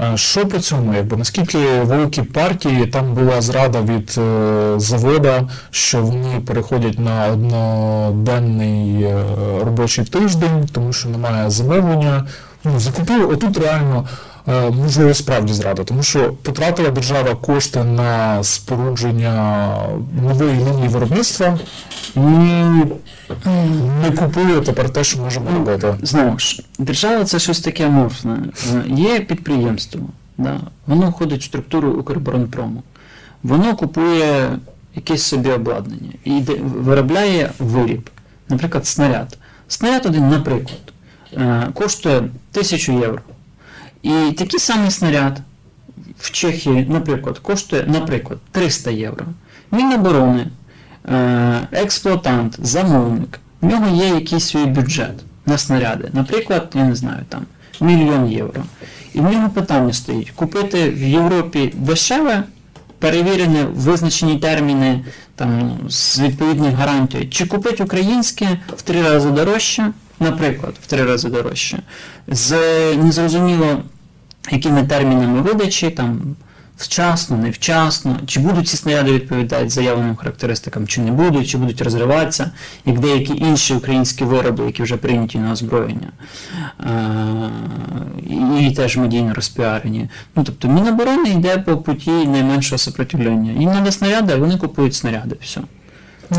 Е, 0.00 0.16
Що 0.16 0.46
по 0.46 0.58
цьому? 0.58 0.94
Якби 0.94 1.16
наскільки 1.16 1.58
великі 1.82 2.22
партії 2.22 2.86
там 2.86 3.14
була 3.14 3.40
зрада 3.40 3.80
від 3.80 4.14
е, 4.18 4.74
завода, 4.76 5.48
що 5.70 6.02
вони 6.02 6.40
переходять 6.46 6.98
на 6.98 7.26
одноденний 7.26 9.02
е, 9.02 9.24
робочий 9.64 10.04
тиждень, 10.04 10.68
тому 10.72 10.92
що 10.92 11.08
немає 11.08 11.50
замовлення. 11.50 12.26
Ну, 12.64 12.80
закупили, 12.80 13.24
отут 13.24 13.58
реально 13.58 14.08
можливо 14.46 15.14
справді 15.14 15.52
зрада, 15.52 15.84
тому 15.84 16.02
що 16.02 16.32
потратила 16.42 16.90
держава 16.90 17.34
кошти 17.34 17.84
на 17.84 18.42
спорудження 18.44 19.76
нової 20.22 20.54
лінії 20.54 20.88
виробництва 20.88 21.58
і 22.16 22.20
не 24.02 24.10
купує 24.18 24.60
тепер 24.60 24.90
те, 24.90 25.04
що 25.04 25.18
можемо 25.18 25.50
робити. 25.50 25.94
Знову 26.02 26.38
ж, 26.38 26.62
держава 26.78 27.24
це 27.24 27.38
щось 27.38 27.60
таке 27.60 27.86
аморфне. 27.86 28.38
Е, 28.74 28.82
Є 28.86 29.20
підприємство, 29.20 30.00
да? 30.38 30.60
воно 30.86 31.10
входить 31.10 31.40
в 31.40 31.44
структуру 31.44 31.90
Укрборонпрому. 31.90 32.82
Воно 33.42 33.76
купує 33.76 34.58
якесь 34.94 35.22
собі 35.22 35.50
обладнання 35.50 36.12
і 36.24 36.42
виробляє 36.60 37.50
виріб, 37.58 38.10
наприклад, 38.48 38.86
снаряд. 38.86 39.38
Снаряд 39.68 40.06
один, 40.06 40.28
наприклад, 40.28 40.78
е, 41.32 41.68
коштує 41.74 42.16
1000 42.52 42.92
євро. 42.92 43.20
І 44.04 44.32
такий 44.32 44.60
самий 44.60 44.90
снаряд 44.90 45.40
в 46.18 46.30
Чехії, 46.30 46.86
наприклад, 46.90 47.38
коштує, 47.38 47.84
наприклад, 47.86 48.38
300 48.50 48.90
євро. 48.90 49.26
Міноборони, 49.70 50.46
е, 51.08 51.68
експлуатант, 51.72 52.58
замовник, 52.62 53.40
в 53.60 53.66
нього 53.66 53.96
є 53.96 54.08
якийсь 54.08 54.44
свій 54.44 54.64
бюджет 54.64 55.24
на 55.46 55.58
снаряди. 55.58 56.08
Наприклад, 56.12 56.72
я 56.74 56.84
не 56.84 56.94
знаю, 56.94 57.22
там 57.28 57.46
мільйон 57.80 58.28
євро. 58.28 58.62
І 59.14 59.20
в 59.20 59.22
нього 59.22 59.48
питання 59.50 59.92
стоїть: 59.92 60.30
купити 60.30 60.90
в 60.90 61.02
Європі 61.02 61.72
дешеве, 61.76 62.42
перевірене 62.98 63.64
визначені 63.64 64.38
терміни 64.38 65.04
там, 65.34 65.78
з 65.88 66.20
відповідною 66.20 66.74
гарантією, 66.74 67.30
чи 67.30 67.46
купити 67.46 67.84
українське 67.84 68.58
в 68.76 68.82
три 68.82 69.02
рази 69.02 69.30
дорожче, 69.30 69.92
наприклад, 70.20 70.74
в 70.82 70.86
три 70.86 71.04
рази 71.04 71.28
дорожче, 71.28 71.78
з 72.28 72.56
незрозуміло 72.96 73.82
якими 74.50 74.82
термінами 74.82 75.40
видачі, 75.40 75.90
там 75.90 76.36
вчасно, 76.76 77.36
невчасно, 77.36 78.20
чи 78.26 78.40
будуть 78.40 78.68
ці 78.68 78.76
снаряди 78.76 79.12
відповідати 79.12 79.68
заявленим 79.68 80.16
характеристикам, 80.16 80.86
чи 80.86 81.00
не 81.00 81.10
будуть, 81.10 81.48
чи 81.48 81.58
будуть 81.58 81.82
розриватися, 81.82 82.50
як 82.86 83.00
деякі 83.00 83.36
інші 83.36 83.74
українські 83.74 84.24
вироби, 84.24 84.66
які 84.66 84.82
вже 84.82 84.96
прийняті 84.96 85.38
на 85.38 85.52
озброєння, 85.52 86.12
е, 86.80 86.90
і, 88.60 88.70
теж 88.70 88.96
медійно 88.96 89.34
розпіарені. 89.34 90.08
Ну, 90.36 90.44
тобто 90.44 90.68
Міноборони 90.68 91.30
йде 91.30 91.58
по 91.58 91.76
путі 91.76 92.10
найменшого 92.10 92.78
сопротивлення. 92.78 93.52
Їм 93.52 93.70
треба 93.70 93.92
снаряди, 93.92 94.32
а 94.32 94.36
вони 94.36 94.56
купують 94.58 94.94
снаряди. 94.94 95.36
Все. 95.40 95.60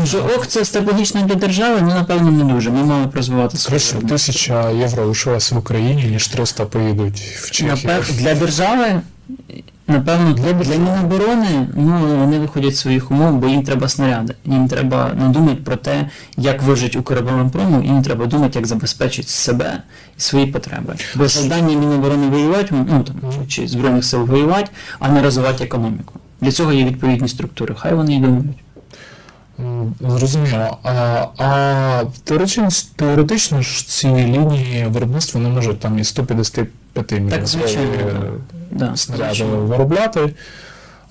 Що 0.04 0.30
ох, 0.36 0.46
це 0.46 0.64
стратегічно 0.64 1.22
для 1.22 1.34
держави, 1.34 1.78
ну 1.82 1.88
напевно 1.88 2.30
не 2.30 2.52
дуже. 2.54 2.70
Ми 2.70 2.84
мали 2.84 3.06
б 3.06 3.14
розвивати 3.16 3.58
Краще 3.68 3.96
тисяча 3.96 4.70
євро 4.70 5.06
лишилась 5.06 5.52
в 5.52 5.58
Україні, 5.58 6.04
ніж 6.04 6.28
300 6.28 6.64
поїдуть 6.64 7.20
в 7.20 7.50
Чехію. 7.50 7.72
Напев- 7.72 8.18
для 8.18 8.34
держави, 8.34 9.00
напевно, 9.88 10.32
для, 10.32 10.52
для 10.52 10.76
Міноборони, 10.76 11.68
ну, 11.76 12.16
вони 12.20 12.38
виходять 12.38 12.76
з 12.76 12.80
своїх 12.80 13.10
умов, 13.10 13.32
бо 13.32 13.48
їм 13.48 13.62
треба 13.62 13.88
снаряди. 13.88 14.34
Їм 14.44 14.68
треба 14.68 15.10
не 15.14 15.28
думати 15.28 15.58
про 15.64 15.76
те, 15.76 16.08
як 16.36 16.62
вижить 16.62 16.96
Укроборонпрому, 16.96 17.82
їм 17.82 18.02
треба 18.02 18.26
думати, 18.26 18.58
як 18.58 18.66
забезпечити 18.66 19.28
себе 19.28 19.82
і 20.18 20.20
свої 20.20 20.46
потреби. 20.46 20.94
Бо 21.14 21.28
завдання 21.28 21.78
Міноборони 21.78 22.26
воювати, 22.26 22.74
ну 22.90 23.02
там, 23.04 23.46
чи 23.48 23.68
Збройних 23.68 24.04
сил 24.04 24.24
воювати, 24.24 24.70
а 24.98 25.08
не 25.08 25.22
розвивати 25.22 25.64
економіку. 25.64 26.14
Для 26.40 26.52
цього 26.52 26.72
є 26.72 26.84
відповідні 26.84 27.28
структури. 27.28 27.74
Хай 27.78 27.94
вони 27.94 28.14
і 28.16 28.18
думають. 28.20 28.56
Зрозуміло. 30.00 30.78
А, 30.82 30.92
а 31.38 32.02
теоретично, 32.24 32.68
теоретично 32.96 33.62
ж 33.62 33.88
ці 33.88 34.08
лінії 34.08 34.86
виробництва 34.86 35.40
не 35.40 35.48
можуть 35.48 35.80
там 35.80 35.98
і 35.98 36.04
155 36.04 37.12
мм 37.12 37.46
звичайно, 37.46 37.90
снаряди 38.96 39.34
звичайно. 39.34 39.56
виробляти. 39.56 40.34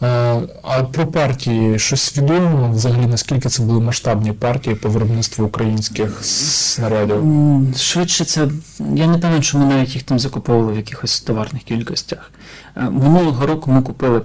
Е, 0.04 0.40
А 0.64 0.84
про 0.92 1.08
партії 1.08 1.80
щось 1.80 2.18
відомо 2.18 2.72
взагалі 2.74 3.06
наскільки 3.06 3.50
це 3.50 3.64
були 3.64 3.80
масштабні 3.82 4.32
партії 4.32 4.76
по 4.76 4.90
виробництву 4.90 5.46
українських 5.46 6.20
снарядів? 6.26 7.24
Швидше 7.78 8.26
це. 8.26 8.48
Я 8.96 9.08
не 9.08 9.18
певен, 9.18 9.44
що 9.44 9.58
ми 9.58 9.66
навіть 9.66 9.94
їх 9.96 10.04
там 10.04 10.20
закуповували 10.20 10.74
в 10.74 10.76
якихось 10.78 11.22
товарних 11.22 11.64
кількостях. 11.64 12.32
Е, 12.78 12.82
Минулого 12.90 13.46
року 13.48 13.72
ми 13.72 13.82
купили, 13.82 14.22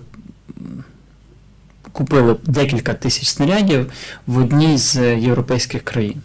купили 1.92 2.36
декілька 2.44 2.94
тисяч 2.94 3.28
снарядів 3.28 3.92
в 4.26 4.38
одній 4.38 4.78
з 4.78 5.16
європейських 5.16 5.82
країн. 5.84 6.22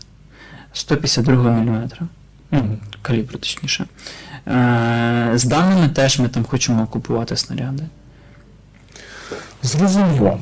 152 0.74 1.52
мм. 1.52 1.90
Мгм. 2.52 2.78
Калібру, 3.02 3.38
точніше. 3.38 3.86
Е, 4.48 5.32
З 5.36 5.44
даними 5.44 5.90
теж 5.90 6.20
ми 6.20 6.28
там 6.28 6.44
хочемо 6.46 6.88
купувати 6.88 7.36
снаряди. 7.38 7.84
Зрозуміло. 9.64 10.40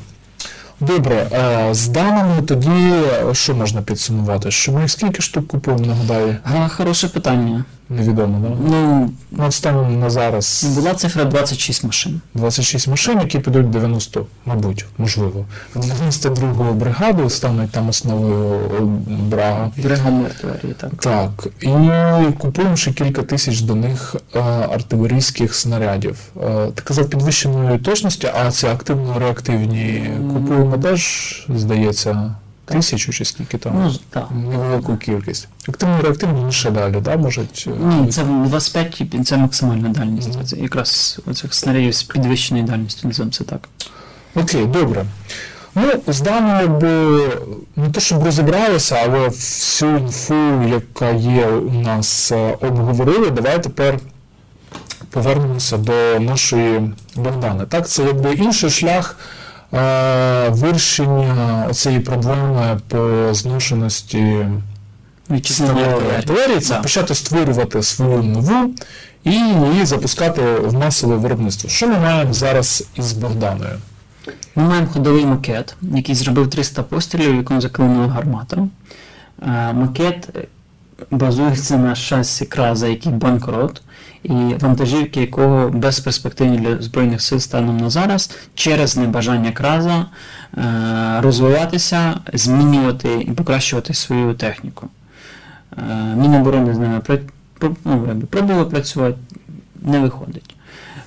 Добре, 0.79 1.15
е, 1.15 1.73
з 1.73 1.87
даними 1.87 2.41
тоді 2.41 2.93
що 3.31 3.55
можна 3.55 3.81
підсумувати? 3.81 4.51
Що 4.51 4.71
ми 4.71 4.87
скільки 4.87 5.21
штук 5.21 5.47
купуємо, 5.47 5.85
нагадаю, 5.85 6.37
хороше 6.69 7.07
питання. 7.07 7.65
Невідомо, 7.95 8.39
да? 8.39 8.55
Ну, 8.69 9.09
Ну, 9.31 9.45
от 9.45 9.53
станом 9.53 9.99
на 9.99 10.09
зараз 10.09 10.65
була 10.75 10.93
цифра 10.93 11.25
26 11.25 11.83
машин. 11.83 12.21
26 12.33 12.87
машин, 12.87 13.19
які 13.19 13.39
підуть 13.39 13.65
в 13.65 13.69
90, 13.69 14.25
мабуть, 14.45 14.85
можливо. 14.97 15.45
В 15.75 15.79
92-гу 15.79 16.73
бригаду 16.73 17.29
стануть 17.29 17.71
там 17.71 17.89
основою 17.89 18.53
е, 18.53 18.81
Брага. 19.29 19.71
Бригадної 19.77 20.25
артилерії, 20.25 20.73
так. 20.79 20.91
Так, 20.95 21.47
і 21.61 22.31
купуємо 22.37 22.75
ще 22.75 22.91
кілька 22.93 23.23
тисяч 23.23 23.61
до 23.61 23.75
них 23.75 24.15
е, 24.35 24.39
артилерійських 24.73 25.55
снарядів. 25.55 26.17
Е, 26.43 26.67
ти 26.75 26.81
казав 26.81 27.09
підвищеної 27.09 27.79
точності, 27.79 28.29
а 28.35 28.51
це 28.51 28.71
активно-реактивні. 28.71 30.09
Купуємо 30.33 30.77
теж, 30.77 31.45
здається, 31.55 32.35
тисячу 32.77 33.11
чи 33.13 33.25
скільки 33.25 33.57
там. 33.57 33.73
Ну, 33.75 33.93
так. 34.09 34.27
Невелику 34.51 34.97
кількість. 34.97 35.47
Активно-реактивні 35.69 36.51
ще 36.51 36.71
далі, 36.71 36.95
да, 37.01 37.17
можуть. 37.17 37.65
е, 37.67 37.71
Ні, 37.85 38.07
це 38.11 38.23
25 38.23 39.01
і 39.01 39.23
це 39.23 39.37
максимальна 39.37 39.89
дальність. 39.89 40.39
Це 40.45 40.55
якраз 40.57 41.19
оцих 41.31 41.53
снарядів 41.53 41.95
з 41.95 42.03
підвищеною 42.03 42.65
дальністю, 42.65 43.07
називаємо 43.07 43.31
це 43.31 43.43
так. 43.43 43.69
Окей, 44.35 44.65
добре. 44.65 45.05
Ну, 45.75 45.91
з 46.07 46.21
даними, 46.21 46.61
якби 46.61 47.19
не 47.75 47.89
то, 47.89 47.99
щоб 47.99 48.23
розібралися, 48.23 48.95
але 49.05 49.27
всю 49.27 49.97
інфу, 49.97 50.63
яка 50.67 51.09
є 51.11 51.47
у 51.47 51.71
нас, 51.81 52.31
е, 52.31 52.57
обговорили. 52.61 53.29
Давай 53.31 53.63
тепер 53.63 53.99
повернемося 55.09 55.77
до 55.77 56.19
нашої 56.19 56.93
Богдани. 57.15 57.65
Так, 57.65 57.87
це 57.89 58.03
якби 58.03 58.33
інший 58.33 58.69
шлях 58.69 59.17
вирішення 60.49 61.67
цієї 61.73 62.01
проблеми 62.01 62.79
по 62.87 63.29
зношеності 63.33 64.45
артилерії, 66.17 66.59
це 66.59 66.75
почати 66.75 67.15
створювати 67.15 67.83
свою 67.83 68.23
нову 68.23 68.73
і 69.23 69.31
її 69.31 69.85
запускати 69.85 70.41
в 70.41 70.73
масове 70.73 71.15
виробництво. 71.15 71.69
Що 71.69 71.87
ми 71.87 71.99
маємо 71.99 72.33
зараз 72.33 72.87
із 72.95 73.13
Богданою? 73.13 73.79
Ми 74.55 74.63
маємо 74.63 74.87
ходовий 74.87 75.25
макет, 75.25 75.75
який 75.81 76.15
зробив 76.15 76.49
300 76.49 76.83
пострілів, 76.83 77.33
в 77.33 77.35
якому 77.35 77.61
заклинила 77.61 78.07
гармата. 78.07 78.67
Е, 79.41 79.73
Макет 79.73 80.29
е, 80.35 80.47
базується 81.11 81.77
на 81.77 81.95
шасі 81.95 82.45
краза, 82.45 82.87
який 82.87 83.11
банкрот, 83.11 83.81
і 84.23 84.33
вантажівки 84.59 85.21
якого 85.21 85.69
безперспективні 85.69 86.57
для 86.57 86.81
Збройних 86.81 87.21
сил 87.21 87.39
станом 87.39 87.77
на 87.77 87.89
зараз 87.89 88.31
через 88.55 88.97
небажання 88.97 89.51
краза 89.51 90.05
е, 90.57 90.61
розвиватися, 91.21 92.19
змінювати 92.33 93.09
і 93.21 93.31
покращувати 93.31 93.93
свою 93.93 94.33
техніку. 94.33 94.87
Е, 95.77 96.15
Міноборони 96.15 96.73
з 96.73 96.77
ними 96.77 97.01
ну, 97.85 98.07
пробували 98.29 98.65
працювати, 98.65 99.17
не 99.81 99.99
виходить. 99.99 100.55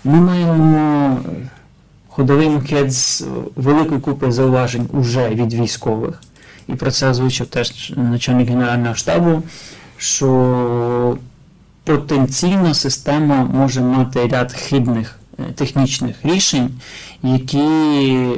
Ми 0.04 0.20
маємо 0.20 1.20
ходовий 2.08 2.48
макет 2.48 2.92
з 2.92 3.24
великою 3.56 4.00
купою 4.00 4.32
зауважень 4.32 4.88
уже 4.92 5.28
від 5.28 5.54
військових. 5.54 6.22
І 6.68 6.74
про 6.74 6.90
це 6.90 7.08
озвучив 7.08 7.46
теж 7.46 7.92
начальник 7.96 8.48
Генерального 8.48 8.94
штабу, 8.94 9.42
що 9.96 11.18
потенційно 11.86 12.74
система 12.74 13.44
може 13.44 13.80
мати 13.80 14.26
ряд 14.26 14.52
хибних 14.52 15.18
е, 15.38 15.42
технічних 15.54 16.16
рішень, 16.24 16.70
які 17.22 17.58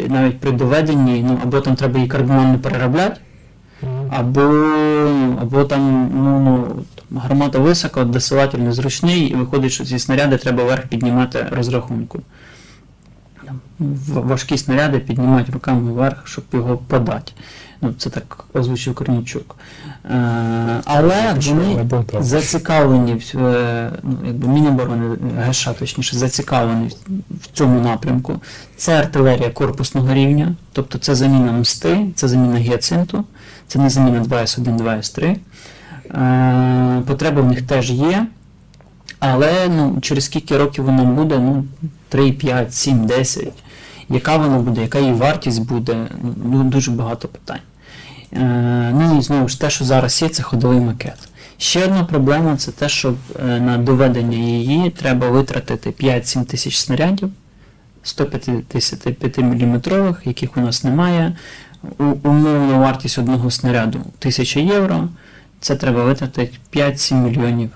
навіть 0.08 0.40
при 0.40 0.52
доведенні, 0.52 1.24
ну 1.28 1.38
або 1.42 1.60
там 1.60 1.74
треба 1.74 1.96
її 1.96 2.08
кардинально 2.08 2.58
переробляти, 2.58 3.20
або, 4.10 4.40
або 5.40 5.64
там 5.64 6.10
ну, 6.14 6.66
там, 6.94 7.18
гармата 7.18 7.58
висока, 7.58 8.04
досилатель 8.04 8.58
незручний, 8.58 9.20
і 9.20 9.34
виходить, 9.34 9.72
що 9.72 9.84
ці 9.84 9.98
снаряди 9.98 10.36
треба 10.36 10.64
вверх 10.64 10.86
піднімати 10.86 11.46
розрахунку. 11.50 12.20
Важкі 14.08 14.58
снаряди 14.58 14.98
піднімати 14.98 15.52
руками 15.52 15.92
вверх, 15.92 16.28
щоб 16.28 16.44
його 16.52 16.76
подати. 16.76 17.32
Ну, 17.80 17.94
це 17.98 18.10
так 18.10 18.44
озвучив 18.54 18.94
Корнічук. 18.94 19.56
Е, 20.10 20.80
але 20.84 21.34
вони 21.52 21.74
зацікавлені 22.24 23.12
в 23.34 23.38
е, 23.38 23.92
ну, 24.02 24.18
якби 24.26 24.48
Міноборони 24.48 25.16
ГШ, 25.38 25.68
точніше, 25.78 26.16
зацікавлені 26.16 26.90
в- 27.30 27.46
цьому 27.52 27.80
напрямку. 27.80 28.40
Це 28.76 28.98
артилерія 28.98 29.50
корпусного 29.50 30.14
рівня, 30.14 30.54
тобто 30.72 30.98
це 30.98 31.14
заміна 31.14 31.52
мсти, 31.52 32.06
це 32.14 32.28
заміна 32.28 32.56
гіацинту, 32.58 33.24
це 33.66 33.78
не 33.78 33.90
заміна 33.90 34.22
2С1, 34.22 34.76
2С3. 34.76 35.36
Е, 36.14 37.02
потреба 37.06 37.42
в 37.42 37.46
них 37.46 37.62
теж 37.62 37.90
є. 37.90 38.26
Але 39.20 39.68
ну, 39.76 39.98
через 40.00 40.24
скільки 40.24 40.56
років 40.58 40.84
вона 40.84 41.04
буде, 41.04 41.38
ну, 41.38 41.64
3, 42.08 42.32
5, 42.32 42.74
7, 42.74 43.06
10. 43.06 43.48
Яка 44.08 44.36
вона 44.36 44.58
буде, 44.58 44.82
яка 44.82 44.98
її 44.98 45.12
вартість 45.12 45.62
буде, 45.68 46.06
ну, 46.44 46.64
дуже 46.64 46.90
багато 46.90 47.28
питань. 47.28 47.58
Е, 48.32 48.90
ну 48.94 49.18
і 49.18 49.22
знову 49.22 49.48
ж 49.48 49.60
те, 49.60 49.70
що 49.70 49.84
зараз 49.84 50.22
є, 50.22 50.28
це 50.28 50.42
ходовий 50.42 50.80
макет. 50.80 51.28
Ще 51.58 51.84
одна 51.84 52.04
проблема 52.04 52.56
це 52.56 52.72
те, 52.72 52.88
що 52.88 53.14
е, 53.40 53.60
на 53.60 53.78
доведення 53.78 54.38
її 54.38 54.90
треба 54.90 55.28
витратити 55.28 55.90
5-7 55.90 56.44
тисяч 56.44 56.76
снарядів 56.76 57.30
155 58.02 59.38
мм, 59.38 59.82
яких 60.24 60.56
у 60.56 60.60
нас 60.60 60.84
немає. 60.84 61.36
Умовна 61.98 62.78
вартість 62.78 63.18
одного 63.18 63.50
снаряду 63.50 63.98
1000 63.98 64.60
євро. 64.60 65.08
Це 65.60 65.76
треба 65.76 66.04
витратити 66.04 66.58
5-7 66.72 67.14
мільйонів 67.14 67.70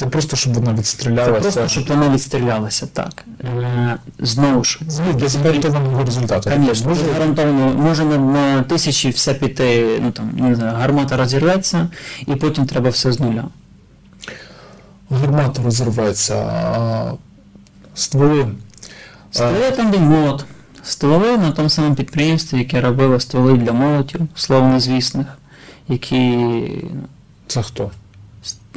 Це 0.00 0.06
просто, 0.06 0.36
щоб 0.36 0.52
вона 0.54 0.82
це 0.82 1.08
просто, 1.32 1.68
щоб 1.68 1.86
вона 1.86 2.08
відстрілялася, 2.08 2.86
так. 2.86 3.24
Е, 3.44 3.96
знову 4.18 4.64
ж, 4.64 4.80
Ну, 5.06 5.12
для 5.12 5.28
гарантованого 5.28 6.04
результату. 6.04 6.50
Звісно, 6.56 6.88
може 6.88 7.12
гарантовано, 7.12 7.74
може 7.74 8.04
на, 8.04 8.18
на 8.18 8.62
тисячі 8.62 9.10
все 9.10 9.34
піти, 9.34 9.98
ну 10.02 10.10
там, 10.10 10.30
не 10.36 10.54
знаю, 10.54 10.76
гармата 10.76 11.16
розірветься, 11.16 11.88
і 12.26 12.34
потім 12.34 12.66
треба 12.66 12.90
все 12.90 13.12
з 13.12 13.20
нуля. 13.20 13.44
Гармата 15.10 15.62
розривається, 15.62 16.36
а 16.36 17.12
стволи. 17.94 18.48
Стволи 19.30 19.70
там 19.76 19.90
де 19.90 19.98
мод. 19.98 20.44
Стволи 20.82 21.38
на 21.38 21.52
тому 21.52 21.68
самому 21.68 21.94
підприємстві, 21.94 22.58
яке 22.58 22.80
робило 22.80 23.20
стволи 23.20 23.52
для 23.52 23.72
молотів, 23.72 24.20
славнозвісних, 24.34 25.26
які 25.88 26.36
ну, 26.94 27.02
Це 27.46 27.62
хто? 27.62 27.90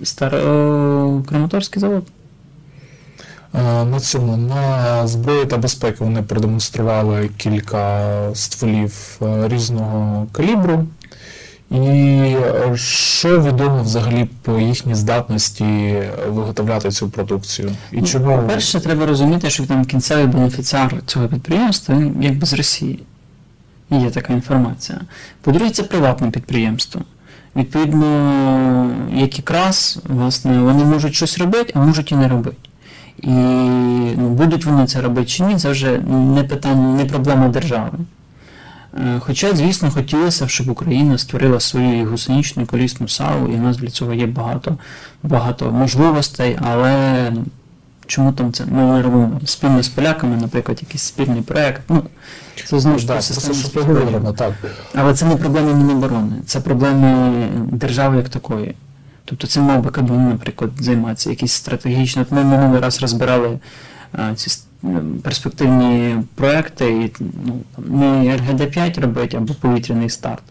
Стар... 0.04 0.36
о, 0.36 1.22
Краматорський 1.30 1.80
завод. 1.80 2.04
Е, 3.56 3.86
На 3.86 4.00
цьому 4.00 4.38
на 4.38 5.08
зброї 5.08 5.46
та 5.46 5.58
безпеки 5.58 5.98
вони 6.00 6.22
продемонстрували 6.22 7.30
кілька 7.38 8.10
стволів 8.34 9.18
е, 9.22 9.48
різного 9.48 10.28
калібру. 10.32 10.86
І 11.72 11.78
е, 11.78 12.72
що 12.78 13.42
відомо 13.42 13.84
взагалі 13.84 14.30
по 14.42 14.60
їхній 14.60 14.96
здатності 14.96 15.96
виготовляти 16.28 16.92
цю 16.92 17.10
продукцію? 17.10 17.72
І 17.92 17.98
Ну, 17.98 18.08
чому 18.08 18.26
По-перше, 18.38 18.80
треба 18.80 19.06
розуміти, 19.06 19.50
що 19.50 19.66
там 19.66 19.86
кінцевий 19.86 20.26
бенефіціар 20.26 20.96
цього 21.06 21.28
підприємства, 21.28 21.96
він 21.96 22.16
якби 22.22 22.46
з 22.46 22.54
Росії. 22.54 23.00
Є 23.89 24.10
така 24.10 24.34
інформація. 24.34 25.02
По-друге, 25.42 25.70
це 25.70 25.84
приватне 25.84 26.32
підприємство. 26.32 27.02
Відповідно, 27.56 28.92
як 29.13 29.38
якраз, 29.38 30.00
власне, 30.10 30.62
вони 30.62 30.86
можуть 30.86 31.16
щось 31.16 31.38
робити, 31.38 31.74
а 31.76 31.80
можуть 31.80 32.12
і 32.12 32.16
не 32.16 32.28
робити. 32.28 32.58
І 33.18 33.30
ну, 34.18 34.30
будуть 34.30 34.66
вони 34.66 34.88
це 34.88 35.02
робити 35.02 35.28
чи 35.28 35.44
ні, 35.44 35.58
це 35.58 35.70
вже 35.70 35.98
не 36.08 36.44
питання, 36.44 36.96
не 36.96 37.06
проблема 37.06 37.48
держави. 37.48 37.92
Е, 38.98 39.20
Хоча, 39.20 39.56
звісно, 39.56 39.92
хотілося 39.92 40.46
б, 40.46 40.50
щоб 40.50 40.70
Україна 40.70 41.18
створила 41.18 41.60
свою 41.60 42.10
гусеничну 42.10 42.66
колісну 42.66 43.08
САУ, 43.08 43.48
і 43.48 43.56
в 43.56 43.62
нас 43.62 43.78
для 43.78 43.88
цього 43.88 44.13
є 44.13 44.26
багато, 44.26 44.78
багато 45.24 45.72
можливостей, 45.72 46.58
але 46.62 47.32
ну, 47.32 47.46
чому 48.08 48.32
там 48.32 48.54
це? 48.54 48.66
Ми 48.66 49.02
робимо 49.02 49.42
спільно 49.46 49.84
з 49.84 49.88
поляками, 49.88 50.38
наприклад, 50.38 50.78
якийсь 50.82 51.04
спільний 51.04 51.42
проєкт. 51.42 51.82
Ну, 51.89 52.04
це 52.66 52.80
знову 52.80 53.00
ж 53.00 53.08
таки 53.08 53.70
поговорено, 53.74 54.34
так. 54.34 54.54
Але 54.96 55.13
це 55.13 55.26
не 55.26 55.36
проблеми 55.36 55.74
Міноборони, 55.74 56.36
це 56.46 56.60
проблеми 56.60 57.32
держави 57.72 58.18
як 58.18 58.30
такої. 58.30 58.76
Тобто 59.26 59.48
це 59.48 59.62
мав 59.62 59.84
би 59.84 59.89
Кабмін, 59.89 60.30
наприклад, 60.30 60.72
займатися 60.80 61.30
якісь 61.30 61.54
стратегічно. 61.54 62.22
От 62.22 62.32
ми 62.32 62.44
минулий 62.44 62.82
раз 62.82 63.02
розбирали 63.02 63.60
а, 64.12 64.36
ці 64.36 64.60
перспективні 65.24 66.18
проекти, 66.36 66.92
і 66.92 67.13
ну, 67.46 67.60
не 67.78 68.38
РГД-5 68.38 69.02
робити 69.02 69.38
або 69.38 69.54
повітряний 69.54 70.10
старт, 70.10 70.44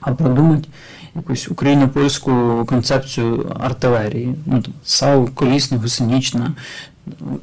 а 0.00 0.12
продумати 0.12 0.68
якусь 1.16 1.48
україно-польську 1.48 2.64
концепцію 2.68 3.52
артилерії. 3.60 4.34
Ну, 4.46 4.62
САУ, 4.84 5.26
колісна, 5.26 5.78
гусенична, 5.78 6.52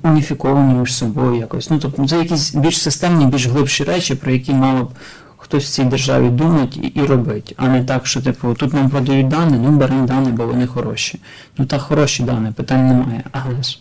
уніфіковані 0.04 0.74
між 0.74 0.94
собою 0.94 1.40
якось. 1.40 1.70
Ну, 1.70 1.80
тобто 1.80 2.08
це 2.08 2.18
якісь 2.18 2.56
більш 2.56 2.82
системні, 2.82 3.26
більш 3.26 3.48
глибші 3.48 3.84
речі, 3.84 4.16
про 4.16 4.32
які 4.32 4.54
мало 4.54 4.84
б 4.84 4.92
хтось 5.38 5.66
в 5.66 5.70
цій 5.70 5.84
державі 5.84 6.30
думати 6.30 6.80
і, 6.80 6.88
і 6.88 7.06
робити, 7.06 7.56
а 7.58 7.68
не 7.68 7.84
так, 7.84 8.08
що 8.08 8.22
типу, 8.22 8.54
тут 8.54 8.74
нам 8.74 8.90
продають 8.90 9.28
дані, 9.28 9.58
ну 9.64 9.72
беремо 9.72 10.08
дані, 10.08 10.30
бо 10.32 10.48
вони 10.48 10.68
хороші. 10.68 11.22
Ну 11.58 11.66
так 11.66 11.82
хороші 11.82 12.24
дані, 12.24 12.52
питань 12.52 12.88
немає. 12.88 13.24
Але 13.32 13.64
ж 13.64 13.80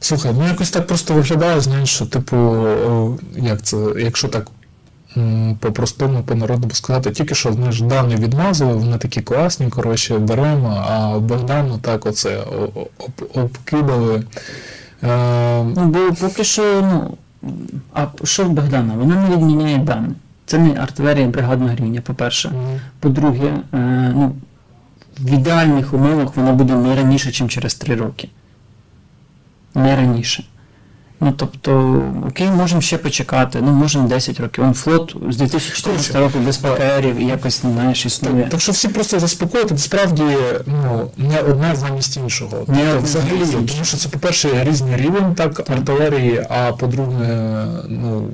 Слухай, 0.00 0.32
ну 0.38 0.46
якось 0.46 0.70
так 0.70 0.86
просто 0.86 1.14
виглядає, 1.14 1.60
знаєш, 1.60 1.88
що, 1.88 2.06
типу, 2.06 2.66
як 3.36 3.62
це, 3.62 3.76
якщо 3.98 4.28
так 4.28 4.50
по-простому, 5.60 6.22
по-народному 6.22 6.74
сказати, 6.74 7.10
тільки 7.10 7.34
що, 7.34 7.52
знаєш, 7.52 7.80
дані 7.80 8.16
відмазали, 8.16 8.72
вони 8.72 8.98
такі 8.98 9.20
класні, 9.22 9.68
коротше, 9.68 10.18
беремо, 10.18 10.84
а 10.88 11.18
Богдану 11.18 11.78
так 11.78 12.06
оце 12.06 12.44
обкидали. 13.34 14.22
Е, 15.02 15.62
ну, 15.64 15.84
бо 15.86 16.14
поки 16.20 16.44
що, 16.44 16.82
ну, 16.82 17.16
а 17.94 18.06
що 18.24 18.44
в 18.44 18.48
Богдана? 18.50 18.94
Вона 18.94 19.28
не 19.28 19.36
відміняє 19.36 19.78
дані. 19.78 20.14
Це 20.46 20.58
не 20.58 20.80
артилерія 20.80 21.26
бригадного 21.26 21.74
рівня, 21.74 22.00
по-перше. 22.00 22.48
м, 22.48 22.54
По-друге, 23.00 23.46
е, 23.74 24.12
ну, 24.14 24.32
в 25.18 25.30
ідеальних 25.32 25.94
умовах 25.94 26.36
вона 26.36 26.52
буде 26.52 26.74
не 26.74 26.96
раніше, 26.96 27.42
ніж 27.44 27.52
через 27.52 27.74
3 27.74 27.96
роки. 27.96 28.28
Не 29.74 29.96
раніше. 29.96 30.44
Ну, 31.20 31.34
тобто, 31.36 32.02
окей, 32.28 32.50
можемо 32.50 32.80
ще 32.80 32.98
почекати, 32.98 33.58
ну, 33.62 33.72
можемо 33.72 34.08
10 34.08 34.40
років. 34.40 34.64
Он 34.64 34.74
флот 34.74 35.16
з 35.30 35.36
2014 35.36 36.16
року 36.16 36.38
без 36.38 36.56
ПКРів 36.56 37.16
і 37.16 37.24
якось, 37.24 37.60
знаєш, 37.60 38.06
існує. 38.06 38.42
Так, 38.42 38.50
так 38.50 38.60
що 38.60 38.72
всі 38.72 38.88
просто 38.88 39.20
заспокоїти, 39.20 39.74
насправді 39.74 40.22
ну, 40.66 41.10
не 41.16 41.40
одне 41.40 41.74
замість 41.76 42.16
іншого. 42.16 42.50
Не 42.56 42.64
Тобто, 42.66 42.82
одне 42.82 43.00
взагалі, 43.00 43.66
тому 43.66 43.84
що 43.84 43.96
це, 43.96 44.08
по-перше, 44.08 44.64
різний 44.64 44.96
рівень 44.96 45.34
так, 45.34 45.70
артилерії, 45.70 46.46
а 46.50 46.72
по-друге, 46.72 47.64
ну, 47.88 48.28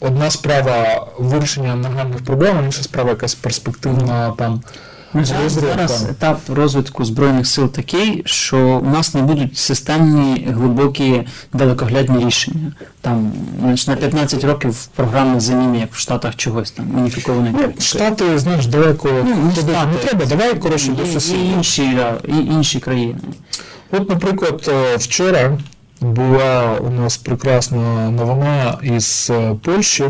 одна 0.00 0.30
справа 0.30 1.06
вирішення 1.18 1.76
нагальних 1.76 2.24
проблем, 2.24 2.56
а 2.60 2.64
інша 2.64 2.82
справа 2.82 3.10
якась 3.10 3.34
перспективна 3.34 4.30
там. 4.38 4.62
Розробка. 5.14 5.88
зараз 5.88 6.10
етап 6.10 6.40
розвитку 6.48 7.04
Збройних 7.04 7.46
сил 7.46 7.68
такий, 7.68 8.22
що 8.26 8.58
у 8.58 8.88
нас 8.88 9.14
не 9.14 9.22
будуть 9.22 9.58
системні, 9.58 10.48
глибокі, 10.50 11.22
далекоглядні 11.52 12.26
рішення. 12.26 12.72
Там 13.00 13.32
знаєш, 13.60 13.86
на 13.86 13.96
15 13.96 14.44
років 14.44 14.86
програми 14.96 15.40
заміни, 15.40 15.78
як 15.78 15.92
в 15.92 15.98
Штатах 15.98 16.36
чогось 16.36 16.70
там, 16.70 16.98
уніфікованої 16.98 17.54
Ну. 17.58 17.72
Штати, 17.78 18.38
знаєш, 18.38 18.66
далеко 18.66 19.08
Ну, 19.24 19.36
не 19.36 19.52
туди 19.52 19.72
не 19.72 19.98
треба, 20.04 20.26
давай 20.26 20.54
коротше 20.54 20.92
до 20.92 21.04
є 21.04 21.12
сусідів. 21.12 21.56
інші, 21.56 21.92
да, 21.96 22.14
і 22.28 22.36
інші 22.38 22.80
країни. 22.80 23.16
От, 23.92 24.08
наприклад, 24.08 24.68
е, 24.68 24.96
вчора 24.96 25.58
була 26.00 26.76
у 26.80 26.90
нас 26.90 27.16
прекрасна 27.16 28.10
новина 28.10 28.78
із 28.82 29.30
е, 29.30 29.54
Польщі 29.62 30.04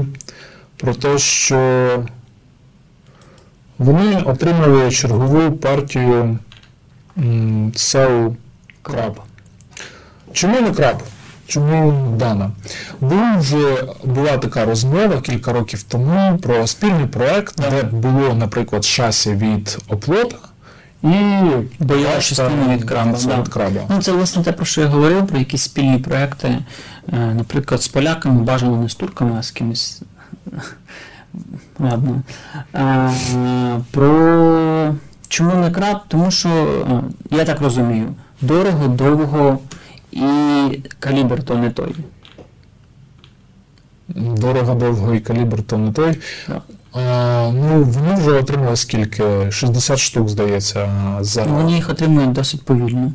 про 0.77 0.95
те, 0.95 1.19
що 1.19 1.89
вони 3.81 4.23
отримали 4.25 4.91
чергову 4.91 5.53
партію 5.53 6.39
м, 7.19 7.73
САУ 7.77 8.37
Краб. 8.83 9.21
Чому 10.33 10.61
не 10.61 10.71
краб? 10.71 11.03
Чому 11.47 11.93
Дана? 12.17 12.51
Була 13.01 13.37
вже 13.37 13.85
була 14.05 14.39
така 14.39 14.65
розмова 14.65 15.21
кілька 15.21 15.53
років 15.53 15.83
тому 15.83 16.39
про 16.43 16.67
спільний 16.67 17.07
проект, 17.07 17.61
де 17.61 17.83
було, 17.83 18.35
наприклад, 18.35 18.85
шасі 18.85 19.33
від 19.33 19.79
оплота 19.89 20.37
і 21.03 21.45
Бойова 21.79 22.21
частина 22.21 22.77
від 22.77 22.85
краба, 22.85 23.19
да. 23.25 23.41
від 23.41 23.49
краба. 23.49 23.81
Ну, 23.91 24.03
це 24.03 24.13
власне 24.13 24.43
те, 24.43 24.53
про 24.53 24.65
що 24.65 24.81
я 24.81 24.87
говорив, 24.87 25.27
про 25.27 25.39
якісь 25.39 25.63
спільні 25.63 25.99
проекти, 25.99 26.49
е, 26.49 27.17
наприклад, 27.35 27.83
з 27.83 27.89
поляками, 27.89 28.43
бажано 28.43 28.77
не 28.83 28.89
з 28.89 28.95
турками, 28.95 29.37
а 29.39 29.43
з 29.43 29.51
кимось 29.51 30.03
Ладно. 31.79 32.23
А, 32.73 33.11
про 33.91 34.95
чому 35.29 35.55
не 35.55 35.71
краб? 35.71 35.99
Тому 36.09 36.31
що, 36.31 36.49
я 37.31 37.45
так 37.45 37.61
розумію, 37.61 38.15
дорого, 38.41 38.89
довго 38.89 39.59
і 40.13 40.21
калібр 40.99 41.43
то 41.43 41.55
не 41.55 41.71
той. 41.71 41.95
Дорого, 44.17 44.75
довго 44.75 45.15
і 45.15 45.21
калібр 45.21 45.63
то 45.63 45.79
не 45.79 45.93
той. 45.93 46.19
Так. 46.47 46.63
А, 46.93 47.51
ну, 47.55 47.83
вони 47.85 48.15
вже 48.15 48.31
отримали 48.31 48.77
скільки? 48.77 49.51
60 49.51 49.99
штук, 49.99 50.29
здається, 50.29 50.89
за. 51.21 51.43
Вони 51.43 51.73
їх 51.73 51.91
отримують 51.91 52.33
досить 52.33 52.65
повільно. 52.65 53.13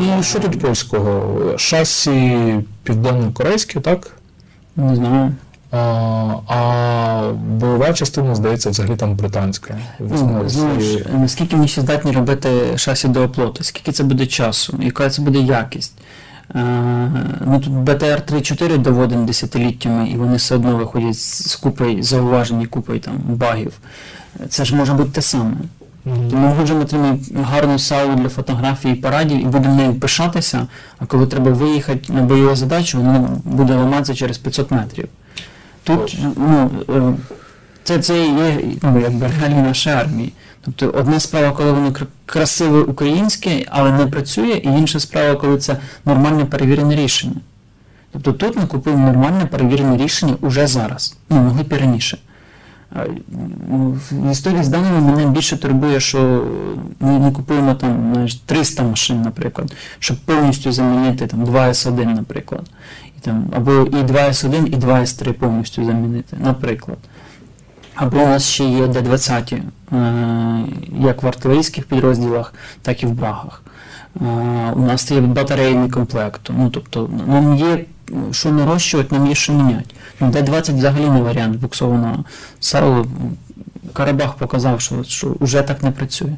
І 0.00 0.22
що 0.22 0.40
тут 0.40 0.60
польського? 0.60 1.38
Шасі 1.58 2.54
південно-корейське, 2.82 3.80
так? 3.80 4.10
Не 4.76 4.96
знаю. 4.96 5.32
А, 5.72 5.78
а 6.46 7.32
бойова 7.58 7.92
частина, 7.92 8.34
здається, 8.34 8.70
взагалі 8.70 8.96
там 8.96 9.14
британська. 9.14 9.78
В 9.98 10.10
Ну, 10.10 10.48
знову 10.48 10.74
наскільки 11.18 11.56
ми 11.56 11.68
ще 11.68 11.80
здатні 11.80 12.12
робити 12.12 12.50
шасі 12.76 13.08
до 13.08 13.22
оплоти, 13.22 13.64
скільки 13.64 13.92
це 13.92 14.04
буде 14.04 14.26
часу, 14.26 14.78
яка 14.82 15.10
це 15.10 15.22
буде 15.22 15.38
якість. 15.38 15.92
Е, 16.54 16.60
Ми 17.46 17.58
тут 17.60 17.72
БТР 17.72 18.22
3.4 18.32 18.78
доводимо 18.78 19.26
десятиліттями, 19.26 20.08
і 20.08 20.16
вони 20.16 20.36
все 20.36 20.54
одно 20.54 20.76
виходять 20.76 21.18
з 21.18 21.56
купою 21.56 22.02
зауважень 22.02 22.66
купою 22.66 23.00
там 23.00 23.14
багів. 23.26 23.72
Це 24.48 24.64
ж 24.64 24.74
може 24.76 24.92
бути 24.92 25.10
те 25.10 25.22
саме. 25.22 25.52
Мгм. 26.04 26.30
Тому 26.30 26.48
ми 26.48 26.54
можемо 26.54 26.80
отримати 26.80 27.18
гарну 27.42 27.78
салу 27.78 28.14
для 28.14 28.28
фотографій 28.28 28.90
і 28.90 28.94
парадів 28.94 29.42
і 29.42 29.44
будемо 29.44 29.74
нею 29.74 29.94
пишатися, 29.94 30.66
а 30.98 31.06
коли 31.06 31.26
треба 31.26 31.50
виїхати 31.50 32.12
на 32.12 32.22
бойову 32.22 32.56
задачу, 32.56 32.98
воно 32.98 33.40
буде 33.44 33.74
ламатися 33.74 34.14
через 34.14 34.38
500 34.38 34.70
метрів. 34.70 35.08
Тут 35.96 36.18
ну, 36.36 36.70
е, 36.88 37.14
це, 37.84 37.98
це 37.98 38.26
є 38.26 38.60
ну, 38.82 39.00
якби 39.00 39.30
реалії 39.40 39.62
нашої 39.62 39.96
армії. 39.96 40.32
Тобто 40.64 40.98
одна 40.98 41.20
справа, 41.20 41.50
коли 41.50 41.72
воно 41.72 41.92
красиве 42.26 42.80
українське, 42.80 43.66
але 43.70 43.92
не 43.92 44.06
працює, 44.06 44.50
і 44.64 44.68
інша 44.68 45.00
справа, 45.00 45.34
коли 45.40 45.58
це 45.58 45.76
нормальне 46.04 46.44
перевірене 46.44 46.96
рішення. 46.96 47.36
Тобто 48.12 48.32
тут 48.32 48.56
ми 48.56 48.66
купуємо 48.66 49.06
нормальне 49.06 49.46
перевірене 49.46 49.96
рішення 49.96 50.34
уже 50.40 50.66
зараз. 50.66 51.16
Ну, 51.30 51.36
могли 51.36 51.62
б 51.62 51.72
раніше. 51.72 52.18
Ну, 53.68 53.98
В 54.10 54.30
історії 54.32 54.62
з 54.62 54.68
даними 54.68 55.00
мене 55.00 55.30
більше 55.30 55.56
турбує, 55.56 56.00
що 56.00 56.44
ми 57.00 57.18
не 57.18 57.32
купуємо 57.32 57.74
там 57.74 58.10
знаєш, 58.12 58.34
300 58.34 58.82
машин, 58.82 59.22
наприклад, 59.22 59.74
щоб 59.98 60.16
повністю 60.16 60.72
замінити 60.72 61.26
там 61.26 61.44
2С1, 61.44 62.04
наприклад. 62.14 62.70
Там, 63.20 63.46
або 63.56 63.72
і 63.72 64.02
2С1, 64.02 64.66
і 64.66 64.76
2С3 64.76 65.32
повністю 65.32 65.84
замінити, 65.84 66.36
наприклад. 66.40 66.98
Або 67.94 68.18
у 68.18 68.26
нас 68.26 68.44
ще 68.48 68.64
є 68.64 68.86
Д-20, 68.86 69.54
е, 69.92 70.64
як 71.00 71.22
в 71.22 71.26
артилерійських 71.26 71.84
підрозділах, 71.84 72.54
так 72.82 73.02
і 73.02 73.06
в 73.06 73.10
брагах. 73.10 73.62
Е, 74.20 74.24
У 74.76 74.80
нас 74.80 75.10
є 75.10 75.20
батарейний 75.20 75.90
комплект. 75.90 76.40
Ну, 76.58 76.70
тобто, 76.70 77.10
нам 77.26 77.56
є 77.56 77.84
що 78.30 78.52
нарощувати, 78.52 79.14
нам 79.14 79.26
є 79.26 79.34
що 79.34 79.52
міняти. 79.52 79.94
Ну, 80.20 80.30
Д-20 80.30 80.76
взагалі 80.76 81.10
не 81.10 81.22
варіант 81.22 81.56
буксованого 81.56 82.24
сало. 82.60 83.06
Карабах 83.92 84.34
показав, 84.34 84.80
що, 84.80 85.04
що 85.04 85.34
вже 85.40 85.62
так 85.62 85.82
не 85.82 85.90
працює. 85.90 86.36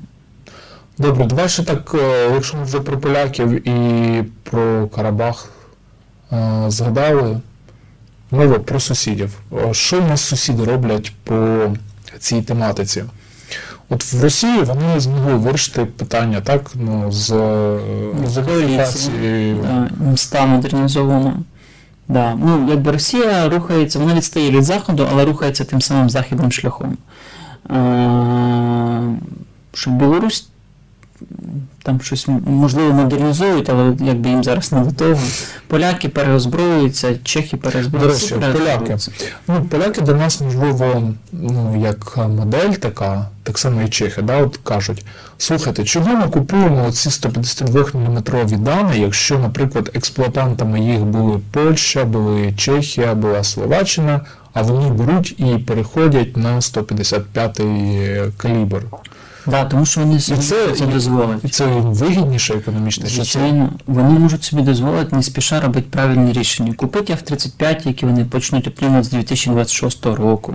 Добре, 0.99 1.25
давай 1.25 1.49
ще 1.49 1.63
так, 1.63 1.95
е, 1.95 2.31
якщо 2.35 2.57
ми 2.57 2.65
вже 2.65 2.81
про 2.81 2.99
поляків 2.99 3.69
і 3.69 4.25
про 4.43 4.87
Карабах 4.87 5.49
згадали, 6.69 7.41
мова 8.31 8.59
про 8.59 8.81
сусідів. 8.81 9.39
Що 9.73 9.99
у 9.99 10.07
нас 10.07 10.21
сусіди 10.21 10.65
роблять 10.65 11.13
по 11.25 11.69
цій 12.19 12.43
тематиці? 12.43 13.05
От 13.89 14.13
в 14.13 14.23
Росії 14.23 14.63
вони 14.63 15.01
змогли 15.01 15.35
вирішити 15.35 15.85
питання 15.85 16.41
так, 16.41 16.71
ну, 16.75 17.13
з 17.13 17.33
е. 19.23 19.57
Да, 19.63 19.89
міста 20.05 20.47
модернізовано. 20.47 21.43
Да. 22.09 22.35
Ну, 22.35 22.67
якби 22.71 22.93
Росія 22.93 23.49
рухається, 23.49 23.99
вона 23.99 24.15
відстає 24.15 24.51
від 24.51 24.65
Заходу, 24.65 25.09
але 25.13 25.25
рухається 25.25 25.65
тим 25.65 25.81
самим 25.81 26.11
західним 26.11 26.53
шляхом. 26.53 26.97
Е, 27.71 29.03
що 29.75 29.91
Білорусь 29.91 30.49
там 31.83 32.01
щось 32.01 32.29
можливо 32.47 32.93
модернізують, 32.93 33.71
але 33.71 33.97
якби 34.01 34.31
їм 34.31 34.45
зараз 34.45 34.73
не 34.73 34.81
до 34.81 34.93
того. 34.93 35.21
Поляки 35.67 36.09
переозброюються, 36.09 37.19
чехи 37.25 37.57
До 37.57 37.63
переозброюються. 37.63 38.37
речі, 38.37 38.59
поляки. 38.59 38.97
Ну, 39.49 39.67
поляки 39.71 40.01
до 40.01 40.15
нас, 40.15 40.41
можливо, 40.41 41.13
ну, 41.33 41.81
як 41.83 42.17
модель 42.17 42.73
така, 42.73 43.29
так 43.43 43.59
само 43.59 43.83
і 43.83 43.89
чехи, 43.89 44.23
да, 44.23 44.37
от 44.43 44.57
кажуть, 44.57 45.05
слухайте, 45.39 45.85
чого 45.85 46.17
ми 46.17 46.29
купуємо 46.29 46.93
ці 46.93 47.11
152 47.11 47.85
мм 47.95 48.23
дани, 48.65 48.99
якщо, 48.99 49.39
наприклад, 49.39 49.91
експлуатантами 49.95 50.81
їх 50.81 51.01
були 51.01 51.41
Польща, 51.51 52.05
були 52.05 52.53
Чехія, 52.57 53.15
була 53.15 53.45
Словаччина, 53.45 54.21
а 54.53 54.63
вони 54.63 54.91
беруть 54.91 55.35
і 55.39 55.59
переходять 55.59 56.37
на 56.37 56.57
155-й 56.57 58.33
калібр. 58.37 58.83
Да, 59.47 59.65
тому 59.65 59.87
що 59.87 60.01
вони 60.01 60.21
собі 60.21 60.41
це- 60.41 60.73
це 60.73 60.87
дозволять. 60.87 61.45
І 61.45 61.49
це 61.49 61.67
вигідніше 61.67 62.55
економічно, 62.55 63.07
Звичайно, 63.09 63.73
вони 63.87 64.19
можуть 64.19 64.45
собі 64.45 64.63
дозволити 64.63 65.17
не 65.17 65.23
спіша 65.23 65.61
робити 65.61 65.87
правильні 65.91 66.33
рішення. 66.33 66.73
Купити 66.75 67.13
F-35, 67.13 67.87
які 67.87 68.07
вони 68.07 68.25
почнуть 68.25 68.67
отримати 68.67 69.03
з 69.05 69.09
2026 69.11 70.15
року, 70.17 70.55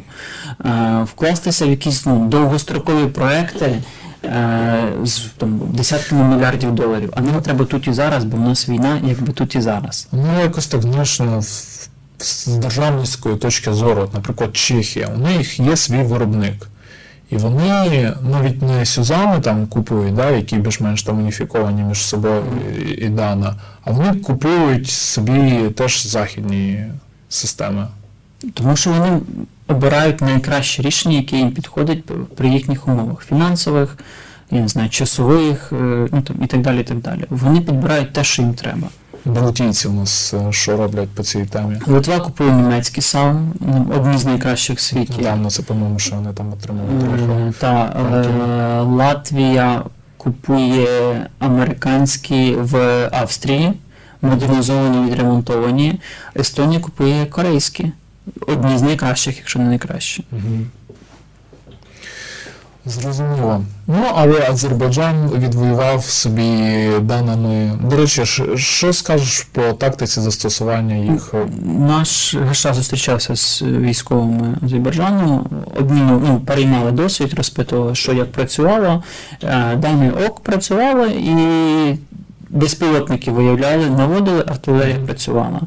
е, 0.65 1.05
вкластися 1.13 1.65
в 1.65 1.69
якісь 1.69 2.05
ну, 2.05 2.27
довгострокові 2.27 3.07
проекти 3.07 3.81
е, 4.23 4.83
з 5.03 5.19
там, 5.37 5.59
десятками 5.73 6.35
мільярдів 6.35 6.71
доларів. 6.75 7.13
А 7.15 7.21
нам 7.21 7.41
треба 7.41 7.65
тут 7.65 7.87
і 7.87 7.93
зараз, 7.93 8.23
бо 8.23 8.37
в 8.37 8.39
нас 8.39 8.69
війна, 8.69 8.99
якби 9.07 9.33
тут 9.33 9.55
і 9.55 9.61
зараз. 9.61 10.07
Ну, 10.11 10.25
якось 10.41 10.67
так, 10.67 10.81
знаєш, 10.81 11.19
ну, 11.19 11.41
з 12.19 12.47
державницької 12.47 13.35
точки 13.35 13.73
зору, 13.73 14.09
наприклад, 14.13 14.49
Чехія, 14.57 15.09
у 15.15 15.17
них 15.17 15.59
є 15.59 15.75
свій 15.75 16.03
виробник. 16.03 16.67
І 17.29 17.37
вони 17.37 18.13
навіть 18.31 18.61
не 18.61 18.85
Сюзани 18.85 19.39
там 19.39 19.67
купують, 19.67 20.15
да, 20.15 20.29
які 20.29 20.57
більш-менш 20.57 21.03
там 21.03 21.19
уніфіковані 21.19 21.83
між 21.83 21.97
собою 21.97 22.43
і, 22.79 22.89
і 22.91 23.09
Дана, 23.09 23.55
а 23.83 23.91
вони 23.91 24.13
купують 24.13 24.89
собі 24.89 25.69
теж 25.75 26.07
західні 26.07 26.85
системи. 27.29 27.87
Тому 28.53 28.75
що 28.75 28.89
вони 28.89 29.19
обирають 29.67 30.21
найкраще 30.21 30.81
рішення, 30.81 31.17
яке 31.17 31.37
їм 31.37 31.51
підходить 31.51 32.05
при 32.35 32.49
їхніх 32.49 32.87
умовах 32.87 33.25
фінансових, 33.25 33.97
я 34.51 34.61
не 34.61 34.67
знаю, 34.67 34.89
часових 34.89 35.73
е, 35.73 36.07
ну, 36.11 36.21
там, 36.21 36.35
і 36.43 36.47
так 36.47 36.61
далі. 36.61 36.79
і 36.81 36.83
так 36.83 36.97
далі. 36.97 37.23
Вони 37.29 37.61
підбирають 37.61 38.13
те, 38.13 38.23
що 38.23 38.41
їм 38.41 38.53
треба. 38.53 38.87
Балтійці 39.25 39.87
у 39.87 39.91
нас 39.91 40.33
е, 40.33 40.51
що 40.51 40.77
роблять 40.77 41.09
по 41.09 41.23
цій 41.23 41.45
темі? 41.45 41.79
Литва 41.87 42.19
купує 42.19 42.51
німецькі 42.51 43.01
САУ, 43.01 43.39
ну, 43.59 43.87
одні 43.95 44.17
з 44.17 44.25
найкращих 44.25 44.77
в 44.77 44.81
світі. 44.81 45.13
Недавно 45.17 45.49
це, 45.49 45.63
по-моєму, 45.63 45.99
що 45.99 46.15
вони 46.15 46.33
там 46.33 46.53
отримали 46.53 46.89
Е, 46.89 47.17
трохи. 47.17 47.53
Та 47.59 47.85
е, 47.85 48.81
Латвія 48.81 49.83
купує 50.17 51.27
американські 51.39 52.55
в 52.55 53.09
Австрії, 53.11 53.73
модернізовані, 54.21 55.11
відремонтовані. 55.11 55.99
Естонія 56.35 56.79
купує 56.79 57.25
корейські. 57.25 57.91
Одні 58.47 58.77
з 58.77 58.81
найкращих, 58.81 59.37
якщо 59.37 59.59
не 59.59 59.65
найкращі. 59.65 60.25
Мгм. 60.31 60.67
Зрозуміло. 62.87 63.61
Ну, 63.87 64.05
але 64.15 64.49
Азербайджан 64.49 65.29
відвоював 65.37 66.03
собі 66.03 66.89
даними. 67.01 67.79
До 67.89 67.97
речі, 67.97 68.25
що 68.55 68.93
скажеш 68.93 69.41
по 69.51 69.61
тактиці 69.61 70.21
застосування 70.21 70.95
їх? 70.95 71.33
Наш 71.79 72.35
ГШ 72.35 72.67
зустрічався 72.73 73.35
з 73.35 73.61
військовими 73.61 74.57
Азербайджану, 74.63 75.45
обміну, 75.79 76.21
ну, 76.27 76.39
переймали 76.45 76.91
досвід, 76.91 77.33
розпитували, 77.33 77.95
що 77.95 78.13
як 78.13 78.31
працювало. 78.31 79.03
Е, 79.43 79.75
Даний 79.75 80.09
ок 80.09 80.39
працювало 80.39 81.05
і 81.05 81.35
безпілотники 82.49 83.31
виявляли, 83.31 83.89
наводили, 83.89 84.43
артилерія 84.47 84.97
працювала. 85.05 85.61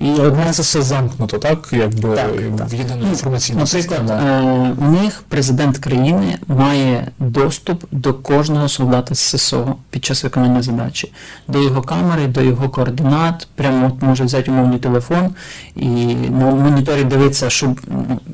І 0.00 0.10
Одне 0.10 0.52
це 0.52 0.62
все 0.62 0.82
замкнуто, 0.82 1.38
так? 1.38 1.68
Якби 1.72 2.16
Так, 2.16 2.30
в 2.52 2.56
так. 2.58 2.72
єдину 2.72 3.08
інформаційну 3.08 3.58
Наприклад, 3.60 3.98
систему. 3.98 4.10
е, 4.10 4.74
у 4.78 4.90
них 4.90 5.22
президент 5.28 5.78
країни 5.78 6.38
має 6.46 7.08
доступ 7.18 7.84
до 7.90 8.14
кожного 8.14 8.68
солдата 8.68 9.14
з 9.14 9.18
ССО 9.18 9.74
під 9.90 10.04
час 10.04 10.24
виконання 10.24 10.62
задачі, 10.62 11.12
до 11.48 11.62
його 11.62 11.82
камери, 11.82 12.26
до 12.26 12.40
його 12.40 12.68
координат. 12.68 13.48
Прямо 13.54 13.86
от 13.86 14.02
може 14.02 14.24
взяти 14.24 14.50
умовний 14.50 14.78
телефон 14.78 15.30
і 15.76 15.86
на 16.14 16.50
моніторі 16.50 17.04
дивитися, 17.04 17.50
щоб 17.50 17.80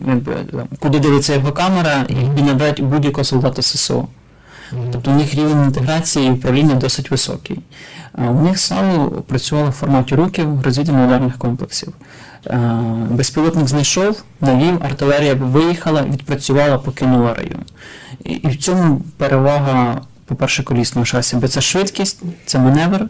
ну, 0.06 0.22
куди 0.78 0.98
дивиться 0.98 1.34
його 1.34 1.52
камера, 1.52 2.04
і 2.38 2.42
набрати 2.42 2.82
будь-якого 2.82 3.24
солдата 3.24 3.62
ССО. 3.62 4.08
Тобто 4.92 5.11
у 5.11 5.14
них 5.14 5.34
рівень 5.34 5.64
інтеграції 5.64 6.28
і 6.28 6.30
управління 6.30 6.74
досить 6.74 7.11
високий. 7.11 7.58
У 8.14 8.42
них 8.42 8.58
САУ 8.58 9.11
працювало 9.11 9.68
в 9.68 9.72
форматі 9.72 10.14
руків 10.14 10.62
розвідувально 10.62 11.06
ударних 11.06 11.38
комплексів. 11.38 11.92
Безпілотник 13.11 13.68
знайшов, 13.68 14.22
навів, 14.40 14.78
артилерія 14.84 15.34
виїхала, 15.34 16.02
відпрацювала, 16.02 16.78
покинула 16.78 17.34
район. 17.34 17.64
І, 18.24 18.32
і 18.32 18.48
в 18.48 18.56
цьому 18.56 19.02
перевага, 19.16 20.00
по-перше, 20.26 20.62
колісного 20.62 21.04
шасі, 21.04 21.36
бо 21.36 21.48
це 21.48 21.61
швидкість, 21.61 22.22
це 22.46 22.58
маневр. 22.58 23.08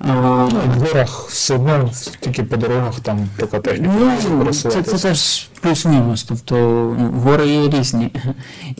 В 0.00 0.80
горах 0.80 1.26
все 1.28 1.54
одно 1.54 1.90
тільки 2.20 2.42
по 2.42 2.56
дорогах 2.56 3.00
там 3.00 3.28
така 3.36 3.58
техніка. 3.58 3.94
Ну, 4.30 4.52
це, 4.52 4.82
це 4.82 4.98
теж 4.98 5.48
плюс-мінус, 5.60 6.22
тобто 6.22 6.54
ну, 6.98 7.10
гори 7.10 7.48
є 7.48 7.68
різні. 7.68 8.12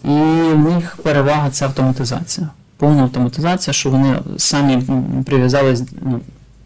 І 0.05 0.09
в 0.53 0.59
них 0.59 0.99
перевага 1.03 1.51
це 1.51 1.65
автоматизація. 1.65 2.49
Повна 2.81 3.03
автоматизація, 3.03 3.75
що 3.75 3.91
вони 3.91 4.19
самі 4.37 4.83
прив'язались, 5.27 5.83
ну, 6.03 6.21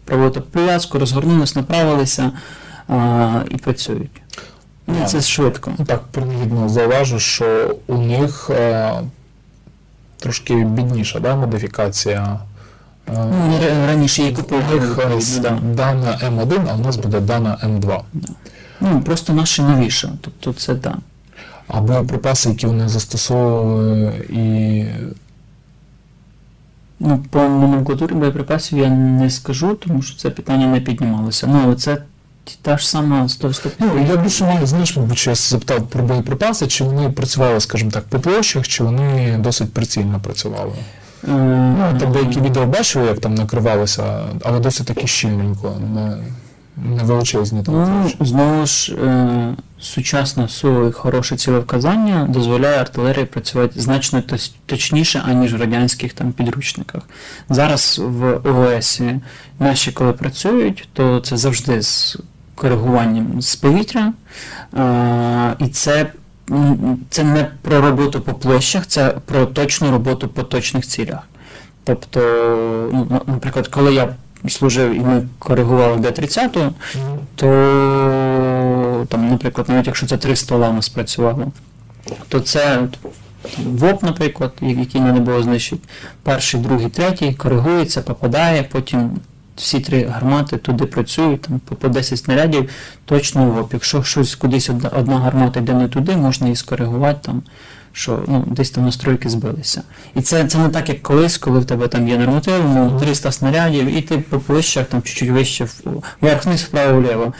проводити 0.05 0.39
прив'язку, 0.39 0.99
розгорнулись, 0.99 1.55
направилися 1.55 2.31
а, 2.87 3.41
і 3.49 3.57
працюють. 3.57 4.21
Ну, 4.87 4.95
Це 5.05 5.21
швидко. 5.21 5.71
Так, 5.85 6.03
принагідно 6.11 6.69
зауважу, 6.69 7.19
що 7.19 7.75
у 7.87 7.97
них 7.97 8.49
а, 8.49 9.01
трошки 10.19 10.55
бідніша 10.55 11.19
да, 11.19 11.35
модифікація. 11.35 12.39
Ну, 13.07 13.59
раніше 13.87 14.21
її 14.21 14.35
купили. 14.35 14.61
Дана 15.61 16.19
М1, 16.23 16.67
а 16.71 16.75
у 16.75 16.79
нас 16.79 16.97
буде 16.97 17.19
дана 17.19 17.57
М2. 17.63 17.99
Да. 18.13 18.29
Ну, 18.79 19.01
Просто 19.01 19.33
наша 19.33 19.63
новіша. 19.63 20.09
Тобто 20.21 20.53
це 20.53 20.75
так. 20.75 20.97
А 21.67 21.81
боєприпаси, 21.81 22.49
які 22.49 22.67
вони 22.67 22.89
застосовували 22.89 24.13
і. 24.29 24.85
Ну, 26.99 27.23
по 27.29 27.39
номенклатурі 27.39 28.13
боєприпасів 28.13 28.77
я 28.77 28.89
не 28.89 29.29
скажу, 29.29 29.75
тому 29.75 30.01
що 30.01 30.17
це 30.17 30.29
питання 30.29 30.67
не 30.67 30.79
піднімалося. 30.79 31.47
Ну, 31.47 31.61
але 31.63 31.75
це 31.75 31.97
та 32.61 32.77
ж 32.77 32.89
сама 32.89 33.29
100 33.29 33.51
Ну, 33.79 34.07
Я 34.09 34.17
більше 34.17 34.43
маю, 34.43 34.65
знаєш, 34.65 34.97
мабуть, 34.97 35.17
що 35.17 35.29
я 35.29 35.35
запитав 35.35 35.87
про 35.87 36.03
боєприпаси, 36.03 36.67
чи 36.67 36.83
вони 36.83 37.09
працювали, 37.09 37.59
скажімо 37.59 37.91
так, 37.91 38.03
по 38.03 38.19
площах, 38.19 38.67
чи 38.67 38.83
вони 38.83 39.37
досить 39.39 39.73
прицільно 39.73 40.19
працювали. 40.23 40.71
Е, 41.23 41.31
ну, 41.79 41.99
там 41.99 42.11
деякі 42.11 42.41
відео 42.41 42.65
бачили, 42.65 43.05
як 43.05 43.19
там 43.19 43.35
накривалося, 43.35 44.25
але 44.43 44.59
досить 44.59 44.87
таки 44.87 45.07
щільненько, 45.07 45.73
не, 45.93 46.17
не 46.95 47.03
величезні. 47.03 47.63
Там, 47.63 48.03
ну, 48.19 48.25
знову 48.25 48.65
ж, 48.65 48.95
е, 48.95 49.55
сучасне 49.85 50.47
СУ 50.47 50.87
і 50.87 50.91
хороше 50.91 51.35
цілевказання 51.35 52.25
дозволяє 52.29 52.79
артилерії 52.79 53.25
працювати 53.25 53.81
значно 53.81 54.23
точніше, 54.65 55.21
аніж 55.25 55.53
в 55.53 55.61
радянських 55.61 56.13
там 56.13 56.31
підручниках. 56.31 57.01
Зараз 57.49 58.01
в 58.03 58.39
ООС 58.43 59.01
наші, 59.59 59.91
коли 59.91 60.13
працюють, 60.13 60.89
то 60.93 61.19
це 61.19 61.37
завжди 61.37 61.81
з 61.81 62.17
коригуванням 62.55 63.41
з 63.41 63.55
повітря. 63.55 64.13
І 65.59 65.67
це 65.67 66.11
це 67.09 67.23
не 67.23 67.47
про 67.61 67.81
роботу 67.81 68.21
по 68.21 68.33
площах, 68.33 68.87
це 68.87 69.15
про 69.25 69.45
точну 69.45 69.91
роботу 69.91 70.27
по 70.27 70.43
точних 70.43 70.87
цілях. 70.87 71.19
Тобто, 71.83 72.19
ну, 72.93 73.21
наприклад, 73.27 73.67
коли 73.67 73.93
я 73.93 74.15
служив 74.49 74.95
і 74.95 74.99
ми 74.99 75.27
коригували 75.39 75.97
Д-30, 75.97 76.71
то, 77.35 77.53
там, 79.15 79.29
наприклад, 79.29 79.69
навіть 79.69 79.87
якщо 79.87 80.07
це 80.07 80.17
три 80.17 80.35
ствола 80.35 80.69
у 80.69 80.73
нас 80.73 80.89
працювало, 80.89 81.51
то 82.27 82.39
це 82.39 82.87
ВОП, 83.57 84.03
наприклад, 84.03 84.53
який 84.61 85.01
не 85.01 85.11
було 85.11 85.43
знищити, 85.43 85.87
перший, 86.23 86.59
другий, 86.59 86.89
третій, 86.89 87.33
коригується, 87.33 88.01
попадає, 88.01 88.63
потім 88.63 89.19
всі 89.55 89.79
три 89.79 90.05
гармати 90.05 90.57
туди 90.57 90.85
працюють, 90.85 91.41
там 91.41 91.59
по 91.59 91.87
10 91.87 92.19
снарядів 92.19 92.69
точно 93.05 93.45
ВОП. 93.45 93.73
Якщо 93.73 94.03
щось 94.03 94.35
кудись 94.35 94.69
одна 94.69 95.19
гармата 95.19 95.59
йде 95.59 95.73
не 95.73 95.87
туди, 95.87 96.17
можна 96.17 96.47
її 96.47 96.55
скоригувати 96.55 97.19
там. 97.21 97.41
Що 97.97 98.23
ну, 98.27 98.43
десь 98.47 98.69
там 98.69 98.85
настройки 98.85 99.29
збилися. 99.29 99.81
І 100.15 100.21
це 100.21 100.47
це 100.47 100.57
не 100.57 100.69
так, 100.69 100.89
як 100.89 101.01
колись, 101.01 101.37
коли 101.37 101.59
в 101.59 101.65
тебе 101.65 101.87
там 101.87 102.07
є 102.07 102.17
норматив, 102.17 102.63
ну, 102.73 102.99
300 102.99 103.31
снарядів, 103.31 103.97
і 103.97 104.01
ти 104.01 104.17
по 104.17 104.39
площах 104.39 104.85
там 104.85 105.01
чуть-чуть 105.01 105.29
вище 105.29 105.67
вверх-вниз, 106.21 106.61
вправо-вліво. 106.61 107.33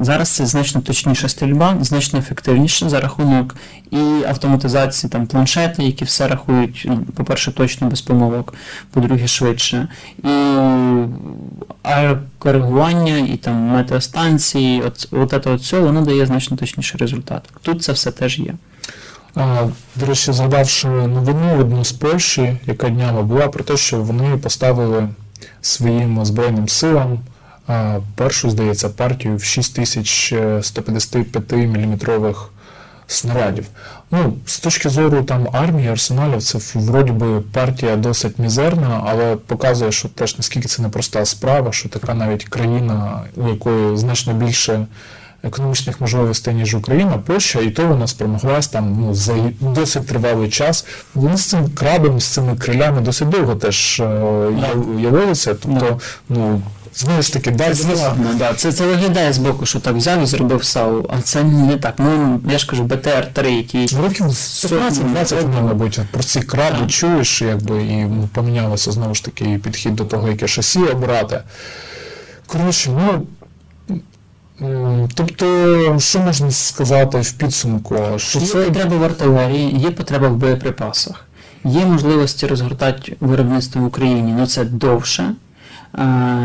Зараз 0.00 0.28
це 0.28 0.46
значно 0.46 0.80
точніша 0.80 1.28
стрільба, 1.28 1.76
значно 1.80 2.18
ефективніше 2.18 2.88
за 2.88 3.00
рахунок 3.00 3.56
і 3.90 4.24
автоматизації 4.28 5.10
там 5.10 5.26
планшети, 5.26 5.82
які 5.82 6.04
все 6.04 6.28
рахують, 6.28 6.84
ну, 6.88 7.06
по-перше, 7.14 7.52
точно 7.52 7.88
без 7.88 8.00
помилок, 8.00 8.54
по-друге, 8.90 9.26
швидше. 9.26 9.88
І 10.24 10.28
аерокоригування, 11.82 13.18
і 13.18 13.36
там 13.36 13.54
метеостанції, 13.54 14.82
от, 14.82 15.08
от, 15.10 15.32
от, 15.32 15.46
от 15.46 15.60
все, 15.60 15.80
воно 15.80 16.00
дає 16.02 16.26
значно 16.26 16.56
точніший 16.56 17.00
результат. 17.00 17.48
Тут 17.62 17.82
це 17.82 17.92
все 17.92 18.10
теж 18.10 18.38
є. 18.38 18.54
До 19.96 20.06
речі, 20.06 20.32
згадавши 20.32 20.88
новину 20.88 21.60
одну 21.60 21.84
з 21.84 21.92
Польщі, 21.92 22.56
яка 22.66 22.88
днями 22.88 23.22
була 23.22 23.48
про 23.48 23.64
те, 23.64 23.76
що 23.76 24.02
вони 24.02 24.36
поставили 24.36 25.08
своїм 25.60 26.24
Збройним 26.24 26.68
силам 26.68 27.18
першу, 28.14 28.50
здається, 28.50 28.88
партію 28.88 29.36
в 29.36 29.44
6155 29.44 31.52
мм 31.52 31.98
снарядів. 33.06 33.66
Ну, 34.10 34.34
З 34.46 34.58
точки 34.58 34.88
зору 34.88 35.22
там 35.22 35.48
армії, 35.52 35.88
арсеналів, 35.88 36.42
це 36.42 36.58
вроді 36.74 37.12
би 37.12 37.40
партія 37.40 37.96
досить 37.96 38.38
мізерна, 38.38 39.02
але 39.06 39.36
показує, 39.36 39.92
що 39.92 40.08
теж 40.08 40.36
наскільки 40.36 40.68
це 40.68 40.82
непроста 40.82 41.24
справа, 41.24 41.72
що 41.72 41.88
така 41.88 42.14
навіть 42.14 42.44
країна, 42.44 43.22
у 43.36 43.48
якої 43.48 43.96
значно 43.96 44.32
більше 44.32 44.86
економічних 45.42 46.00
можливостей, 46.00 46.54
ніж 46.54 46.74
Україна, 46.74 47.18
Польща, 47.26 47.60
і 47.60 47.70
то 47.70 47.86
вона 47.86 48.06
спромоглась 48.06 48.68
там 48.68 48.96
ну, 49.00 49.14
за 49.14 49.34
досить 49.60 50.06
тривалий 50.06 50.50
час. 50.50 50.86
Вони 51.14 51.36
з 51.36 51.44
цим 51.44 51.68
крабом, 51.68 52.20
з 52.20 52.24
цими 52.24 52.56
крилями 52.56 53.00
досить 53.00 53.28
довго 53.28 53.54
теж 53.54 54.00
е, 54.00 54.04
явилися. 54.98 55.54
Тобто, 55.54 56.00
ну. 56.28 56.62
Знову 56.94 57.22
ж 57.22 57.32
таки, 57.32 57.50
дай 57.50 57.74
складно, 57.74 58.34
да. 58.38 58.54
Це 58.54 58.72
це 58.72 58.86
виглядає 58.86 59.32
з 59.32 59.38
боку, 59.38 59.66
що 59.66 59.80
так 59.80 59.96
взяв 59.96 60.22
і 60.22 60.26
зробив 60.26 60.64
САУ, 60.64 61.06
а 61.10 61.20
це 61.20 61.44
не 61.44 61.76
так. 61.76 61.94
Ну, 61.98 62.40
я 62.50 62.58
ж 62.58 62.66
кажу, 62.66 62.84
БТР-3, 62.84 63.48
який... 63.48 63.88
Ну, 63.92 64.02
років 64.02 64.26
15-20, 64.26 65.62
мабуть, 65.62 66.00
про 66.10 66.22
ці 66.22 66.40
краби 66.40 66.78
так. 66.80 66.90
чуєш, 66.90 67.42
якби, 67.42 67.82
і 67.82 67.96
ну, 67.96 68.28
помінялося 68.34 68.92
знову 68.92 69.14
ж 69.14 69.24
таки 69.24 69.60
підхід 69.64 69.94
до 69.96 70.04
того, 70.04 70.28
яке 70.28 70.48
шасі 70.48 70.78
обрати. 70.78 71.40
Коротше, 72.46 72.90
ну. 72.90 73.26
Тобто, 75.14 75.96
що 75.98 76.20
можна 76.20 76.50
сказати 76.50 77.20
в 77.20 77.32
підсумку? 77.32 77.96
Що 78.16 78.38
Є 78.38 78.46
це... 78.46 78.62
потреба 78.62 78.96
в 78.96 79.04
артилерії, 79.04 79.78
є 79.78 79.90
потреба 79.90 80.28
в 80.28 80.36
боєприпасах, 80.36 81.24
є 81.64 81.86
можливості 81.86 82.46
розгортати 82.46 83.16
виробництво 83.20 83.82
в 83.82 83.84
Україні, 83.84 84.34
але 84.36 84.46
це 84.46 84.64
довше, 84.64 85.34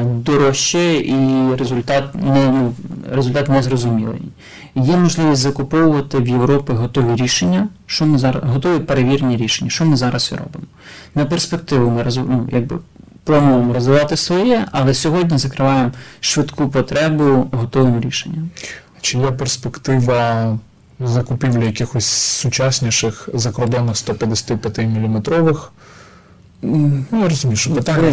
дорожче 0.05 0.95
і 0.95 1.15
результат 1.59 2.15
не, 2.15 2.51
ну, 2.51 2.73
результат 3.11 3.49
незрозумілий. 3.49 4.21
Є 4.75 4.97
можливість 4.97 5.41
закуповувати 5.41 6.17
в 6.17 6.27
Європі 6.27 6.73
готові 6.73 7.15
рішення, 7.15 7.67
що 7.85 8.05
ми 8.05 8.17
зараз 8.17 8.43
готові 8.43 8.79
перевірні 8.79 9.37
рішення, 9.37 9.69
що 9.69 9.85
ми 9.85 9.97
зараз 9.97 10.31
і 10.33 10.35
робимо. 10.35 10.65
На 11.15 11.25
перспективу 11.25 11.89
ми 11.89 12.05
ну, 12.15 12.49
якби 12.51 12.75
плануємо 13.25 13.73
розвивати 13.73 14.17
своє, 14.17 14.65
але 14.71 14.93
сьогодні 14.93 15.37
закриваємо 15.37 15.91
швидку 16.19 16.69
потребу 16.69 17.47
готовим 17.51 18.01
рішенням. 18.01 18.49
Чи 19.01 19.17
є 19.17 19.31
перспектива 19.31 20.57
закупівлі 20.99 21.65
якихось 21.65 22.05
сучасніших 22.05 23.29
закордонних 23.33 23.97
155 23.97 24.77
мм? 24.77 25.23
Ну, 26.61 27.03
я 27.11 27.29
розумію, 27.29 27.57
що 27.57 27.71
питання 27.71 28.11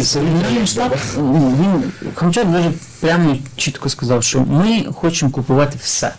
він 1.17 1.83
Хамчак 2.15 2.51
дуже 2.51 2.71
прямо 2.99 3.37
чітко 3.55 3.89
сказав, 3.89 4.23
що 4.23 4.41
ми 4.41 4.83
хочемо 4.93 5.31
купувати 5.31 5.77
все. 5.81 6.13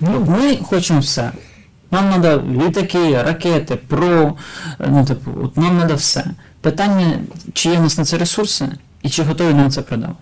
Ну, 0.00 0.26
Ми 0.28 0.56
хочемо 0.56 1.00
все. 1.00 1.32
Нам 1.90 2.22
треба 2.22 2.42
літаки, 2.52 3.22
ракети, 3.22 3.76
ПРО, 3.76 4.34
ну, 4.88 5.04
типу, 5.04 5.30
от 5.44 5.56
нам 5.56 5.78
треба 5.78 5.94
все. 5.94 6.24
Питання, 6.62 7.18
чи 7.52 7.68
є 7.68 7.76
в 7.76 7.82
нас 7.82 7.98
на 7.98 8.04
це 8.04 8.18
ресурси 8.18 8.68
і 9.02 9.10
чи 9.10 9.22
готові 9.22 9.54
нам 9.54 9.70
це 9.70 9.82
продавати? 9.82 10.18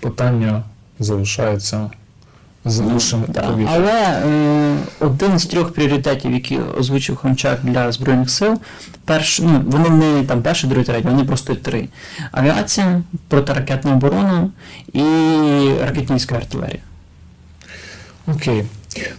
Питання 0.00 0.62
залишається 0.98 1.90
залишимо. 2.66 3.24
Ну, 3.28 3.68
Але 3.72 4.22
е, 4.26 4.76
один 5.00 5.38
з 5.38 5.46
трьох 5.46 5.72
пріоритетів, 5.72 6.32
які 6.32 6.58
озвучив 6.58 7.16
Хомчак 7.16 7.60
для 7.62 7.92
Збройних 7.92 8.30
сил, 8.30 8.60
перш, 9.04 9.40
ну, 9.40 9.64
вони 9.66 9.90
не 9.90 10.24
там 10.24 10.42
перший, 10.42 10.70
другий, 10.70 10.86
третій, 10.86 11.08
вони 11.08 11.24
просто 11.24 11.54
три. 11.54 11.88
Авіація, 12.32 13.02
протиракетна 13.28 13.92
оборона 13.92 14.50
і 14.92 15.02
ракетницька 15.80 16.34
артилерія. 16.34 16.82
Окей. 18.26 18.64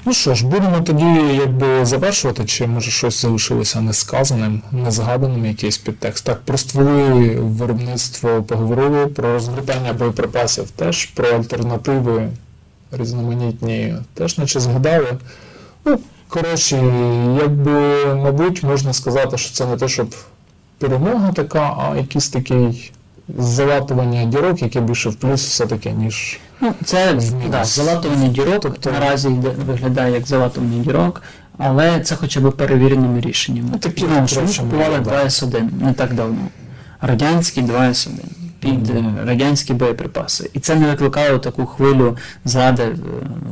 Ну 0.05 0.13
що 0.13 0.35
ж, 0.35 0.47
будемо 0.47 0.81
тоді 0.81 1.05
якби 1.33 1.85
завершувати, 1.85 2.45
чи 2.45 2.67
може 2.67 2.91
щось 2.91 3.21
залишилося 3.21 3.81
несказаним, 3.81 4.61
незгаданим, 4.71 5.45
якийсь 5.45 5.77
підтекст. 5.77 6.25
Так, 6.25 6.41
про 6.41 6.57
стволи 6.57 7.35
виробництво 7.35 8.43
поговорили, 8.43 9.07
про 9.07 9.33
розгортання 9.33 9.93
боєприпасів 9.93 10.69
теж, 10.69 11.05
про 11.05 11.27
альтернативи 11.29 12.29
різноманітні 12.91 13.95
теж 14.13 14.37
наче 14.37 14.59
згадали. 14.59 15.17
Ну, 15.85 15.99
коротше, 16.27 16.75
якби, 17.41 18.05
мабуть, 18.15 18.63
можна 18.63 18.93
сказати, 18.93 19.37
що 19.37 19.53
це 19.53 19.65
не 19.65 19.77
те, 19.77 19.87
щоб 19.87 20.15
перемога 20.77 21.31
така, 21.31 21.75
а 21.79 21.97
якийсь 21.97 22.29
такий 22.29 22.91
залатування 23.37 24.25
дірок, 24.25 24.61
яке 24.61 24.81
більше 24.81 25.09
в 25.09 25.15
плюс 25.15 25.45
все-таки, 25.45 25.91
ніж. 25.91 26.39
Ну, 26.61 26.73
це 26.85 27.19
да, 27.51 27.63
залатування 27.63 28.27
дірок, 28.27 28.59
Тобто- 28.61 28.91
наразі 28.91 29.27
йде- 29.27 29.49
виглядає 29.67 30.13
як 30.13 30.27
залатування 30.27 30.83
дірок, 30.83 31.21
але 31.57 31.99
це 31.99 32.15
хоча 32.15 32.39
б 32.39 32.51
перевіреними 32.51 33.21
рішеннями. 33.21 33.69
Ну, 33.71 33.77
такі 33.79 34.05
ну, 34.09 34.27
купували 34.59 34.99
2С1 34.99 35.69
не 35.83 35.93
так 35.93 36.13
давно. 36.13 36.47
Радянський 37.01 37.63
2С1 37.63 38.09
під 38.59 38.89
е, 38.89 39.03
радянські 39.25 39.73
боєприпаси. 39.73 40.49
І 40.53 40.59
це 40.59 40.75
не 40.75 40.87
викликало 40.87 41.37
таку 41.39 41.65
хвилю 41.65 42.17
зради 42.45 42.83
е, 42.83 42.95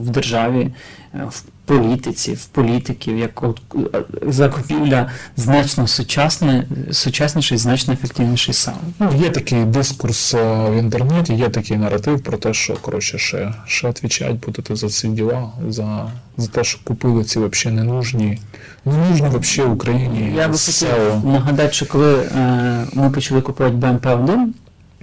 в 0.02 0.10
державі, 0.10 0.72
е, 1.14 1.22
в 1.30 1.44
політиці, 1.66 2.34
в 2.34 2.46
політиків, 2.46 3.18
як 3.18 3.44
от, 3.44 3.62
е, 3.96 4.04
закупівля 4.28 5.10
значно 5.38 5.88
сучасне, 5.88 6.68
сучасніший, 6.92 7.58
значно 7.58 7.94
ефективніший 7.94 8.54
сам. 8.54 8.74
Ну, 9.00 9.12
є 9.18 9.30
такий 9.30 9.66
дискурс 9.66 10.34
е, 10.34 10.70
в 10.70 10.76
інтернеті, 10.80 11.34
є 11.34 11.50
такий 11.50 11.78
наратив 11.78 12.24
про 12.24 12.38
те, 12.38 12.54
що 12.54 12.74
коротше 12.74 13.18
ще, 13.18 13.54
ще 13.66 13.88
відвічать 13.88 14.36
будете 14.46 14.76
за 14.76 14.90
ці 14.90 15.08
діла, 15.08 15.52
за, 15.70 16.12
за 16.38 16.48
те, 16.48 16.64
що 16.64 16.80
купили 16.84 17.24
ці 17.24 17.40
взагалі 17.40 17.78
ненужні, 17.78 18.40
ненужні 18.86 19.28
взагалі 19.40 19.74
Україні. 19.74 20.34
Я 20.36 20.48
би 20.48 20.58
хотів 20.58 21.26
нагадати, 21.26 21.74
що 21.74 21.86
коли 21.86 22.16
е, 22.16 22.86
ми 22.94 23.10
почали 23.10 23.42
купувати 23.42 23.76
БМП-1, 23.76 24.48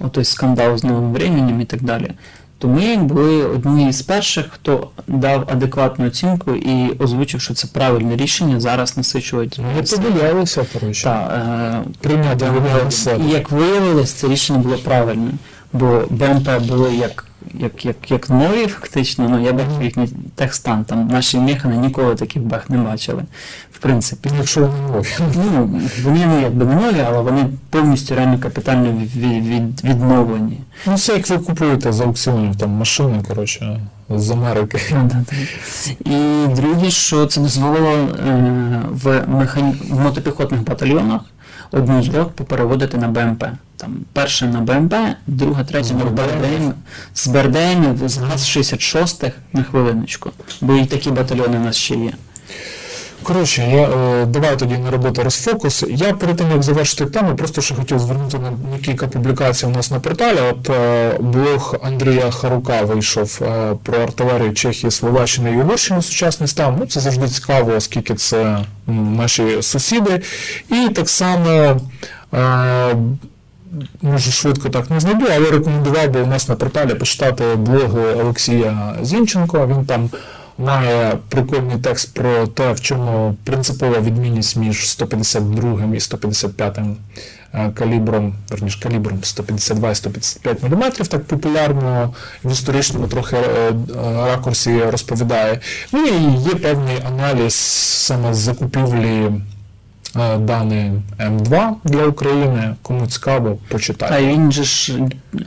отой 0.00 0.24
скандал 0.24 0.76
з 0.76 0.84
новим 0.84 1.12
временем 1.12 1.60
і 1.60 1.64
так 1.64 1.82
далі, 1.82 2.10
то 2.62 2.68
ми 2.68 2.96
були 2.96 3.44
одні 3.44 3.92
з 3.92 4.02
перших, 4.02 4.46
хто 4.50 4.88
дав 5.06 5.48
адекватну 5.52 6.06
оцінку 6.06 6.54
і 6.54 6.96
озвучив, 6.98 7.40
що 7.40 7.54
це 7.54 7.68
правильне 7.72 8.16
рішення 8.16 8.60
зараз 8.60 8.96
насичувати. 8.96 9.62
Ми 9.76 9.82
подивилися, 9.82 10.66
коротше. 10.72 11.04
Так, 11.04 11.82
Прийняти 12.00 12.46
е, 12.86 12.90
себе. 12.90 13.24
і 13.24 13.30
як 13.30 13.50
виявилось, 13.50 14.12
це 14.12 14.28
рішення 14.28 14.58
було 14.58 14.76
правильним, 14.76 15.38
бо 15.72 16.02
БМП 16.10 16.48
були 16.68 16.94
як, 16.94 17.24
як, 17.54 17.84
як, 17.84 18.10
як 18.10 18.30
нові, 18.30 18.66
фактично, 18.66 19.28
ну 19.28 19.44
я 19.44 19.52
бачив 19.52 19.82
їхній 19.82 20.08
техстан, 20.34 20.84
там 20.84 21.08
наші 21.08 21.38
механи 21.38 21.76
ніколи 21.76 22.14
таких 22.14 22.42
бах 22.42 22.70
не 22.70 22.78
бачили, 22.78 23.22
в 23.72 23.78
принципі. 23.78 24.28
Ну, 24.32 24.38
Якщо 24.38 24.60
вони 24.60 24.92
нові. 24.92 25.08
Ну, 25.44 25.80
вони 26.04 26.26
ну, 26.26 26.40
якби 26.40 26.64
не 26.64 26.74
нові, 26.74 27.00
але 27.06 27.20
вони 27.20 27.46
повністю 27.70 28.14
реально 28.14 28.38
капітально 28.38 28.92
від, 28.92 29.16
від, 29.16 29.84
відновлені. 29.84 30.60
Ну, 30.86 30.98
це 30.98 31.12
як 31.12 31.30
ви 31.30 31.38
купуєте 31.38 31.92
з 31.92 32.00
аукціонів 32.00 32.56
там 32.56 32.70
машини, 32.70 33.24
коротше, 33.28 33.80
з 34.10 34.30
Америки. 34.30 34.80
І 36.04 36.46
друге, 36.56 36.90
що 36.90 37.26
це 37.26 37.40
дозволило 37.40 37.92
е, 37.92 38.82
в, 38.90 39.24
механі... 39.28 39.74
в 39.90 40.00
мотопіхотних 40.00 40.64
батальйонах 40.64 41.20
одну 41.72 42.02
з 42.02 42.08
рот 42.08 42.30
попереводити 42.30 42.96
на 42.96 43.08
БМП. 43.08 43.44
Там 43.76 43.96
перша 44.12 44.46
на 44.46 44.60
БМП, 44.60 44.94
друга, 45.26 45.64
третя 45.64 45.94
на 45.94 46.04
БРДМ. 46.04 46.72
З 47.14 47.26
БРДМ, 47.26 48.08
з 48.08 48.18
ГАЗ-66 48.18 49.32
на 49.52 49.62
хвилиночку. 49.62 50.30
Бо 50.60 50.74
і 50.74 50.86
такі 50.86 51.10
батальйони 51.10 51.58
в 51.58 51.60
нас 51.60 51.76
ще 51.76 51.94
є. 51.94 52.12
Коротше, 53.22 53.62
я, 53.62 53.82
е, 53.82 54.26
давай 54.26 54.58
тоді 54.58 54.78
на 54.78 54.90
роботу 54.90 55.22
розфокус. 55.22 55.84
Я 55.88 56.12
перед 56.12 56.36
тим, 56.36 56.50
як 56.50 56.62
завершити 56.62 57.06
тему, 57.06 57.36
просто 57.36 57.60
ще 57.60 57.74
хотів 57.74 57.98
звернути 57.98 58.38
на, 58.38 58.78
кілька 58.78 59.06
публікацій 59.06 59.66
у 59.66 59.70
нас 59.70 59.90
на 59.90 60.00
порталі. 60.00 60.38
От 60.50 60.70
е, 60.70 61.16
блог 61.20 61.76
Андрія 61.82 62.30
Харука 62.30 62.82
вийшов 62.82 63.38
е, 63.42 63.74
про 63.82 63.98
артилерію 63.98 64.54
Чехії, 64.54 64.90
Словаччини 64.90 65.52
і 65.52 65.56
Угорщини 65.56 66.02
сучасний 66.02 66.48
стан. 66.48 66.76
Ну, 66.80 66.86
це 66.86 67.00
завжди 67.00 67.28
цікаво, 67.28 67.72
оскільки 67.76 68.14
це 68.14 68.58
наші 68.86 69.62
сусіди. 69.62 70.22
І 70.70 70.88
так 70.88 71.08
само. 71.08 71.80
Е, 72.34 72.96
Може, 74.02 74.30
швидко 74.30 74.68
так 74.68 74.90
не 74.90 75.00
знайду, 75.00 75.26
але 75.36 75.50
рекомендував 75.50 76.10
би 76.10 76.22
у 76.22 76.26
нас 76.26 76.48
на 76.48 76.54
порталі 76.54 76.94
почитати 76.94 77.44
блоги 77.56 78.02
Олексія 78.20 78.94
Зінченко. 79.02 79.66
Він 79.66 79.84
там 79.84 80.10
має 80.62 81.18
прикольний 81.28 81.78
текст 81.78 82.14
про 82.14 82.46
те, 82.46 82.72
в 82.72 82.80
чому 82.80 83.36
принципова 83.44 84.00
відмінність 84.00 84.56
між 84.56 84.90
152 84.90 85.94
і 85.94 86.00
155 86.00 86.78
е, 87.54 87.70
калібром, 87.74 88.34
верніш 88.50 88.76
калібром 88.76 89.18
152 89.22 89.90
і 89.90 89.94
155 89.94 90.62
мм, 90.62 90.90
так 90.90 91.24
популярно 91.24 92.14
в 92.44 92.52
історичному 92.52 93.08
трохи 93.08 93.36
е, 93.36 93.40
е, 93.40 93.74
ракурсі 94.26 94.82
розповідає. 94.84 95.60
Ну 95.92 96.06
і 96.06 96.48
є 96.48 96.54
певний 96.54 96.96
аналіз 97.06 97.54
саме 97.54 98.34
з 98.34 98.38
закупівлі 98.38 99.30
дани 100.38 101.02
М2 101.18 101.72
для 101.84 102.06
України. 102.06 102.74
Кому 102.82 103.06
цікаво, 103.06 103.58
Та 103.68 103.74
почитайте 103.74 104.22
й 104.22 104.26
він 104.26 104.52
же 104.52 104.64
ж 104.64 104.98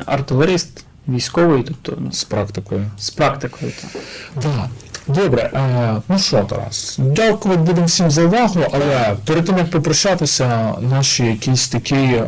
артилерист, 0.05 0.86
військовий, 1.07 1.63
тобто 1.63 1.97
ну, 1.99 2.11
з 2.11 2.24
практикою. 2.24 2.86
з 2.97 3.09
практикою. 3.09 3.72
Та. 3.82 3.88
Да. 4.41 4.70
Добре, 5.07 5.41
е, 5.53 6.01
ну 6.07 6.19
що, 6.19 6.43
Тарас, 6.43 6.95
дякувати 6.99 7.59
будемо 7.61 7.87
всім 7.87 8.11
за 8.11 8.23
увагу, 8.23 8.59
але 8.71 9.15
перед 9.25 9.45
тим 9.45 9.57
як 9.57 9.71
попрощатися, 9.71 10.73
наші 10.81 11.25
якісь 11.25 11.67
такі 11.67 11.95
е, 11.95 12.23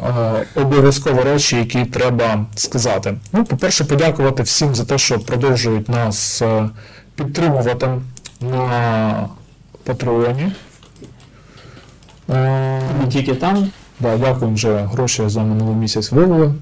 обов'язкові 0.56 1.20
речі, 1.22 1.58
які 1.58 1.86
треба 1.86 2.46
сказати. 2.56 3.18
Ну, 3.34 3.46
по-перше, 3.46 3.84
подякувати 3.84 4.44
всім 4.44 4.76
за 4.76 4.86
те, 4.86 4.98
що 4.98 5.20
продовжують 5.20 5.90
нас 5.90 6.42
е, 6.42 6.70
підтримувати 7.16 7.88
на 8.42 9.30
Патреоні. 9.84 10.52
Е, 12.30 12.82
Не 13.02 13.08
тільки 13.12 13.34
там, 13.34 13.72
Да, 14.00 14.18
дякую, 14.18 14.54
вже 14.54 14.78
гроші 14.78 15.24
за 15.26 15.42
минулий 15.42 15.76
місяць 15.76 16.12
вивели. 16.12 16.54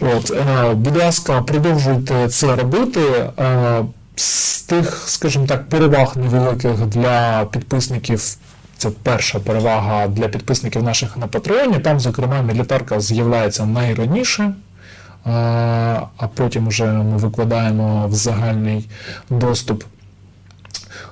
От, 0.00 0.30
е, 0.30 0.74
будь 0.74 0.96
ласка, 0.96 1.42
продовжуйте 1.42 2.28
це 2.28 2.56
робити. 2.56 3.00
Е, 3.38 3.84
з 4.16 4.62
тих, 4.62 5.02
скажімо 5.06 5.46
так, 5.46 5.68
переваг 5.68 6.16
невеликих 6.16 6.86
для 6.86 7.44
підписників. 7.44 8.36
Це 8.76 8.90
перша 9.02 9.38
перевага 9.38 10.06
для 10.06 10.28
підписників 10.28 10.82
наших 10.82 11.16
на 11.16 11.26
Патреоні. 11.26 11.78
Там, 11.78 12.00
зокрема, 12.00 12.42
мілітарка 12.42 13.00
з'являється 13.00 13.66
найраніше, 13.66 14.42
е, 14.42 14.54
а 16.16 16.28
потім 16.34 16.68
вже 16.68 16.84
ми 16.84 17.16
викладаємо 17.16 18.08
в 18.08 18.14
загальний 18.14 18.88
доступ. 19.30 19.84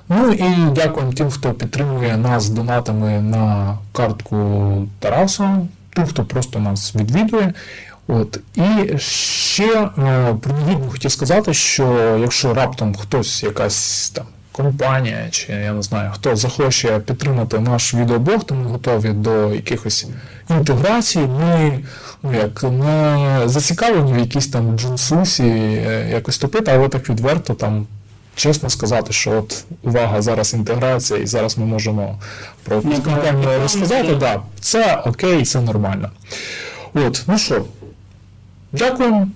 Ну 0.09 0.31
і 0.31 0.71
дякуємо 0.75 1.13
тим, 1.13 1.29
хто 1.29 1.53
підтримує 1.53 2.17
нас 2.17 2.49
донатами 2.49 3.21
на 3.21 3.77
картку 3.91 4.87
Тараса, 4.99 5.57
тим, 5.89 6.05
хто 6.05 6.23
просто 6.23 6.59
нас 6.59 6.95
відвідує. 6.95 7.53
От. 8.07 8.39
І 8.55 8.97
ще 8.97 9.73
е, 9.73 10.35
принагідно 10.41 10.89
хотів 10.91 11.11
сказати, 11.11 11.53
що 11.53 12.17
якщо 12.21 12.53
раптом 12.53 12.95
хтось, 12.95 13.43
якась 13.43 14.09
там 14.09 14.25
компанія, 14.51 15.27
чи 15.31 15.53
я 15.53 15.73
не 15.73 15.81
знаю, 15.81 16.11
хто 16.13 16.35
захоче 16.35 16.99
підтримати 16.99 17.59
наш 17.59 17.93
відеоблог, 17.93 18.43
то 18.43 18.55
ми 18.55 18.63
готові 18.63 19.09
до 19.09 19.53
якихось 19.53 20.07
інтеграцій. 20.49 21.19
Ми 21.19 21.79
ну, 22.23 22.33
як 22.33 22.63
не 22.63 23.41
зацікавлені 23.45 24.13
в 24.13 24.17
якійсь 24.17 24.47
там 24.47 24.77
джунсусі 24.77 25.43
е, 25.43 26.07
якось 26.11 26.37
топити, 26.37 26.71
але 26.71 26.89
так 26.89 27.09
відверто 27.09 27.53
там 27.53 27.87
чесно 28.35 28.69
сказати, 28.69 29.13
що 29.13 29.31
от 29.31 29.63
увага, 29.83 30.21
зараз 30.21 30.53
інтеграція, 30.53 31.19
і 31.19 31.27
зараз 31.27 31.57
ми 31.57 31.65
можемо 31.65 32.19
про 32.63 32.81
компанію 32.81 33.59
розказати. 33.61 34.15
Да, 34.15 34.41
це 34.59 34.95
окей, 35.05 35.45
це 35.45 35.61
нормально. 35.61 36.09
От, 36.93 37.23
ну 37.27 37.37
що, 37.37 37.65
дякуємо. 38.73 39.27